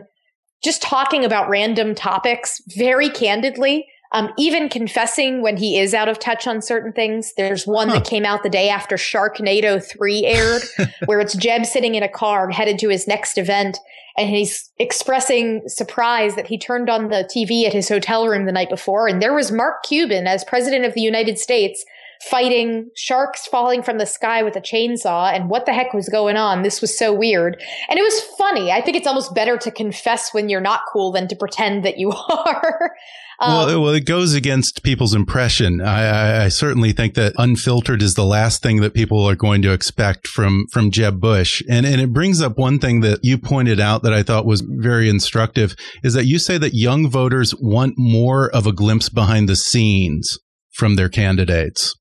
just 0.63 0.83
talking 0.83 1.25
about 1.25 1.49
random 1.49 1.95
topics 1.95 2.61
very 2.77 3.09
candidly. 3.09 3.87
Um, 4.12 4.33
even 4.37 4.68
confessing 4.68 5.40
when 5.40 5.57
he 5.57 5.79
is 5.79 5.94
out 5.94 6.09
of 6.09 6.18
touch 6.18 6.49
on 6.49 6.62
certain 6.62 6.92
things. 6.92 7.33
There's 7.37 7.64
one 7.64 7.88
huh. 7.88 7.94
that 7.94 8.05
came 8.05 8.25
out 8.25 8.42
the 8.42 8.51
day 8.51 8.68
after 8.68 8.96
Sharknado 8.96 9.83
3 9.83 10.25
aired, 10.25 10.62
where 11.07 11.20
it's 11.20 11.37
Jeb 11.37 11.64
sitting 11.64 11.94
in 11.94 12.03
a 12.03 12.09
car 12.09 12.51
headed 12.51 12.79
to 12.81 12.88
his 12.88 13.07
next 13.07 13.38
event, 13.38 13.79
and 14.16 14.29
he's 14.29 14.70
expressing 14.79 15.62
surprise 15.68 16.35
that 16.35 16.49
he 16.49 16.59
turned 16.59 16.90
on 16.90 17.09
the 17.09 17.29
TV 17.35 17.64
at 17.66 17.73
his 17.73 17.88
hotel 17.88 18.27
room 18.27 18.46
the 18.46 18.53
night 18.53 18.68
before, 18.68 19.07
and 19.07 19.23
there 19.23 19.35
was 19.35 19.53
Mark 19.53 19.85
Cuban 19.85 20.27
as 20.27 20.44
president 20.44 20.85
of 20.85 20.94
the 20.94 21.01
United 21.01 21.38
States 21.38 21.85
fighting 22.28 22.88
sharks 22.96 23.46
falling 23.46 23.83
from 23.83 23.98
the 23.98 24.06
sky 24.06 24.42
with 24.42 24.54
a 24.56 24.61
chainsaw 24.61 25.33
and 25.33 25.48
what 25.48 25.64
the 25.64 25.72
heck 25.72 25.94
was 25.94 26.09
going 26.09 26.37
on. 26.37 26.62
This 26.62 26.80
was 26.80 26.96
so 26.96 27.12
weird. 27.12 27.56
And 27.88 27.98
it 27.98 28.02
was 28.02 28.20
funny. 28.37 28.70
I 28.70 28.83
think 28.83 28.96
it's 28.96 29.06
almost 29.06 29.35
better 29.35 29.56
to 29.59 29.70
confess 29.70 30.35
when 30.35 30.48
you're 30.48 30.61
not 30.61 30.83
cool 30.92 31.12
than 31.12 31.28
to 31.28 31.37
pretend 31.37 31.85
that 31.85 31.98
you 31.98 32.11
are. 32.28 32.92
Um, 33.42 33.54
well, 33.54 33.83
well, 33.83 33.94
it 33.94 34.04
goes 34.04 34.35
against 34.35 34.83
people's 34.83 35.14
impression. 35.14 35.80
I, 35.80 36.02
I, 36.04 36.44
I, 36.44 36.48
certainly 36.48 36.92
think 36.92 37.14
that 37.14 37.33
unfiltered 37.38 38.02
is 38.02 38.12
the 38.12 38.24
last 38.26 38.62
thing 38.62 38.83
that 38.83 38.92
people 38.92 39.24
are 39.24 39.35
going 39.35 39.62
to 39.62 39.72
expect 39.72 40.28
from 40.28 40.66
from 40.70 40.90
Jeb 40.90 41.20
Bush, 41.20 41.62
and 41.66 41.87
and 41.87 42.02
it 42.02 42.12
brings 42.12 42.42
up 42.42 42.59
one 42.59 42.78
thing 42.78 43.00
that 43.00 43.20
you 43.22 43.38
pointed 43.38 43.80
out 43.80 44.02
that 44.02 44.12
I 44.12 44.22
thought 44.22 44.44
was 44.44 44.61
very 44.61 45.09
instructive 45.09 45.74
is 46.04 46.12
that 46.12 46.26
you 46.26 46.38
say 46.38 46.59
that 46.59 46.74
young 46.74 47.09
voters 47.09 47.54
want 47.59 47.94
more 47.96 48.50
of 48.50 48.66
a 48.66 48.74
glimpse 48.74 49.09
behind 49.09 49.48
the 49.48 49.56
scenes 49.56 50.38
from 50.72 50.96
their 50.96 51.09
candidates. 51.09 51.94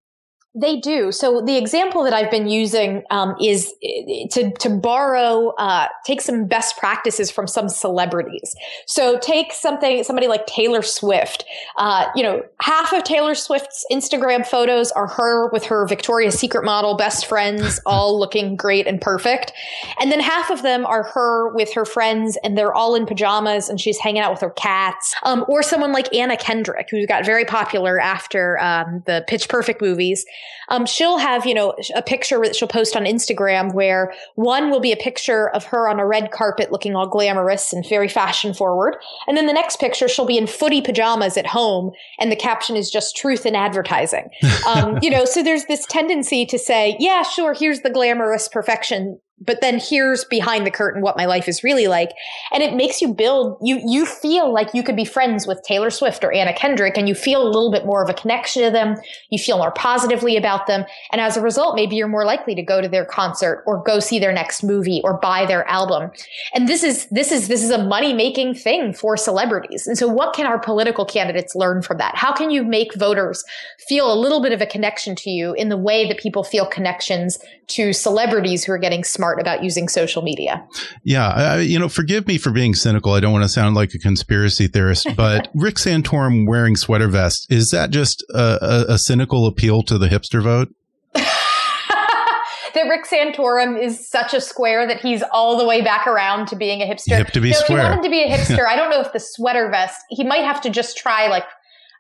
They 0.56 0.80
do. 0.80 1.12
So 1.12 1.42
the 1.42 1.58
example 1.58 2.04
that 2.04 2.14
I've 2.14 2.32
been 2.32 2.50
using 2.50 3.04
um, 3.12 3.36
is 3.40 3.72
eh, 3.84 4.26
to 4.32 4.52
to 4.52 4.70
borrow, 4.72 5.50
uh, 5.60 5.88
take 6.08 6.22
some 6.22 6.48
best 6.48 6.76
practices 6.78 7.30
from 7.30 7.46
some 7.46 7.70
celebrities. 7.70 8.56
So 8.88 9.20
take 9.20 9.54
something, 9.54 10.04
somebody 10.04 10.28
like 10.28 10.48
Taylor 10.48 10.82
Swift. 10.82 11.46
Uh, 11.78 12.08
you 12.16 12.24
know, 12.24 12.42
half 12.62 12.92
of 12.94 13.04
Taylor 13.04 13.36
Swift's 13.36 13.86
Instagram 13.92 14.46
photos 14.46 14.92
are 14.94 15.06
her 15.06 15.52
with 15.52 15.66
her 15.66 15.86
Victoria's 15.86 16.40
Secret 16.40 16.66
model 16.66 16.98
best 16.98 17.28
friends, 17.28 17.80
all 17.86 18.20
looking 18.20 18.56
great 18.56 18.88
and 18.88 19.00
perfect, 19.00 19.54
and 20.02 20.12
then 20.12 20.20
half 20.20 20.50
of 20.50 20.64
them 20.64 20.84
are 20.84 21.04
her 21.04 21.54
with 21.54 21.72
her 21.74 21.86
friends, 21.86 22.40
and 22.44 22.58
they're 22.58 22.74
all 22.74 22.96
in 22.96 23.06
pajamas, 23.06 23.70
and 23.70 23.80
she's 23.80 24.00
hanging 24.00 24.24
out 24.24 24.32
with 24.32 24.42
her 24.42 24.50
cats. 24.50 25.14
Um, 25.22 25.46
or 25.48 25.62
someone 25.62 25.92
like 25.92 26.12
Anna 26.12 26.38
Kendrick, 26.38 26.88
who 26.90 27.06
got 27.06 27.24
very 27.24 27.46
popular 27.46 28.00
after 28.00 28.60
um, 28.60 29.04
the 29.06 29.24
Pitch 29.28 29.48
Perfect 29.48 29.80
movies 29.80 30.26
um, 30.70 30.86
she'll 30.86 31.18
have, 31.18 31.46
you 31.46 31.54
know, 31.54 31.76
a 31.96 32.02
picture 32.02 32.40
that 32.44 32.56
she'll 32.56 32.68
post 32.68 32.96
on 32.96 33.04
Instagram 33.04 33.74
where 33.74 34.14
one 34.36 34.70
will 34.70 34.80
be 34.80 34.92
a 34.92 34.98
picture 34.98 35.50
of 35.50 35.66
her 35.66 35.90
on 35.90 36.00
a 36.00 36.06
red 36.06 36.32
carpet 36.32 36.72
looking 36.72 36.96
all 36.96 37.08
glamorous 37.08 37.74
and 37.74 37.88
very 37.88 38.08
fashion 38.08 38.54
forward. 38.54 38.98
And 39.28 39.36
then 39.36 39.48
the 39.48 39.54
next 39.54 39.80
picture, 39.80 40.08
she'll 40.08 40.26
be 40.26 40.38
in 40.38 40.48
footy 40.48 40.82
pajamas 40.82 41.38
at 41.38 41.48
home 41.48 41.92
and 42.20 42.32
the 42.32 42.36
caption 42.36 42.76
is 42.76 42.90
just 42.90 43.16
truth 43.16 43.46
in 43.46 43.56
advertising. 43.56 44.30
Um, 44.68 45.00
you 45.02 45.10
know, 45.10 45.26
so 45.26 45.42
there's 45.42 45.66
this 45.66 45.86
tendency 45.86 46.46
to 46.46 46.60
say, 46.60 46.96
yeah, 47.00 47.24
sure, 47.24 47.54
here's 47.54 47.80
the 47.80 47.90
glamorous 47.90 48.48
perfection 48.48 49.20
but 49.42 49.62
then 49.62 49.80
here's 49.80 50.26
behind 50.26 50.66
the 50.66 50.72
curtain 50.72 51.02
what 51.02 51.18
my 51.18 51.26
life 51.26 51.48
is 51.48 51.64
really 51.64 51.88
like. 51.88 52.12
And 52.52 52.62
it 52.62 52.74
makes 52.74 53.02
you 53.02 53.14
build 53.14 53.58
you 53.62 53.82
you 53.86 54.06
feel 54.06 54.54
like 54.54 54.74
you 54.74 54.84
could 54.84 54.96
be 54.96 55.06
friends 55.06 55.48
with 55.48 55.62
Taylor 55.64 55.90
Swift 55.90 56.24
or 56.24 56.32
Anna 56.32 56.54
Kendrick 56.54 56.98
and 56.98 57.08
you 57.08 57.16
feel 57.16 57.42
a 57.42 57.50
little 57.50 57.72
bit 57.72 57.86
more 57.86 58.04
of 58.04 58.10
a 58.10 58.14
connection 58.14 58.64
to 58.64 58.72
them. 58.72 58.96
You 59.30 59.40
feel 59.40 59.58
more 59.58 59.72
positively 59.72 60.36
about 60.38 60.68
them. 60.68 60.86
And 61.12 61.22
as 61.22 61.38
a 61.38 61.42
result 61.42 61.76
maybe 61.76 61.96
you're 61.96 62.08
more 62.08 62.26
likely 62.26 62.56
to 62.56 62.62
go 62.62 62.82
to 62.82 62.88
their 62.88 63.06
concert 63.06 63.64
or 63.66 63.84
go 63.84 64.00
see 64.00 64.20
their 64.20 64.34
next 64.34 64.64
movie 64.64 65.02
or 65.04 65.20
buy 65.20 65.46
their 65.46 65.68
album. 65.68 66.12
And 66.54 66.68
this 66.68 66.84
is 66.84 67.08
this 67.10 67.32
is 67.32 67.48
this 67.48 67.64
is 67.64 67.72
a 67.72 67.84
money 67.84 68.14
making 68.14 68.56
thing 68.56 68.94
for 68.94 69.16
celebrities. 69.16 69.88
And 69.88 69.98
so 69.98 70.08
what 70.08 70.34
can 70.34 70.46
our 70.46 70.60
political 70.60 71.06
candidates 71.06 71.56
learn 71.56 71.82
from 71.82 71.98
that? 71.98 72.16
How 72.16 72.34
can 72.34 72.52
you 72.52 72.64
make 72.64 72.94
voters 72.96 73.44
feel 73.88 74.12
a 74.12 74.20
little 74.20 74.42
bit 74.42 74.52
of 74.52 74.62
a 74.62 74.66
connection 74.66 75.16
to 75.16 75.30
you 75.30 75.54
in 75.54 75.70
the 75.70 75.78
way 75.78 76.08
that 76.08 76.20
people 76.20 76.44
feel 76.44 76.66
connections 76.66 77.40
to 77.68 77.94
celebrities 77.94 78.64
who 78.64 78.72
are 78.72 78.78
getting 78.78 79.04
smart 79.04 79.29
smart 79.30 79.40
about 79.42 79.64
using 79.64 79.88
social 79.88 80.22
media. 80.22 80.66
Yeah, 81.04 81.28
I, 81.28 81.60
you 81.60 81.80
know, 81.80 81.90
forgive 81.90 82.28
me 82.28 82.38
for 82.38 82.52
being 82.52 82.74
cynical. 82.74 83.14
I 83.14 83.20
don't 83.20 83.32
want 83.32 83.44
to 83.44 83.50
sound 83.50 83.76
like 83.76 83.94
a 83.94 84.00
conspiracy 84.00 84.68
theorist, 84.68 85.08
but 85.16 85.50
Rick 85.54 85.76
Santorum 85.76 86.48
wearing 86.48 86.76
sweater 86.76 87.08
vest 87.08 87.48
is 87.52 87.70
that 87.72 87.92
just 87.92 88.24
a, 88.34 88.86
a, 88.90 88.94
a 88.94 88.98
cynical 88.98 89.46
appeal 89.46 89.84
to 89.84 89.98
the 89.98 90.08
hipster 90.08 90.42
vote? 90.42 90.74
that 91.14 92.88
Rick 92.88 93.06
Santorum 93.06 93.82
is 93.82 94.10
such 94.10 94.34
a 94.34 94.42
square 94.42 94.88
that 94.88 95.00
he's 95.02 95.24
all 95.32 95.58
the 95.58 95.66
way 95.66 95.82
back 95.82 96.08
around 96.08 96.48
to 96.48 96.56
being 96.56 96.82
a 96.82 96.86
hipster. 96.86 97.18
Hip 97.18 97.28
to 97.30 97.42
be 97.42 97.52
no, 97.52 97.58
square. 97.58 97.80
If 97.80 97.84
he 97.84 97.90
wanted 97.90 98.04
to 98.04 98.10
be 98.10 98.24
a 98.24 98.30
hipster, 98.30 98.66
I 98.68 98.76
don't 98.76 98.90
know 98.90 99.02
if 99.02 99.14
the 99.14 99.20
sweater 99.20 99.70
vest. 99.70 100.00
He 100.10 100.24
might 100.24 100.44
have 100.44 100.62
to 100.62 100.70
just 100.70 100.98
try 100.98 101.28
like 101.28 101.46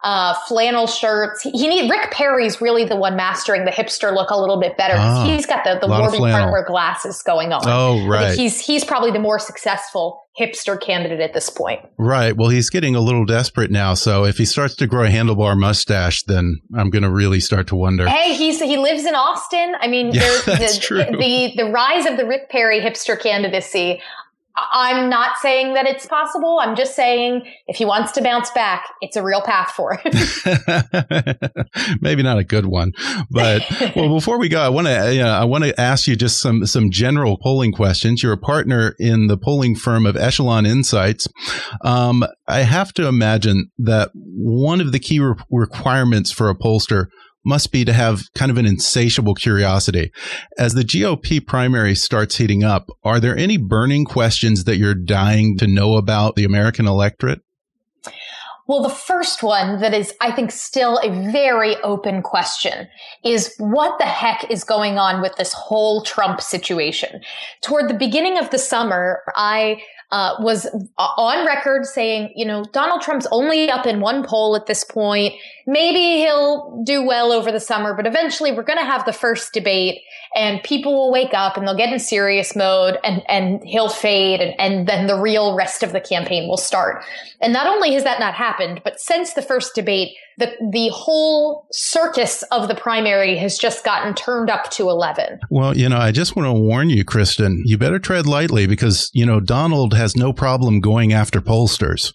uh, 0.02 0.34
flannel 0.48 0.88
shirts. 0.88 1.42
He, 1.42 1.52
he 1.52 1.68
need 1.68 1.90
Rick 1.90 2.12
Perry's 2.12 2.62
really 2.62 2.86
the 2.86 2.96
one 2.96 3.16
mastering 3.16 3.66
the 3.66 3.72
hipster 3.72 4.14
look 4.14 4.30
a 4.30 4.40
little 4.40 4.60
bit 4.60 4.78
better. 4.78 4.96
Ah, 4.98 5.26
he's 5.26 5.46
got 5.46 5.64
the 5.64 5.78
the 5.80 5.88
Warby 5.88 6.18
Parker 6.18 6.66
glasses 6.68 7.22
going 7.22 7.52
on. 7.52 7.62
Oh, 7.66 8.08
right. 8.08 8.38
He's 8.38 8.60
he's 8.66 8.86
probably 8.86 9.12
the 9.12 9.20
more 9.20 9.40
successful 9.40 10.24
hipster 10.40 10.80
candidate 10.80 11.20
at 11.20 11.34
this 11.34 11.50
point. 11.50 11.82
Right. 11.98 12.36
Well, 12.36 12.50
he's 12.50 12.70
getting 12.70 12.96
a 12.96 13.02
little 13.02 13.26
desperate 13.26 13.72
now. 13.72 13.94
So 13.94 14.24
if 14.24 14.38
he 14.38 14.46
starts 14.46 14.76
to 14.76 14.88
grow 14.88 15.04
a 15.04 15.10
handlebar 15.10 15.60
mustache, 15.60 16.24
then 16.24 16.60
I'm 16.78 16.90
going 16.90 17.04
to 17.04 17.12
really 17.12 17.42
start 17.42 17.68
to 17.68 17.76
wonder. 17.76 18.08
Hey, 18.08 18.36
he's 18.36 18.62
he 18.62 18.78
lives 18.78 19.06
in 19.06 19.16
Austin. 19.16 19.76
I 19.80 19.88
mean, 19.88 20.08
yeah, 20.14 20.40
that's 20.46 20.76
the, 20.76 20.82
true. 20.82 21.04
the 21.04 21.54
the 21.58 21.70
rise 21.72 22.06
of 22.06 22.16
the 22.16 22.26
Rick 22.26 22.50
Perry 22.50 22.80
hipster 22.80 23.20
candidacy. 23.20 24.02
I'm 24.56 25.10
not 25.10 25.38
saying 25.38 25.74
that 25.76 25.86
it's 25.86 26.06
possible. 26.06 26.60
I'm 26.60 26.76
just 26.76 26.96
saying 26.96 27.44
if 27.68 27.78
he 27.78 27.86
wants 27.86 28.12
to 28.14 28.22
bounce 28.22 28.52
back, 28.52 28.88
it's 29.02 29.16
a 29.16 29.24
real 29.24 29.42
path 29.42 29.72
for 29.72 29.96
him. 29.96 30.12
Maybe 32.02 32.24
not 32.24 32.38
a 32.38 32.44
good 32.44 32.66
one, 32.66 32.92
but 33.30 33.64
well, 33.96 34.10
before 34.16 34.38
we 34.38 34.50
go, 34.50 34.62
I 34.62 34.70
want 34.70 34.88
to 34.88 35.14
you 35.14 35.22
know, 35.22 35.32
I 35.32 35.46
want 35.46 35.64
to 35.64 35.80
ask 35.80 36.08
you 36.08 36.16
just 36.16 36.42
some 36.42 36.66
some 36.66 36.92
general 36.92 37.38
polling 37.38 37.72
questions. 37.72 38.24
You're 38.24 38.34
a 38.34 38.38
partner 38.38 38.96
in 39.00 39.28
the 39.28 39.38
polling 39.38 39.76
firm 39.76 40.06
of 40.06 40.18
Echelon 40.18 40.66
Insights. 40.66 41.28
Um, 41.84 42.26
I 42.48 42.62
have 42.62 42.94
to 42.94 43.08
imagine 43.08 43.72
that 43.78 44.12
one 44.14 44.82
of 44.82 44.92
the 44.92 45.00
key 45.00 45.20
re- 45.20 45.36
requirements 45.50 46.32
for 46.32 46.50
a 46.50 46.56
pollster 46.56 47.08
must 47.46 47.72
be 47.72 47.86
to 47.86 47.94
have 47.94 48.24
kind 48.36 48.52
of 48.52 48.58
an 48.58 48.66
insatiable 48.66 49.34
curiosity. 49.34 50.12
As 50.58 50.74
the 50.74 50.84
GOP 50.84 51.46
primary 51.46 51.96
starts 51.96 52.38
heating 52.38 52.64
up, 52.64 52.90
are 53.04 53.20
there 53.20 53.38
any 53.38 53.58
burning 53.58 54.06
questions 54.06 54.66
that 54.66 54.78
you're 54.78 54.96
dying 54.96 55.58
to 55.58 55.68
know 55.68 55.96
about 55.96 56.36
the 56.36 56.44
American 56.44 56.88
electorate? 56.88 57.42
Well, 58.70 58.84
the 58.84 58.90
first 58.90 59.42
one 59.42 59.82
that 59.82 59.96
is, 59.96 60.14
I 60.22 60.32
think, 60.32 60.52
still 60.52 61.00
a 61.00 61.32
very 61.32 61.76
open 61.78 62.22
question 62.22 62.88
is 63.26 63.56
what 63.58 63.98
the 63.98 64.06
heck 64.06 64.52
is 64.52 64.64
going 64.64 65.00
on 65.00 65.24
with 65.24 65.36
this 65.38 65.54
whole 65.54 66.04
Trump 66.04 66.40
situation? 66.40 67.22
Toward 67.64 67.90
the 67.90 67.96
beginning 67.96 68.38
of 68.38 68.52
the 68.52 68.60
summer, 68.60 69.24
I 69.36 69.82
uh, 70.12 70.36
was 70.40 70.66
on 70.98 71.46
record 71.46 71.86
saying, 71.86 72.34
you 72.36 72.46
know, 72.46 72.64
Donald 72.74 73.02
Trump's 73.02 73.28
only 73.32 73.70
up 73.70 73.86
in 73.86 74.00
one 74.00 74.24
poll 74.24 74.56
at 74.56 74.66
this 74.66 74.84
point. 74.84 75.36
Maybe 75.68 76.24
he'll 76.24 76.82
do 76.84 77.06
well 77.06 77.32
over 77.32 77.52
the 77.52 77.60
summer, 77.60 77.94
but 77.94 78.08
eventually 78.08 78.52
we're 78.52 78.64
going 78.64 78.80
to 78.80 78.86
have 78.86 79.06
the 79.06 79.14
first 79.14 79.54
debate 79.54 80.02
and 80.36 80.64
people 80.64 80.94
will 80.96 81.12
wake 81.12 81.34
up 81.34 81.58
and 81.58 81.68
they'll 81.68 81.78
get 81.78 81.94
in 81.94 82.00
serious 82.00 82.56
mode 82.56 82.98
and, 83.04 83.22
and 83.30 83.64
he'll 83.64 83.90
fade 83.90 84.42
and, 84.42 84.60
and 84.60 84.88
then 84.88 85.06
the 85.06 85.20
real 85.20 85.56
rest 85.56 85.84
of 85.84 85.92
the 85.92 86.02
campaign 86.02 86.48
will 86.48 86.58
start. 86.58 87.04
And 87.40 87.54
not 87.54 87.68
only 87.68 87.94
has 87.94 88.04
that 88.04 88.20
not 88.20 88.34
happened, 88.34 88.82
but 88.84 89.00
since 89.00 89.34
the 89.34 89.44
first 89.44 89.76
debate, 89.76 90.16
the, 90.40 90.56
the 90.72 90.90
whole 90.90 91.68
circus 91.72 92.44
of 92.44 92.68
the 92.68 92.76
primary 92.76 93.36
has 93.38 93.58
just 93.58 93.84
gotten 93.84 94.14
turned 94.14 94.50
up 94.50 94.72
to 94.72 94.90
11. 94.90 95.40
Well, 95.50 95.78
you 95.78 95.90
know, 95.90 95.98
I 95.98 96.12
just 96.12 96.36
want 96.36 96.48
to 96.48 96.54
warn 96.54 96.90
you, 96.90 97.04
Kristen, 97.04 97.62
you 97.66 97.78
better 97.78 98.00
tread 98.00 98.26
lightly 98.26 98.66
because, 98.66 99.12
you 99.14 99.26
know, 99.26 99.40
Donald 99.42 99.94
has 99.94 100.16
no 100.16 100.32
problem 100.32 100.80
going 100.80 101.12
after 101.12 101.42
pollsters. 101.42 102.14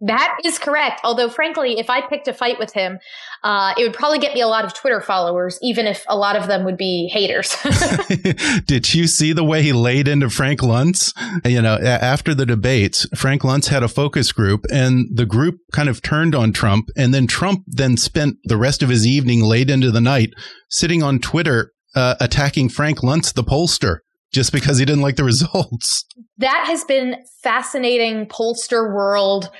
That 0.00 0.38
is 0.44 0.58
correct. 0.58 1.00
Although, 1.04 1.30
frankly, 1.30 1.78
if 1.78 1.88
I 1.88 2.06
picked 2.06 2.28
a 2.28 2.34
fight 2.34 2.58
with 2.58 2.72
him, 2.74 2.98
uh, 3.42 3.72
it 3.78 3.82
would 3.82 3.94
probably 3.94 4.18
get 4.18 4.34
me 4.34 4.42
a 4.42 4.46
lot 4.46 4.66
of 4.66 4.74
Twitter 4.74 5.00
followers, 5.00 5.58
even 5.62 5.86
if 5.86 6.04
a 6.06 6.16
lot 6.16 6.36
of 6.36 6.48
them 6.48 6.64
would 6.64 6.76
be 6.76 7.08
haters. 7.08 7.56
Did 8.66 8.92
you 8.92 9.06
see 9.06 9.32
the 9.32 9.44
way 9.44 9.62
he 9.62 9.72
laid 9.72 10.06
into 10.06 10.28
Frank 10.28 10.60
Luntz? 10.60 11.14
You 11.46 11.62
know, 11.62 11.76
after 11.76 12.34
the 12.34 12.44
debates, 12.44 13.06
Frank 13.14 13.42
Luntz 13.42 13.68
had 13.68 13.82
a 13.82 13.88
focus 13.88 14.32
group, 14.32 14.66
and 14.70 15.06
the 15.14 15.26
group 15.26 15.60
kind 15.72 15.88
of 15.88 16.02
turned 16.02 16.34
on 16.34 16.52
Trump, 16.52 16.88
and 16.94 17.14
then 17.14 17.26
Trump 17.26 17.64
then 17.66 17.96
spent 17.96 18.36
the 18.44 18.58
rest 18.58 18.82
of 18.82 18.90
his 18.90 19.06
evening 19.06 19.42
late 19.42 19.70
into 19.70 19.90
the 19.90 20.00
night 20.00 20.30
sitting 20.68 21.02
on 21.02 21.20
Twitter 21.20 21.72
uh, 21.94 22.16
attacking 22.20 22.68
Frank 22.68 22.98
Luntz, 22.98 23.32
the 23.32 23.44
pollster 23.44 24.00
just 24.32 24.52
because 24.52 24.76
he 24.76 24.84
didn't 24.84 25.02
like 25.02 25.16
the 25.16 25.24
results. 25.32 26.04
That 26.38 26.64
has 26.66 26.84
been 26.84 27.16
fascinating 27.42 28.26
pollster 28.26 28.92
world 28.94 29.50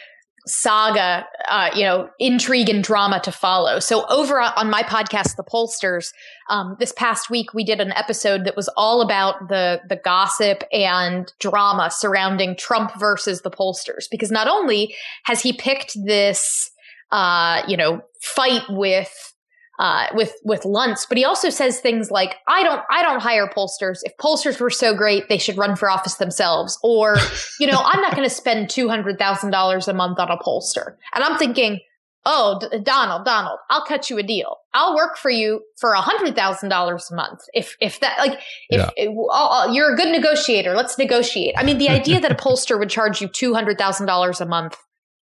saga, 0.47 1.26
uh, 1.49 1.70
you 1.74 1.82
know, 1.82 2.09
intrigue 2.20 2.68
and 2.68 2.84
drama 2.84 3.20
to 3.20 3.32
follow. 3.32 3.80
So 3.80 4.07
over 4.07 4.40
on 4.40 4.70
my 4.70 4.82
podcast, 4.82 5.36
The 5.36 5.42
Pollsters, 5.42 6.12
um, 6.49 6.76
this 6.78 6.92
past 6.92 7.28
week 7.28 7.53
we 7.53 7.64
did 7.64 7.80
an 7.80 7.92
episode 7.92 8.44
that 8.44 8.55
was 8.55 8.68
all 8.76 9.03
about 9.03 9.49
the 9.49 9.80
the 9.88 9.97
gossip 9.97 10.62
and 10.72 11.32
drama 11.40 11.90
surrounding 11.90 12.57
Trump 12.57 12.92
versus 12.99 13.42
the 13.42 13.51
pollsters, 13.51 14.05
because 14.11 14.30
not 14.30 14.47
only 14.47 14.94
has 15.24 15.40
he 15.40 15.53
picked 15.53 15.97
this, 16.05 16.70
uh, 17.11 17.62
you 17.66 17.76
know, 17.76 18.01
fight 18.20 18.62
with 18.68 19.34
uh, 19.79 20.07
with 20.14 20.33
with 20.45 20.62
Luntz, 20.62 21.07
but 21.09 21.18
he 21.18 21.24
also 21.24 21.51
says 21.51 21.81
things 21.81 22.11
like, 22.11 22.37
"I 22.49 22.62
don't, 22.62 22.83
I 22.91 23.03
don't 23.03 23.20
hire 23.20 23.49
pollsters. 23.49 23.99
If 24.03 24.16
pollsters 24.16 24.61
were 24.61 24.70
so 24.70 24.95
great, 24.95 25.29
they 25.29 25.39
should 25.39 25.59
run 25.59 25.77
for 25.77 25.91
office 25.91 26.14
themselves." 26.14 26.79
Or, 26.83 27.16
you 27.61 27.66
know, 27.66 27.79
I'm 27.79 28.01
not 28.01 28.16
going 28.16 28.29
to 28.29 28.35
spend 28.35 28.70
two 28.70 28.89
hundred 28.89 29.18
thousand 29.18 29.51
dollars 29.51 29.89
a 29.89 29.95
month 29.95 30.18
on 30.18 30.31
a 30.31 30.39
pollster. 30.39 30.97
And 31.14 31.22
I'm 31.22 31.39
thinking, 31.39 31.81
"Oh, 32.24 32.59
D- 32.59 32.79
Donald, 32.83 33.27
Donald, 33.27 33.59
I'll 33.68 33.85
cut 33.85 34.09
you 34.09 34.18
a 34.18 34.22
deal. 34.22 34.57
I'll 34.72 34.95
work 34.95 35.18
for 35.18 35.31
you 35.31 35.61
for 35.79 35.93
a 35.93 36.01
hundred 36.01 36.35
thousand 36.35 36.70
dollars 36.70 37.11
a 37.11 37.14
month. 37.14 37.41
If 37.53 37.77
if 37.81 38.01
that, 38.01 38.18
like, 38.18 38.39
if 38.70 38.81
yeah. 38.81 38.91
it, 38.97 39.09
I'll, 39.09 39.49
I'll, 39.49 39.74
you're 39.74 39.93
a 39.93 39.97
good 39.97 40.11
negotiator, 40.11 40.74
let's 40.74 40.97
negotiate. 40.97 41.55
I 41.59 41.64
mean, 41.64 41.79
the 41.79 41.91
idea 41.91 42.20
that 42.20 42.33
a 42.33 42.35
pollster 42.43 42.79
would 42.79 42.91
charge 42.91 43.20
you 43.20 43.29
two 43.29 43.53
hundred 43.53 43.77
thousand 43.77 44.07
dollars 44.07 44.41
a 44.41 44.47
month 44.47 44.77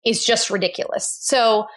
is 0.03 0.25
just 0.25 0.49
ridiculous. 0.49 1.15
So 1.21 1.67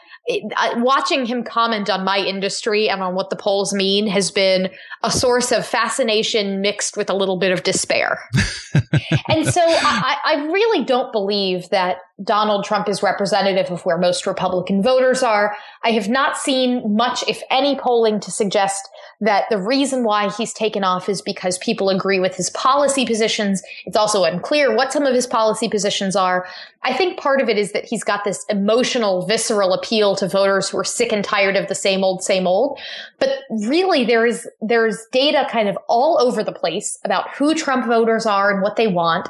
watching 0.77 1.27
him 1.27 1.45
comment 1.45 1.91
on 1.91 2.05
my 2.05 2.18
industry 2.18 2.89
and 2.89 3.03
on 3.03 3.14
what 3.14 3.29
the 3.29 3.37
polls 3.37 3.75
mean 3.75 4.07
has 4.07 4.31
been 4.31 4.70
a 5.03 5.11
source 5.11 5.53
of 5.53 5.66
fascination 5.66 6.62
mixed 6.62 6.97
with 6.97 7.11
a 7.11 7.14
little 7.14 7.37
bit 7.37 7.53
of 7.53 7.62
despair. 7.62 8.18
and 9.29 9.47
so 9.47 9.61
I, 9.62 10.16
I, 10.25 10.47
really 10.47 10.83
don't 10.85 11.12
believe 11.12 11.68
that 11.68 11.99
Donald 12.22 12.64
Trump 12.64 12.89
is 12.89 13.03
representative 13.03 13.70
of 13.70 13.85
where 13.85 13.99
most 13.99 14.27
Republican 14.27 14.83
voters 14.83 15.22
are. 15.22 15.55
I 15.85 15.91
have 15.91 16.09
not 16.09 16.39
seen 16.39 16.97
much, 16.97 17.22
if 17.29 17.43
any, 17.51 17.77
polling 17.77 18.18
to 18.20 18.31
suggest 18.31 18.89
that 19.20 19.45
the 19.51 19.59
reason 19.59 20.05
why 20.05 20.31
he's 20.31 20.53
taken 20.53 20.85
off 20.85 21.09
is 21.09 21.20
because 21.20 21.59
people 21.59 21.91
agree 21.91 22.18
with 22.18 22.35
his 22.37 22.51
policy 22.51 23.05
positions. 23.05 23.62
It's 23.85 23.97
also 23.97 24.25
unclear 24.25 24.75
what 24.75 24.93
some 24.93 25.05
of 25.05 25.14
his 25.14 25.27
policy 25.27 25.68
positions 25.68 26.16
are. 26.16 26.47
I 26.85 26.93
think 26.93 27.18
part 27.18 27.41
of 27.41 27.49
it 27.49 27.57
is 27.59 27.72
that 27.72 27.85
he's 27.85 28.05
got 28.05 28.24
this 28.24 28.45
emotional, 28.51 29.26
visceral 29.26 29.72
appeal 29.72 30.14
to 30.16 30.28
voters 30.28 30.68
who 30.68 30.78
are 30.78 30.85
sick 30.85 31.12
and 31.12 31.24
tired 31.24 31.57
of 31.57 31.68
the 31.68 31.74
same 31.74 32.05
old, 32.05 32.22
same 32.22 32.47
old. 32.47 32.78
But 33.18 33.30
really, 33.51 34.05
there 34.05 34.26
is, 34.26 34.49
there's 34.61 34.99
data 35.11 35.47
kind 35.51 35.68
of 35.68 35.78
all 35.89 36.20
over 36.20 36.45
the 36.45 36.53
place 36.53 36.99
about 37.05 37.30
who 37.35 37.55
Trump 37.55 37.87
voters 37.87 38.26
are 38.26 38.51
and 38.51 38.62
what 38.62 38.76
they 38.76 38.87
want. 38.87 39.28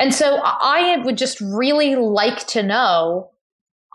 And 0.00 0.12
so 0.12 0.40
I 0.42 0.98
would 1.04 1.16
just 1.16 1.40
really 1.40 1.94
like 1.94 2.46
to 2.48 2.62
know 2.62 3.30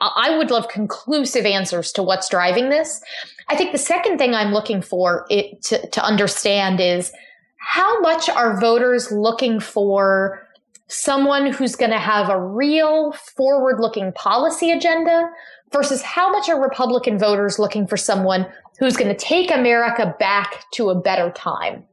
I 0.02 0.36
would 0.36 0.50
love 0.50 0.68
conclusive 0.68 1.46
answers 1.46 1.92
to 1.92 2.02
what's 2.02 2.28
driving 2.28 2.70
this. 2.70 3.02
I 3.50 3.56
think 3.56 3.72
the 3.72 3.78
second 3.78 4.18
thing 4.18 4.34
I'm 4.34 4.52
looking 4.52 4.82
for 4.82 5.28
it 5.30 5.62
to, 5.66 5.88
to 5.90 6.04
understand 6.04 6.80
is 6.80 7.12
how 7.58 8.00
much 8.00 8.28
are 8.28 8.60
voters 8.60 9.12
looking 9.12 9.60
for 9.60 10.48
someone 10.92 11.52
who's 11.52 11.76
going 11.76 11.92
to 11.92 12.00
have 12.00 12.30
a 12.30 12.40
real 12.40 13.14
forward 13.14 13.80
looking 13.80 14.12
policy 14.14 14.72
agenda 14.72 15.30
versus 15.72 16.02
how 16.02 16.30
much 16.32 16.50
are 16.50 16.62
Republican 16.62 17.18
voters 17.18 17.58
looking 17.58 17.88
for 17.88 17.96
someone 17.96 18.46
who's 18.78 18.98
going 18.98 19.08
to 19.08 19.18
take 19.18 19.52
America 19.52 20.16
back 20.20 20.66
to 20.72 20.90
a 20.90 21.00
better 21.00 21.32
time? 21.32 21.84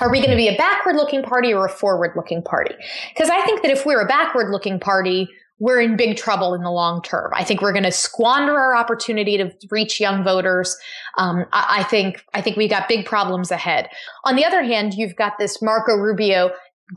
Are 0.00 0.10
we 0.10 0.18
going 0.18 0.30
to 0.30 0.36
be 0.36 0.48
a 0.48 0.56
backward 0.56 0.96
looking 0.96 1.22
party 1.22 1.52
or 1.52 1.66
a 1.66 1.68
forward 1.68 2.12
looking 2.16 2.42
party? 2.42 2.74
Because 3.12 3.28
I 3.28 3.44
think 3.44 3.62
that 3.62 3.70
if 3.70 3.84
we're 3.84 4.00
a 4.00 4.06
backward 4.06 4.50
looking 4.50 4.78
party, 4.78 5.28
we're 5.58 5.80
in 5.80 5.96
big 5.96 6.16
trouble 6.16 6.54
in 6.54 6.62
the 6.62 6.70
long 6.70 7.02
term. 7.02 7.32
I 7.34 7.42
think 7.42 7.60
we're 7.60 7.72
going 7.72 7.84
to 7.84 7.92
squander 7.92 8.56
our 8.56 8.76
opportunity 8.76 9.36
to 9.36 9.52
reach 9.70 10.00
young 10.00 10.22
voters. 10.22 10.76
Um, 11.16 11.44
I, 11.52 11.80
I, 11.80 11.82
think 11.82 12.24
I 12.32 12.40
think 12.40 12.56
we 12.56 12.68
got 12.68 12.88
big 12.88 13.06
problems 13.06 13.50
ahead. 13.50 13.88
On 14.24 14.36
the 14.36 14.44
other 14.44 14.62
hand, 14.62 14.94
you've 14.94 15.16
got 15.16 15.38
this 15.38 15.60
Marco 15.60 15.96
Rubio 15.96 16.52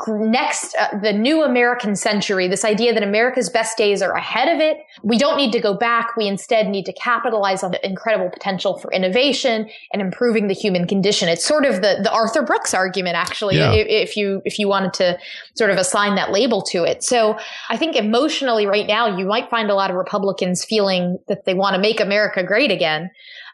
next 0.08 0.76
uh, 0.80 0.98
the 1.00 1.12
new 1.12 1.44
american 1.44 1.98
century 1.98 2.48
this 2.48 2.64
idea 2.64 2.94
that 2.94 3.04
america's 3.04 3.50
best 3.50 3.78
days 3.78 4.02
are 4.02 4.14
ahead 4.14 4.48
of 4.48 4.60
it. 4.60 4.78
We 5.04 5.18
don't 5.18 5.38
need 5.38 5.52
to 5.54 5.60
go 5.60 5.74
back. 5.74 6.16
We 6.16 6.28
instead 6.28 6.68
need 6.68 6.86
to 6.86 6.94
capitalize 6.94 7.64
on 7.64 7.72
the 7.72 7.86
incredible 7.86 8.30
potential 8.30 8.78
for 8.78 8.92
innovation 8.92 9.70
and 9.92 10.02
improving 10.02 10.48
the 10.48 10.54
human 10.54 10.88
condition. 10.88 11.30
It's 11.30 11.46
sort 11.46 11.66
of 11.66 11.82
the, 11.82 12.00
the 12.04 12.12
arthur 12.12 12.44
brooks 12.44 12.74
argument 12.74 13.16
actually 13.16 13.58
yeah. 13.58 13.72
if 13.74 14.16
you 14.16 14.42
if 14.46 14.60
you 14.60 14.68
wanted 14.68 14.94
to 14.94 15.18
sort 15.56 15.72
of 15.72 15.78
assign 15.78 16.16
that 16.16 16.32
label 16.32 16.62
to 16.64 16.84
it. 16.84 17.04
So 17.04 17.38
i 17.70 17.78
think 17.78 17.96
emotionally 17.96 18.66
right 18.66 18.88
now 18.88 19.18
you 19.18 19.26
might 19.26 19.50
find 19.50 19.70
a 19.70 19.76
lot 19.76 19.90
of 19.90 19.96
republicans 19.96 20.64
feeling 20.64 21.18
that 21.28 21.46
they 21.46 21.54
want 21.54 21.76
to 21.76 21.82
make 21.82 22.00
america 22.00 22.44
great 22.44 22.72
again 22.72 23.10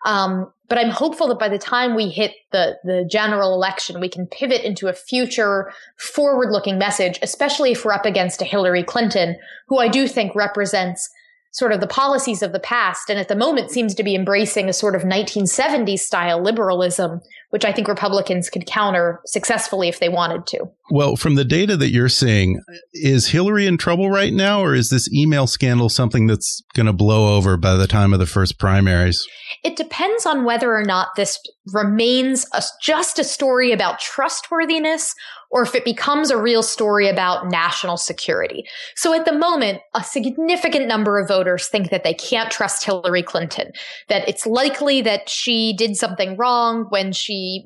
um, 0.08 0.51
but 0.70 0.78
I'm 0.78 0.89
hopeful 0.89 1.28
that 1.28 1.38
by 1.38 1.49
the 1.49 1.58
time 1.58 1.93
we 1.93 2.08
hit 2.08 2.32
the, 2.51 2.78
the 2.86 3.05
general 3.10 3.53
election, 3.53 3.99
we 3.99 4.08
can 4.08 4.26
pivot 4.26 4.64
into 4.64 4.88
a 4.88 4.93
future 4.93 5.72
forward 5.97 6.49
looking 6.49 6.78
message, 6.78 7.20
especially 7.22 7.74
if 7.74 7.84
we're 7.84 7.91
up 7.91 8.05
against 8.05 8.41
a 8.41 8.45
Hillary 8.45 8.84
Clinton, 8.84 9.36
who 9.68 9.80
I 9.80 9.89
do 9.89 10.08
think 10.08 10.34
represents 10.34 11.10
sort 11.51 11.74
of 11.74 11.82
the 11.82 11.88
policies 11.88 12.41
of 12.41 12.53
the 12.53 12.60
past 12.60 13.10
and 13.10 13.20
at 13.20 13.28
the 13.28 13.36
moment 13.36 13.70
seems 13.70 13.95
to 13.95 14.03
be 14.03 14.16
embracing 14.16 14.70
a 14.70 14.74
sort 14.74 14.95
of 14.95 15.01
1970s 15.01 15.99
style 15.99 16.41
liberalism, 16.41 17.20
which 17.50 17.64
I 17.64 17.72
think 17.72 17.88
Republicans 17.88 18.50
could 18.50 18.66
counter 18.66 19.22
successfully 19.26 19.88
if 19.88 20.00
they 20.00 20.10
wanted 20.10 20.45
to. 20.48 20.66
Well, 20.89 21.16
from 21.16 21.36
the 21.36 21.45
data 21.45 21.78
that 21.78 21.89
you're 21.89 22.10
seeing, 22.10 22.62
is 22.93 23.28
Hillary 23.28 23.68
in 23.68 23.78
trouble 23.78 24.10
right 24.10 24.34
now, 24.34 24.62
or 24.62 24.74
is 24.76 24.89
this 24.89 25.12
email 25.14 25.48
scandal 25.48 25.89
something 25.89 26.28
that's 26.28 26.62
going 26.76 26.86
to 26.86 26.93
blow 26.93 27.36
over 27.38 27.56
by 27.58 27.76
the 27.76 27.88
time 27.88 28.14
of 28.14 28.20
the 28.20 28.26
first 28.26 28.60
primaries? 28.60 29.26
It 29.64 29.76
depends 29.76 30.26
on 30.26 30.43
whether 30.43 30.76
or 30.76 30.84
not 30.84 31.10
this 31.16 31.39
remains 31.74 32.45
a, 32.54 32.64
just 32.82 33.20
a 33.20 33.24
story 33.24 33.72
about 33.72 34.00
trustworthiness 34.00 35.14
or 35.50 35.64
if 35.64 35.76
it 35.76 35.86
becomes 35.86 36.30
a 36.30 36.38
real 36.38 36.64
story 36.64 37.08
about 37.08 37.50
national 37.50 37.98
security. 37.98 38.66
So 38.95 39.14
at 39.14 39.26
the 39.26 39.34
moment, 39.34 39.82
a 39.93 40.04
significant 40.04 40.88
number 40.88 41.20
of 41.20 41.28
voters 41.28 41.68
think 41.68 41.89
that 41.89 42.04
they 42.04 42.14
can't 42.14 42.52
trust 42.52 42.84
Hillary 42.84 43.24
Clinton, 43.24 43.72
that 44.10 44.28
it's 44.28 44.45
likely 44.45 45.02
that 45.02 45.30
she 45.30 45.74
did 45.78 45.95
something 45.95 46.38
wrong 46.38 46.86
when 46.89 47.12
she 47.12 47.66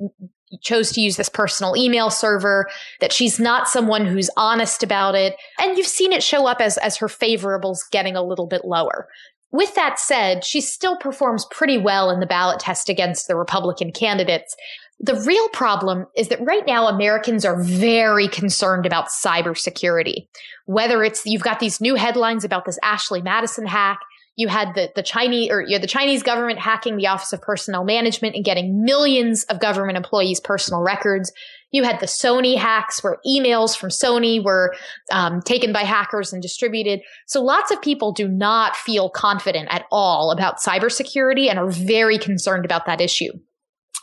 chose 0.61 0.91
to 0.91 1.01
use 1.01 1.15
this 1.15 1.29
personal 1.29 1.77
email 1.77 2.09
server, 2.09 2.69
that 2.99 3.13
she's 3.13 3.39
not 3.39 3.69
someone 3.69 4.05
who's 4.05 4.29
honest 4.35 4.83
about 4.83 5.15
it. 5.15 5.35
And 5.59 5.77
you've 5.77 5.87
seen 5.87 6.11
it 6.11 6.21
show 6.21 6.45
up 6.45 6.59
as, 6.59 6.77
as 6.79 6.97
her 6.97 7.07
favorables 7.07 7.79
getting 7.89 8.15
a 8.15 8.23
little 8.23 8.47
bit 8.47 8.65
lower. 8.65 9.07
With 9.51 9.75
that 9.75 9.99
said, 9.99 10.45
she 10.45 10.61
still 10.61 10.97
performs 10.97 11.45
pretty 11.51 11.77
well 11.77 12.09
in 12.09 12.21
the 12.21 12.25
ballot 12.25 12.59
test 12.59 12.87
against 12.87 13.27
the 13.27 13.35
Republican 13.35 13.91
candidates. 13.91 14.55
The 15.03 15.19
real 15.25 15.49
problem 15.49 16.05
is 16.15 16.27
that 16.27 16.45
right 16.45 16.63
now 16.67 16.87
Americans 16.87 17.43
are 17.43 17.61
very 17.63 18.27
concerned 18.27 18.85
about 18.85 19.07
cybersecurity. 19.07 20.27
Whether 20.65 21.03
it's 21.03 21.25
you've 21.25 21.41
got 21.41 21.59
these 21.59 21.81
new 21.81 21.95
headlines 21.95 22.43
about 22.43 22.65
this 22.65 22.77
Ashley 22.83 23.19
Madison 23.19 23.65
hack, 23.65 23.99
you 24.35 24.47
had 24.47 24.75
the, 24.75 24.91
the 24.95 25.01
Chinese 25.01 25.49
or 25.49 25.61
you 25.61 25.71
know, 25.71 25.79
the 25.79 25.87
Chinese 25.87 26.21
government 26.21 26.59
hacking 26.59 26.97
the 26.97 27.07
Office 27.07 27.33
of 27.33 27.41
Personnel 27.41 27.83
Management 27.83 28.35
and 28.35 28.45
getting 28.45 28.83
millions 28.83 29.43
of 29.45 29.59
government 29.59 29.97
employees' 29.97 30.39
personal 30.39 30.81
records. 30.81 31.31
You 31.71 31.83
had 31.83 31.99
the 31.99 32.05
Sony 32.05 32.55
hacks 32.55 33.03
where 33.03 33.17
emails 33.25 33.75
from 33.75 33.89
Sony 33.89 34.43
were 34.43 34.75
um, 35.11 35.41
taken 35.41 35.73
by 35.73 35.81
hackers 35.81 36.31
and 36.31 36.43
distributed. 36.43 37.01
So 37.25 37.41
lots 37.41 37.71
of 37.71 37.81
people 37.81 38.11
do 38.11 38.27
not 38.27 38.75
feel 38.75 39.09
confident 39.09 39.67
at 39.71 39.85
all 39.91 40.31
about 40.31 40.59
cybersecurity 40.59 41.49
and 41.49 41.57
are 41.57 41.71
very 41.71 42.19
concerned 42.19 42.65
about 42.65 42.85
that 42.85 43.01
issue. 43.01 43.31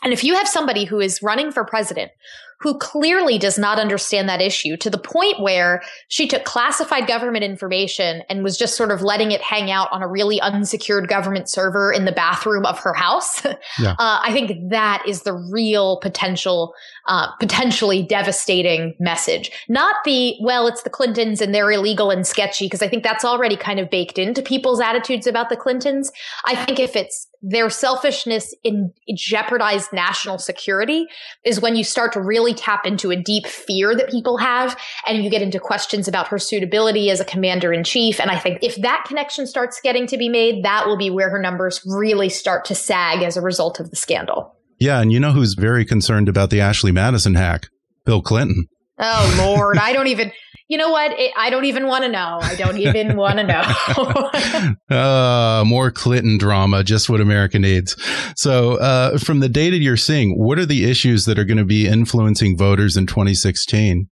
And 0.03 0.13
if 0.13 0.23
you 0.23 0.35
have 0.35 0.47
somebody 0.47 0.85
who 0.85 0.99
is 0.99 1.21
running 1.21 1.51
for 1.51 1.65
president 1.65 2.11
who 2.59 2.77
clearly 2.77 3.37
does 3.37 3.57
not 3.57 3.79
understand 3.79 4.27
that 4.27 4.41
issue 4.41 4.75
to 4.75 4.89
the 4.89 4.97
point 4.97 5.39
where 5.39 5.81
she 6.09 6.27
took 6.27 6.43
classified 6.43 7.07
government 7.07 7.43
information 7.43 8.21
and 8.29 8.43
was 8.43 8.57
just 8.57 8.75
sort 8.75 8.91
of 8.91 9.01
letting 9.01 9.31
it 9.31 9.41
hang 9.41 9.71
out 9.71 9.87
on 9.93 10.01
a 10.01 10.07
really 10.07 10.41
unsecured 10.41 11.07
government 11.07 11.49
server 11.49 11.91
in 11.91 12.03
the 12.03 12.11
bathroom 12.11 12.65
of 12.65 12.79
her 12.79 12.93
house. 12.93 13.41
Yeah. 13.79 13.91
Uh, 13.91 14.19
I 14.23 14.33
think 14.33 14.71
that 14.71 15.03
is 15.07 15.21
the 15.21 15.33
real 15.33 15.97
potential, 15.97 16.73
uh, 17.07 17.31
potentially 17.39 18.03
devastating 18.03 18.95
message. 18.99 19.51
Not 19.69 19.95
the, 20.03 20.35
well, 20.41 20.67
it's 20.67 20.83
the 20.83 20.89
Clintons 20.89 21.39
and 21.39 21.53
they're 21.53 21.71
illegal 21.71 22.09
and 22.09 22.25
sketchy, 22.27 22.65
because 22.65 22.81
I 22.81 22.89
think 22.89 23.03
that's 23.03 23.23
already 23.23 23.55
kind 23.55 23.79
of 23.79 23.89
baked 23.89 24.17
into 24.17 24.41
people's 24.41 24.81
attitudes 24.81 25.27
about 25.27 25.49
the 25.49 25.55
Clintons. 25.55 26.11
I 26.45 26.55
think 26.65 26.79
if 26.79 26.95
it's 26.95 27.28
their 27.41 27.69
selfishness 27.69 28.53
in 28.63 28.91
jeopardized 29.15 29.93
national 29.93 30.37
security 30.37 31.05
is 31.45 31.61
when 31.61 31.75
you 31.75 31.83
start 31.83 32.11
to 32.13 32.21
really 32.21 32.53
tap 32.53 32.85
into 32.85 33.11
a 33.11 33.15
deep 33.15 33.47
fear 33.47 33.95
that 33.95 34.09
people 34.09 34.37
have 34.37 34.77
and 35.07 35.23
you 35.23 35.29
get 35.29 35.41
into 35.41 35.59
questions 35.59 36.07
about 36.07 36.27
her 36.27 36.37
suitability 36.37 37.09
as 37.09 37.19
a 37.19 37.25
commander 37.25 37.71
in 37.71 37.83
chief. 37.83 38.19
And 38.19 38.29
I 38.29 38.37
think 38.37 38.59
if 38.61 38.75
that 38.81 39.05
connection 39.07 39.47
starts 39.47 39.79
getting 39.81 40.05
to 40.07 40.17
be 40.17 40.27
made, 40.27 40.63
that 40.65 40.85
will 40.85 40.97
be 40.97 41.09
where 41.09 41.29
her 41.29 41.41
numbers 41.41 41.81
really 41.85 42.29
start 42.29 42.65
to 42.65 42.75
sag 42.75 43.23
as 43.23 43.37
a 43.37 43.41
result 43.41 43.79
of 43.79 43.89
the 43.89 43.95
scandal. 43.95 44.55
Yeah. 44.79 44.99
And 44.99 45.11
you 45.11 45.19
know 45.19 45.31
who's 45.31 45.55
very 45.55 45.85
concerned 45.85 46.29
about 46.29 46.49
the 46.49 46.61
Ashley 46.61 46.91
Madison 46.91 47.35
hack? 47.35 47.67
Bill 48.05 48.21
Clinton. 48.21 48.67
Oh 48.97 49.35
Lord, 49.37 49.77
I 49.77 49.93
don't 49.93 50.07
even. 50.07 50.31
You 50.69 50.77
know 50.77 50.91
what? 50.91 51.11
It, 51.19 51.33
I 51.35 51.49
don't 51.49 51.65
even 51.65 51.87
want 51.87 52.03
to 52.03 52.11
know. 52.11 52.37
I 52.41 52.53
don't 52.53 52.77
even 52.77 53.17
want 53.17 53.39
to 53.39 54.75
know. 54.89 54.95
uh, 54.95 55.63
more 55.65 55.89
Clinton 55.89 56.37
drama, 56.37 56.83
just 56.83 57.09
what 57.09 57.21
America 57.21 57.57
needs. 57.57 57.95
So, 58.35 58.75
uh, 58.75 59.17
from 59.17 59.39
the 59.39 59.49
data 59.49 59.77
you're 59.77 59.97
seeing, 59.97 60.37
what 60.37 60.59
are 60.59 60.67
the 60.67 60.85
issues 60.85 61.25
that 61.25 61.39
are 61.39 61.43
going 61.43 61.57
to 61.57 61.65
be 61.65 61.87
influencing 61.87 62.55
voters 62.55 62.95
in 62.95 63.07
2016? 63.07 64.09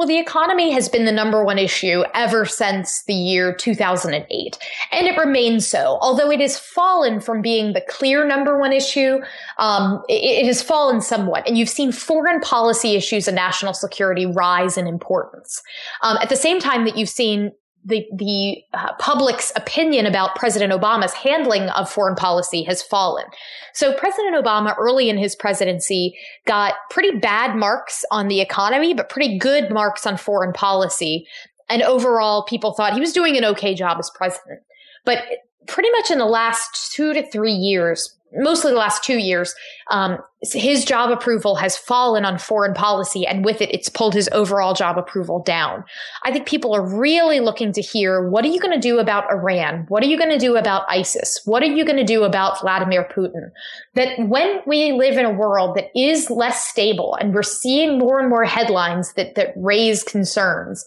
Well, 0.00 0.08
the 0.08 0.18
economy 0.18 0.70
has 0.70 0.88
been 0.88 1.04
the 1.04 1.12
number 1.12 1.44
one 1.44 1.58
issue 1.58 2.04
ever 2.14 2.46
since 2.46 3.02
the 3.02 3.12
year 3.12 3.54
2008, 3.54 4.58
and 4.92 5.06
it 5.06 5.18
remains 5.18 5.66
so. 5.66 5.98
Although 6.00 6.30
it 6.30 6.40
has 6.40 6.58
fallen 6.58 7.20
from 7.20 7.42
being 7.42 7.74
the 7.74 7.82
clear 7.82 8.26
number 8.26 8.58
one 8.58 8.72
issue, 8.72 9.18
um, 9.58 10.02
it, 10.08 10.14
it, 10.14 10.46
has 10.46 10.62
fallen 10.62 11.02
somewhat. 11.02 11.46
And 11.46 11.58
you've 11.58 11.68
seen 11.68 11.92
foreign 11.92 12.40
policy 12.40 12.96
issues 12.96 13.28
and 13.28 13.34
national 13.34 13.74
security 13.74 14.24
rise 14.24 14.78
in 14.78 14.86
importance. 14.86 15.60
Um, 16.00 16.16
at 16.22 16.30
the 16.30 16.34
same 16.34 16.60
time 16.60 16.86
that 16.86 16.96
you've 16.96 17.10
seen 17.10 17.52
the 17.84 18.06
the 18.14 18.62
uh, 18.74 18.92
public's 18.98 19.52
opinion 19.56 20.06
about 20.06 20.34
President 20.34 20.72
Obama's 20.72 21.14
handling 21.14 21.68
of 21.70 21.90
foreign 21.90 22.14
policy 22.14 22.62
has 22.64 22.82
fallen. 22.82 23.24
So 23.72 23.94
President 23.94 24.36
Obama 24.36 24.74
early 24.78 25.08
in 25.08 25.16
his 25.16 25.34
presidency 25.34 26.14
got 26.46 26.74
pretty 26.90 27.18
bad 27.18 27.56
marks 27.56 28.04
on 28.10 28.28
the 28.28 28.40
economy 28.40 28.92
but 28.92 29.08
pretty 29.08 29.38
good 29.38 29.70
marks 29.70 30.06
on 30.06 30.16
foreign 30.16 30.52
policy 30.52 31.26
and 31.68 31.82
overall 31.82 32.44
people 32.44 32.72
thought 32.72 32.94
he 32.94 33.00
was 33.00 33.12
doing 33.12 33.36
an 33.36 33.44
okay 33.44 33.74
job 33.74 33.96
as 33.98 34.10
president. 34.10 34.60
But 35.04 35.24
pretty 35.66 35.90
much 35.90 36.10
in 36.10 36.18
the 36.18 36.26
last 36.26 36.92
2 36.92 37.14
to 37.14 37.30
3 37.30 37.52
years 37.52 38.16
mostly 38.34 38.72
the 38.72 38.78
last 38.78 39.02
two 39.02 39.18
years, 39.18 39.54
um, 39.90 40.18
his 40.42 40.84
job 40.84 41.10
approval 41.10 41.54
has 41.56 41.76
fallen 41.76 42.24
on 42.24 42.38
foreign 42.38 42.72
policy, 42.72 43.26
and 43.26 43.44
with 43.44 43.60
it, 43.60 43.70
it's 43.72 43.88
pulled 43.88 44.14
his 44.14 44.28
overall 44.32 44.72
job 44.74 44.96
approval 44.96 45.42
down. 45.42 45.84
I 46.24 46.32
think 46.32 46.46
people 46.46 46.74
are 46.74 46.86
really 46.86 47.40
looking 47.40 47.72
to 47.72 47.82
hear 47.82 48.28
what 48.28 48.44
are 48.44 48.48
you 48.48 48.60
going 48.60 48.72
to 48.72 48.80
do 48.80 48.98
about 48.98 49.30
Iran? 49.30 49.84
What 49.88 50.02
are 50.02 50.06
you 50.06 50.16
going 50.16 50.30
to 50.30 50.38
do 50.38 50.56
about 50.56 50.84
ISIS? 50.88 51.40
What 51.44 51.62
are 51.62 51.66
you 51.66 51.84
going 51.84 51.98
to 51.98 52.04
do 52.04 52.24
about 52.24 52.60
Vladimir 52.60 53.08
Putin? 53.14 53.50
That 53.94 54.18
when 54.18 54.60
we 54.66 54.92
live 54.92 55.18
in 55.18 55.26
a 55.26 55.32
world 55.32 55.76
that 55.76 55.90
is 55.94 56.30
less 56.30 56.66
stable 56.66 57.16
and 57.20 57.34
we're 57.34 57.42
seeing 57.42 57.98
more 57.98 58.18
and 58.20 58.30
more 58.30 58.44
headlines 58.44 59.12
that, 59.14 59.34
that 59.34 59.52
raise 59.56 60.02
concerns, 60.02 60.84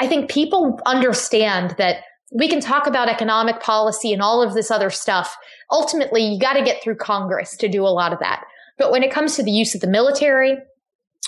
I 0.00 0.06
think 0.06 0.30
people 0.30 0.80
understand 0.86 1.74
that 1.78 1.98
we 2.34 2.48
can 2.48 2.60
talk 2.60 2.86
about 2.86 3.08
economic 3.08 3.60
policy 3.60 4.12
and 4.12 4.20
all 4.20 4.42
of 4.42 4.54
this 4.54 4.70
other 4.70 4.90
stuff. 4.90 5.36
Ultimately, 5.70 6.22
you 6.22 6.38
got 6.38 6.54
to 6.54 6.64
get 6.64 6.82
through 6.82 6.96
Congress 6.96 7.56
to 7.56 7.68
do 7.68 7.86
a 7.86 7.88
lot 7.88 8.12
of 8.12 8.18
that. 8.18 8.44
But 8.76 8.90
when 8.90 9.04
it 9.04 9.12
comes 9.12 9.36
to 9.36 9.42
the 9.42 9.52
use 9.52 9.74
of 9.74 9.80
the 9.80 9.86
military, 9.86 10.56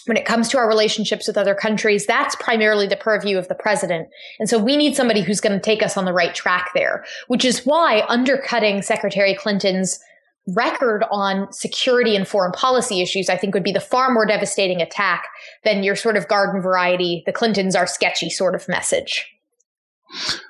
when 0.07 0.17
it 0.17 0.25
comes 0.25 0.49
to 0.49 0.59
our 0.59 0.69
relationships 0.69 1.29
with 1.29 1.39
other 1.39 1.55
countries, 1.55 2.07
that's 2.07 2.35
primarily 2.37 2.89
the 2.89 2.97
purview 2.97 3.39
of 3.39 3.47
the 3.47 3.55
president. 3.55 4.09
And 4.41 4.49
so 4.49 4.59
we 4.59 4.77
need 4.77 4.97
somebody 4.97 5.23
who's 5.23 5.41
going 5.41 5.57
to 5.57 5.65
take 5.65 5.83
us 5.83 5.97
on 5.97 6.05
the 6.05 6.13
right 6.13 6.35
track 6.35 6.71
there, 6.75 7.05
which 7.29 7.45
is 7.45 7.65
why 7.65 8.05
undercutting 8.09 8.83
Secretary 8.83 9.35
Clinton's 9.35 10.01
record 10.55 11.05
on 11.11 11.53
security 11.53 12.15
and 12.15 12.27
foreign 12.27 12.53
policy 12.53 13.01
issues, 13.01 13.29
I 13.29 13.37
think 13.37 13.55
would 13.55 13.65
be 13.65 13.73
the 13.73 13.81
far 13.81 14.13
more 14.13 14.27
devastating 14.27 14.81
attack 14.81 15.25
than 15.65 15.83
your 15.83 15.97
sort 15.97 16.17
of 16.17 16.29
garden 16.29 16.61
variety, 16.61 17.23
the 17.27 17.33
Clintons 17.33 17.75
are 17.75 17.87
sketchy 17.87 18.31
sort 18.31 18.55
of 18.55 18.69
message. 18.69 19.36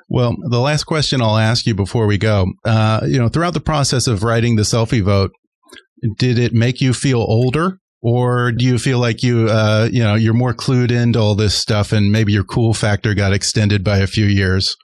Well, 0.09 0.37
the 0.49 0.61
last 0.61 0.85
question 0.85 1.21
I'll 1.21 1.39
ask 1.39 1.67
you 1.67 1.75
before 1.75 2.07
we 2.07 2.19
go, 2.19 2.47
uh, 2.65 3.01
you 3.07 3.19
know, 3.19 3.29
throughout 3.29 3.55
the 3.55 3.61
process 3.61 4.07
of 4.07 4.23
writing 4.23 4.57
the 4.57 4.63
selfie 4.63 5.03
vote, 5.03 5.33
did 6.19 6.39
it 6.39 6.53
make 6.53 6.81
you 6.81 6.93
feel 6.93 7.21
older? 7.21 7.79
Or 8.03 8.53
do 8.53 8.65
you 8.65 8.79
feel 8.79 9.01
like 9.01 9.23
you 9.23 9.49
uh, 9.49 9.89
you 9.91 10.03
know 10.03 10.15
you're 10.15 10.35
more 10.35 10.55
clued 10.55 10.93
into 10.93 11.19
all 11.19 11.35
this 11.35 11.55
stuff 11.55 11.93
and 11.93 12.13
maybe 12.13 12.33
your 12.33 12.45
cool 12.45 12.73
factor 12.73 13.15
got 13.15 13.33
extended 13.33 13.83
by 13.83 13.99
a 13.99 14.07
few 14.07 14.27
years 14.27 14.77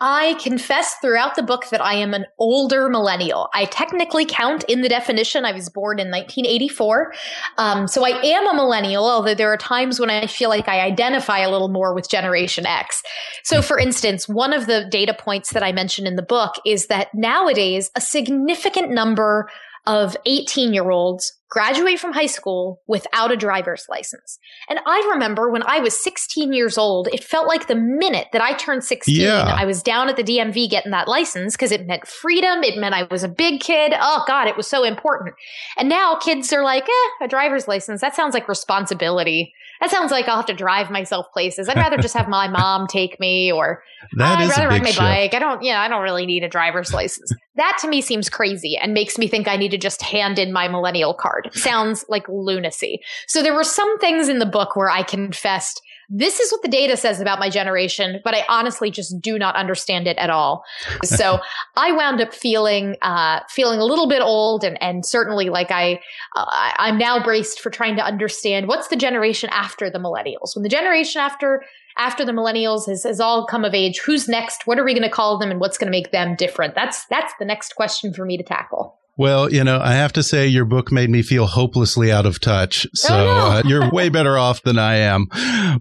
I 0.00 0.34
confess 0.40 0.94
throughout 1.02 1.34
the 1.34 1.42
book 1.42 1.70
that 1.70 1.84
I 1.84 1.94
am 1.94 2.14
an 2.14 2.26
older 2.38 2.88
millennial. 2.88 3.48
I 3.52 3.64
technically 3.64 4.24
count 4.24 4.62
in 4.64 4.82
the 4.82 4.88
definition. 4.88 5.44
I 5.44 5.50
was 5.50 5.68
born 5.68 5.98
in 5.98 6.08
1984. 6.08 7.12
Um, 7.56 7.88
so 7.88 8.06
I 8.06 8.10
am 8.10 8.46
a 8.48 8.54
millennial, 8.54 9.04
although 9.04 9.34
there 9.34 9.52
are 9.52 9.56
times 9.56 9.98
when 9.98 10.08
I 10.08 10.28
feel 10.28 10.50
like 10.50 10.68
I 10.68 10.80
identify 10.80 11.40
a 11.40 11.50
little 11.50 11.68
more 11.68 11.94
with 11.94 12.08
Generation 12.08 12.64
X. 12.64 13.02
So, 13.42 13.60
for 13.60 13.76
instance, 13.76 14.28
one 14.28 14.52
of 14.52 14.66
the 14.66 14.86
data 14.88 15.14
points 15.14 15.52
that 15.52 15.64
I 15.64 15.72
mentioned 15.72 16.06
in 16.06 16.14
the 16.14 16.22
book 16.22 16.54
is 16.64 16.86
that 16.86 17.08
nowadays 17.12 17.90
a 17.96 18.00
significant 18.00 18.90
number 18.90 19.50
of 19.86 20.16
18 20.26 20.74
year 20.74 20.90
olds 20.90 21.37
graduate 21.50 21.98
from 21.98 22.12
high 22.12 22.26
school 22.26 22.80
without 22.86 23.32
a 23.32 23.36
driver's 23.36 23.86
license. 23.88 24.38
And 24.68 24.78
I 24.86 25.08
remember 25.12 25.50
when 25.50 25.62
I 25.64 25.80
was 25.80 26.02
16 26.02 26.52
years 26.52 26.76
old, 26.76 27.08
it 27.08 27.24
felt 27.24 27.48
like 27.48 27.66
the 27.66 27.74
minute 27.74 28.28
that 28.32 28.42
I 28.42 28.54
turned 28.54 28.84
16, 28.84 29.14
yeah. 29.14 29.54
I 29.56 29.64
was 29.64 29.82
down 29.82 30.08
at 30.08 30.16
the 30.16 30.22
DMV 30.22 30.68
getting 30.68 30.92
that 30.92 31.08
license 31.08 31.54
because 31.56 31.72
it 31.72 31.86
meant 31.86 32.06
freedom. 32.06 32.62
It 32.62 32.78
meant 32.78 32.94
I 32.94 33.04
was 33.10 33.22
a 33.22 33.28
big 33.28 33.60
kid. 33.60 33.92
Oh 33.98 34.24
God, 34.26 34.46
it 34.46 34.56
was 34.56 34.66
so 34.66 34.84
important. 34.84 35.34
And 35.76 35.88
now 35.88 36.16
kids 36.16 36.52
are 36.52 36.62
like, 36.62 36.84
eh, 36.84 37.24
a 37.24 37.28
driver's 37.28 37.66
license. 37.66 38.00
That 38.00 38.14
sounds 38.14 38.34
like 38.34 38.48
responsibility 38.48 39.54
that 39.80 39.90
sounds 39.90 40.10
like 40.10 40.26
I'll 40.26 40.36
have 40.36 40.46
to 40.46 40.54
drive 40.54 40.90
myself 40.90 41.26
places. 41.32 41.68
I'd 41.68 41.76
rather 41.76 41.98
just 41.98 42.16
have 42.16 42.28
my 42.28 42.48
mom 42.58 42.86
take 42.86 43.20
me 43.20 43.52
or 43.52 43.82
that 44.16 44.40
I'd 44.40 44.48
rather 44.48 44.68
ride 44.68 44.82
my 44.82 44.88
shift. 44.88 44.98
bike. 44.98 45.34
I 45.34 45.38
don't, 45.38 45.62
yeah, 45.62 45.80
I 45.80 45.88
don't 45.88 46.02
really 46.02 46.26
need 46.26 46.42
a 46.42 46.48
driver's 46.48 46.92
license. 46.92 47.32
that 47.56 47.78
to 47.82 47.88
me 47.88 48.00
seems 48.00 48.28
crazy 48.28 48.76
and 48.76 48.92
makes 48.92 49.18
me 49.18 49.28
think 49.28 49.46
I 49.46 49.56
need 49.56 49.70
to 49.70 49.78
just 49.78 50.02
hand 50.02 50.38
in 50.38 50.52
my 50.52 50.68
millennial 50.68 51.14
card. 51.14 51.37
Sounds 51.52 52.04
like 52.08 52.28
lunacy. 52.28 53.00
So 53.26 53.42
there 53.42 53.54
were 53.54 53.64
some 53.64 53.98
things 53.98 54.28
in 54.28 54.38
the 54.38 54.46
book 54.46 54.76
where 54.76 54.90
I 54.90 55.02
confessed 55.02 55.82
this 56.10 56.40
is 56.40 56.50
what 56.50 56.62
the 56.62 56.68
data 56.68 56.96
says 56.96 57.20
about 57.20 57.38
my 57.38 57.50
generation, 57.50 58.20
but 58.24 58.34
I 58.34 58.42
honestly 58.48 58.90
just 58.90 59.20
do 59.20 59.38
not 59.38 59.56
understand 59.56 60.06
it 60.06 60.16
at 60.16 60.30
all. 60.30 60.64
So 61.18 61.40
I 61.74 61.92
wound 61.92 62.20
up 62.20 62.32
feeling, 62.32 62.96
uh, 63.02 63.40
feeling 63.48 63.80
a 63.80 63.84
little 63.84 64.08
bit 64.08 64.20
old 64.20 64.62
and, 64.62 64.80
and 64.82 65.04
certainly 65.04 65.48
like 65.48 65.70
I, 65.70 66.00
uh, 66.36 66.44
I'm 66.76 66.96
now 66.96 67.22
braced 67.22 67.60
for 67.60 67.70
trying 67.70 67.96
to 67.96 68.04
understand 68.04 68.68
what's 68.68 68.88
the 68.88 68.96
generation 68.96 69.50
after 69.52 69.90
the 69.90 69.98
millennials. 69.98 70.54
When 70.54 70.62
the 70.62 70.68
generation 70.68 71.20
after, 71.20 71.64
after 71.96 72.24
the 72.24 72.32
millennials 72.32 72.86
has, 72.88 73.04
has 73.04 73.20
all 73.20 73.46
come 73.46 73.64
of 73.64 73.74
age, 73.74 74.00
who's 74.00 74.28
next? 74.28 74.66
What 74.66 74.78
are 74.78 74.84
we 74.84 74.92
going 74.92 75.02
to 75.02 75.10
call 75.10 75.38
them 75.38 75.50
and 75.50 75.60
what's 75.60 75.78
going 75.78 75.88
to 75.88 75.96
make 75.96 76.12
them 76.12 76.36
different? 76.36 76.74
That's, 76.74 77.06
that's 77.06 77.32
the 77.38 77.44
next 77.44 77.74
question 77.74 78.12
for 78.12 78.24
me 78.24 78.36
to 78.36 78.44
tackle. 78.44 78.97
Well, 79.18 79.52
you 79.52 79.64
know, 79.64 79.80
I 79.82 79.94
have 79.94 80.12
to 80.12 80.22
say 80.22 80.46
your 80.46 80.64
book 80.64 80.92
made 80.92 81.10
me 81.10 81.22
feel 81.22 81.46
hopelessly 81.48 82.12
out 82.12 82.24
of 82.24 82.40
touch. 82.40 82.86
So 82.94 83.12
oh, 83.12 83.24
no. 83.24 83.36
uh, 83.36 83.62
you're 83.64 83.90
way 83.92 84.10
better 84.10 84.38
off 84.38 84.62
than 84.62 84.78
I 84.78 84.98
am. 84.98 85.26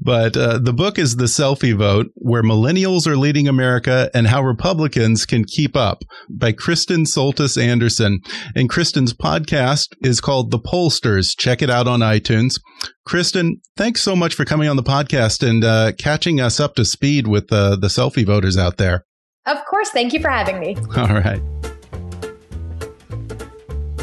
But 0.01 0.35
uh, 0.35 0.57
the 0.57 0.73
book 0.73 0.97
is 0.97 1.17
The 1.17 1.25
Selfie 1.25 1.77
Vote, 1.77 2.07
where 2.15 2.41
millennials 2.41 3.05
are 3.05 3.15
leading 3.15 3.47
America 3.47 4.09
and 4.15 4.25
how 4.25 4.41
Republicans 4.41 5.27
can 5.27 5.45
keep 5.45 5.77
up 5.77 6.03
by 6.27 6.51
Kristen 6.51 7.03
Soltis 7.03 7.61
Anderson. 7.61 8.21
And 8.55 8.71
Kristen's 8.71 9.13
podcast 9.13 9.89
is 10.01 10.19
called 10.19 10.49
The 10.49 10.59
Pollsters. 10.59 11.37
Check 11.37 11.61
it 11.61 11.69
out 11.69 11.87
on 11.87 11.99
iTunes. 11.99 12.59
Kristen, 13.05 13.61
thanks 13.77 14.01
so 14.01 14.15
much 14.15 14.33
for 14.33 14.45
coming 14.45 14.67
on 14.67 14.77
the 14.77 14.83
podcast 14.83 15.47
and 15.47 15.63
uh, 15.63 15.91
catching 15.99 16.41
us 16.41 16.59
up 16.59 16.73
to 16.73 16.83
speed 16.83 17.27
with 17.27 17.53
uh, 17.53 17.75
the 17.75 17.87
selfie 17.87 18.25
voters 18.25 18.57
out 18.57 18.77
there. 18.77 19.05
Of 19.45 19.63
course. 19.65 19.91
Thank 19.91 20.13
you 20.13 20.21
for 20.21 20.29
having 20.29 20.59
me. 20.59 20.75
All 20.97 21.07
right. 21.07 21.41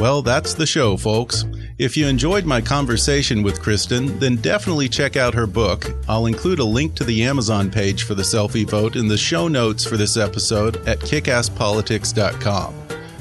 Well, 0.01 0.23
that's 0.23 0.55
the 0.55 0.67
show, 0.67 0.97
folks. 0.97 1.45
If 1.79 1.97
you 1.97 2.07
enjoyed 2.07 2.45
my 2.45 2.61
conversation 2.61 3.43
with 3.43 3.63
Kristen, 3.63 4.19
then 4.19 4.37
definitely 4.37 4.89
check 4.89 5.17
out 5.17 5.35
her 5.35 5.47
book. 5.47 5.87
I'll 6.09 6.27
include 6.27 6.59
a 6.59 6.65
link 6.65 6.95
to 6.97 7.05
the 7.05 7.23
Amazon 7.25 7.71
page 7.71 8.05
for 8.05 8.15
the 8.15 8.23
selfie 8.23 8.69
vote 8.69 8.97
in 8.97 9.09
the 9.09 9.17
show 9.17 9.49
notes 9.49 9.85
for 9.85 9.97
this 9.97 10.17
episode 10.17 10.77
at 10.89 10.99
kickasspolitics.com. 10.99 12.75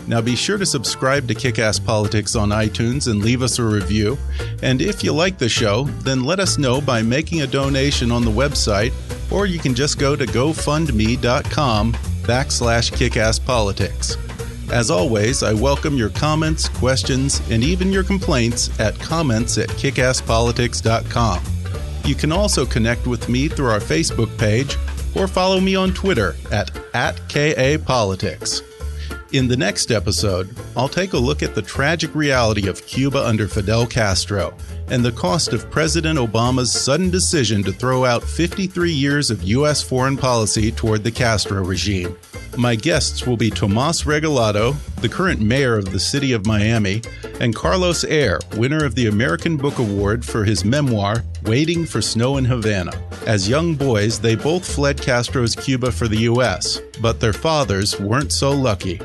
Now 0.08 0.20
be 0.20 0.36
sure 0.36 0.58
to 0.58 0.66
subscribe 0.66 1.28
to 1.30 1.34
Kickass 1.34 1.84
Politics 1.84 2.36
on 2.36 2.50
iTunes 2.50 3.10
and 3.10 3.24
leave 3.24 3.42
us 3.42 3.60
a 3.60 3.64
review. 3.64 4.18
And 4.62 4.82
if 4.82 5.04
you 5.04 5.14
like 5.14 5.38
the 5.38 5.48
show, 5.48 5.86
then 6.02 6.24
let 6.24 6.40
us 6.40 6.58
know 6.58 6.82
by 6.82 7.02
making 7.02 7.42
a 7.42 7.48
donation 7.48 8.12
on 8.12 8.26
the 8.26 8.32
website, 8.32 8.94
or 9.32 9.46
you 9.46 9.60
can 9.60 9.74
just 9.74 10.00
go 10.00 10.16
to 10.16 10.26
gofundme.com 10.26 11.94
backslash 11.94 12.92
kickasspolitics. 12.92 14.18
As 14.72 14.90
always, 14.90 15.44
I 15.44 15.54
welcome 15.54 15.96
your 15.96 16.10
comments, 16.10 16.68
questions, 16.70 17.42
and 17.50 17.64
even 17.64 17.92
your 17.92 18.04
complaints 18.04 18.78
at 18.80 18.98
comments 19.00 19.58
at 19.58 19.70
kickasspolitics.com. 19.70 21.44
You 22.06 22.16
can 22.16 22.32
also 22.32 22.66
connect 22.66 23.08
with 23.08 23.30
me 23.30 23.48
through 23.48 23.70
our 23.70 23.80
Facebook 23.80 24.36
page 24.38 24.78
or 25.16 25.28
follow 25.28 25.60
me 25.60 25.76
on 25.76 25.94
Twitter 25.94 26.36
at, 26.52 26.76
at 26.94 27.16
KAPolitics. 27.30 28.62
In 29.32 29.48
the 29.48 29.58
next 29.58 29.90
episode, 29.90 30.56
I'll 30.76 30.88
take 30.88 31.14
a 31.14 31.18
look 31.18 31.42
at 31.42 31.56
the 31.56 31.62
tragic 31.62 32.14
reality 32.14 32.68
of 32.68 32.86
Cuba 32.86 33.26
under 33.26 33.48
Fidel 33.48 33.88
Castro 33.88 34.56
and 34.90 35.04
the 35.04 35.12
cost 35.12 35.54
of 35.54 35.72
President 35.72 36.20
Obama's 36.20 36.72
sudden 36.72 37.10
decision 37.10 37.64
to 37.64 37.72
throw 37.72 38.06
out 38.06 38.24
53 38.24 38.92
years 38.92 39.32
of 39.32 39.42
U.S. 39.44 39.82
foreign 39.82 40.18
policy 40.18 40.72
toward 40.72 41.04
the 41.04 41.12
Castro 41.12 41.64
regime. 41.64 42.16
My 42.58 42.76
guests 42.76 43.26
will 43.26 43.36
be 43.36 43.50
Tomas 43.50 44.04
Regalado, 44.04 44.76
the 45.02 45.10
current 45.10 45.42
mayor 45.42 45.76
of 45.76 45.92
the 45.92 46.00
city 46.00 46.34
of 46.34 46.46
Miami, 46.46 47.02
and 47.40 47.56
Carlos 47.56 48.06
Eire, 48.06 48.40
winner 48.58 48.86
of 48.86 48.94
the 48.94 49.08
American 49.08 49.58
Book 49.58 49.80
Award 49.80 50.24
for 50.24 50.46
his 50.46 50.64
memoir, 50.64 51.24
Waiting 51.44 51.84
for 51.84 52.00
Snow 52.00 52.38
in 52.38 52.46
Havana. 52.46 52.92
As 53.26 53.50
young 53.50 53.74
boys, 53.74 54.20
they 54.20 54.36
both 54.36 54.72
fled 54.72 55.02
Castro's 55.02 55.56
Cuba 55.56 55.92
for 55.92 56.08
the 56.08 56.20
U.S., 56.20 56.80
but 57.02 57.20
their 57.20 57.34
fathers 57.34 58.00
weren't 58.00 58.32
so 58.32 58.52
lucky. 58.52 59.02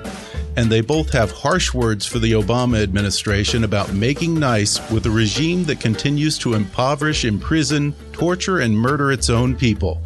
And 0.56 0.70
they 0.70 0.82
both 0.82 1.10
have 1.12 1.32
harsh 1.32 1.72
words 1.72 2.04
for 2.04 2.18
the 2.18 2.32
Obama 2.32 2.82
administration 2.82 3.64
about 3.64 3.94
making 3.94 4.38
nice 4.38 4.78
with 4.90 5.06
a 5.06 5.10
regime 5.10 5.64
that 5.64 5.80
continues 5.80 6.36
to 6.38 6.52
impoverish, 6.52 7.24
imprison, 7.24 7.94
torture, 8.12 8.58
and 8.58 8.76
murder 8.76 9.10
its 9.10 9.30
own 9.30 9.56
people. 9.56 10.02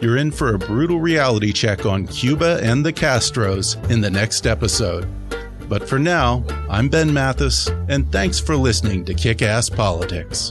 You're 0.00 0.18
in 0.18 0.30
for 0.30 0.54
a 0.54 0.58
brutal 0.58 1.00
reality 1.00 1.52
check 1.52 1.86
on 1.86 2.06
Cuba 2.06 2.60
and 2.62 2.84
the 2.84 2.92
Castros 2.92 3.76
in 3.90 4.02
the 4.02 4.10
next 4.10 4.46
episode. 4.46 5.08
But 5.68 5.88
for 5.88 5.98
now, 5.98 6.44
I'm 6.68 6.88
Ben 6.88 7.12
Mathis, 7.12 7.68
and 7.88 8.10
thanks 8.12 8.38
for 8.38 8.56
listening 8.56 9.04
to 9.06 9.14
Kick 9.14 9.40
Ass 9.40 9.70
Politics. 9.70 10.50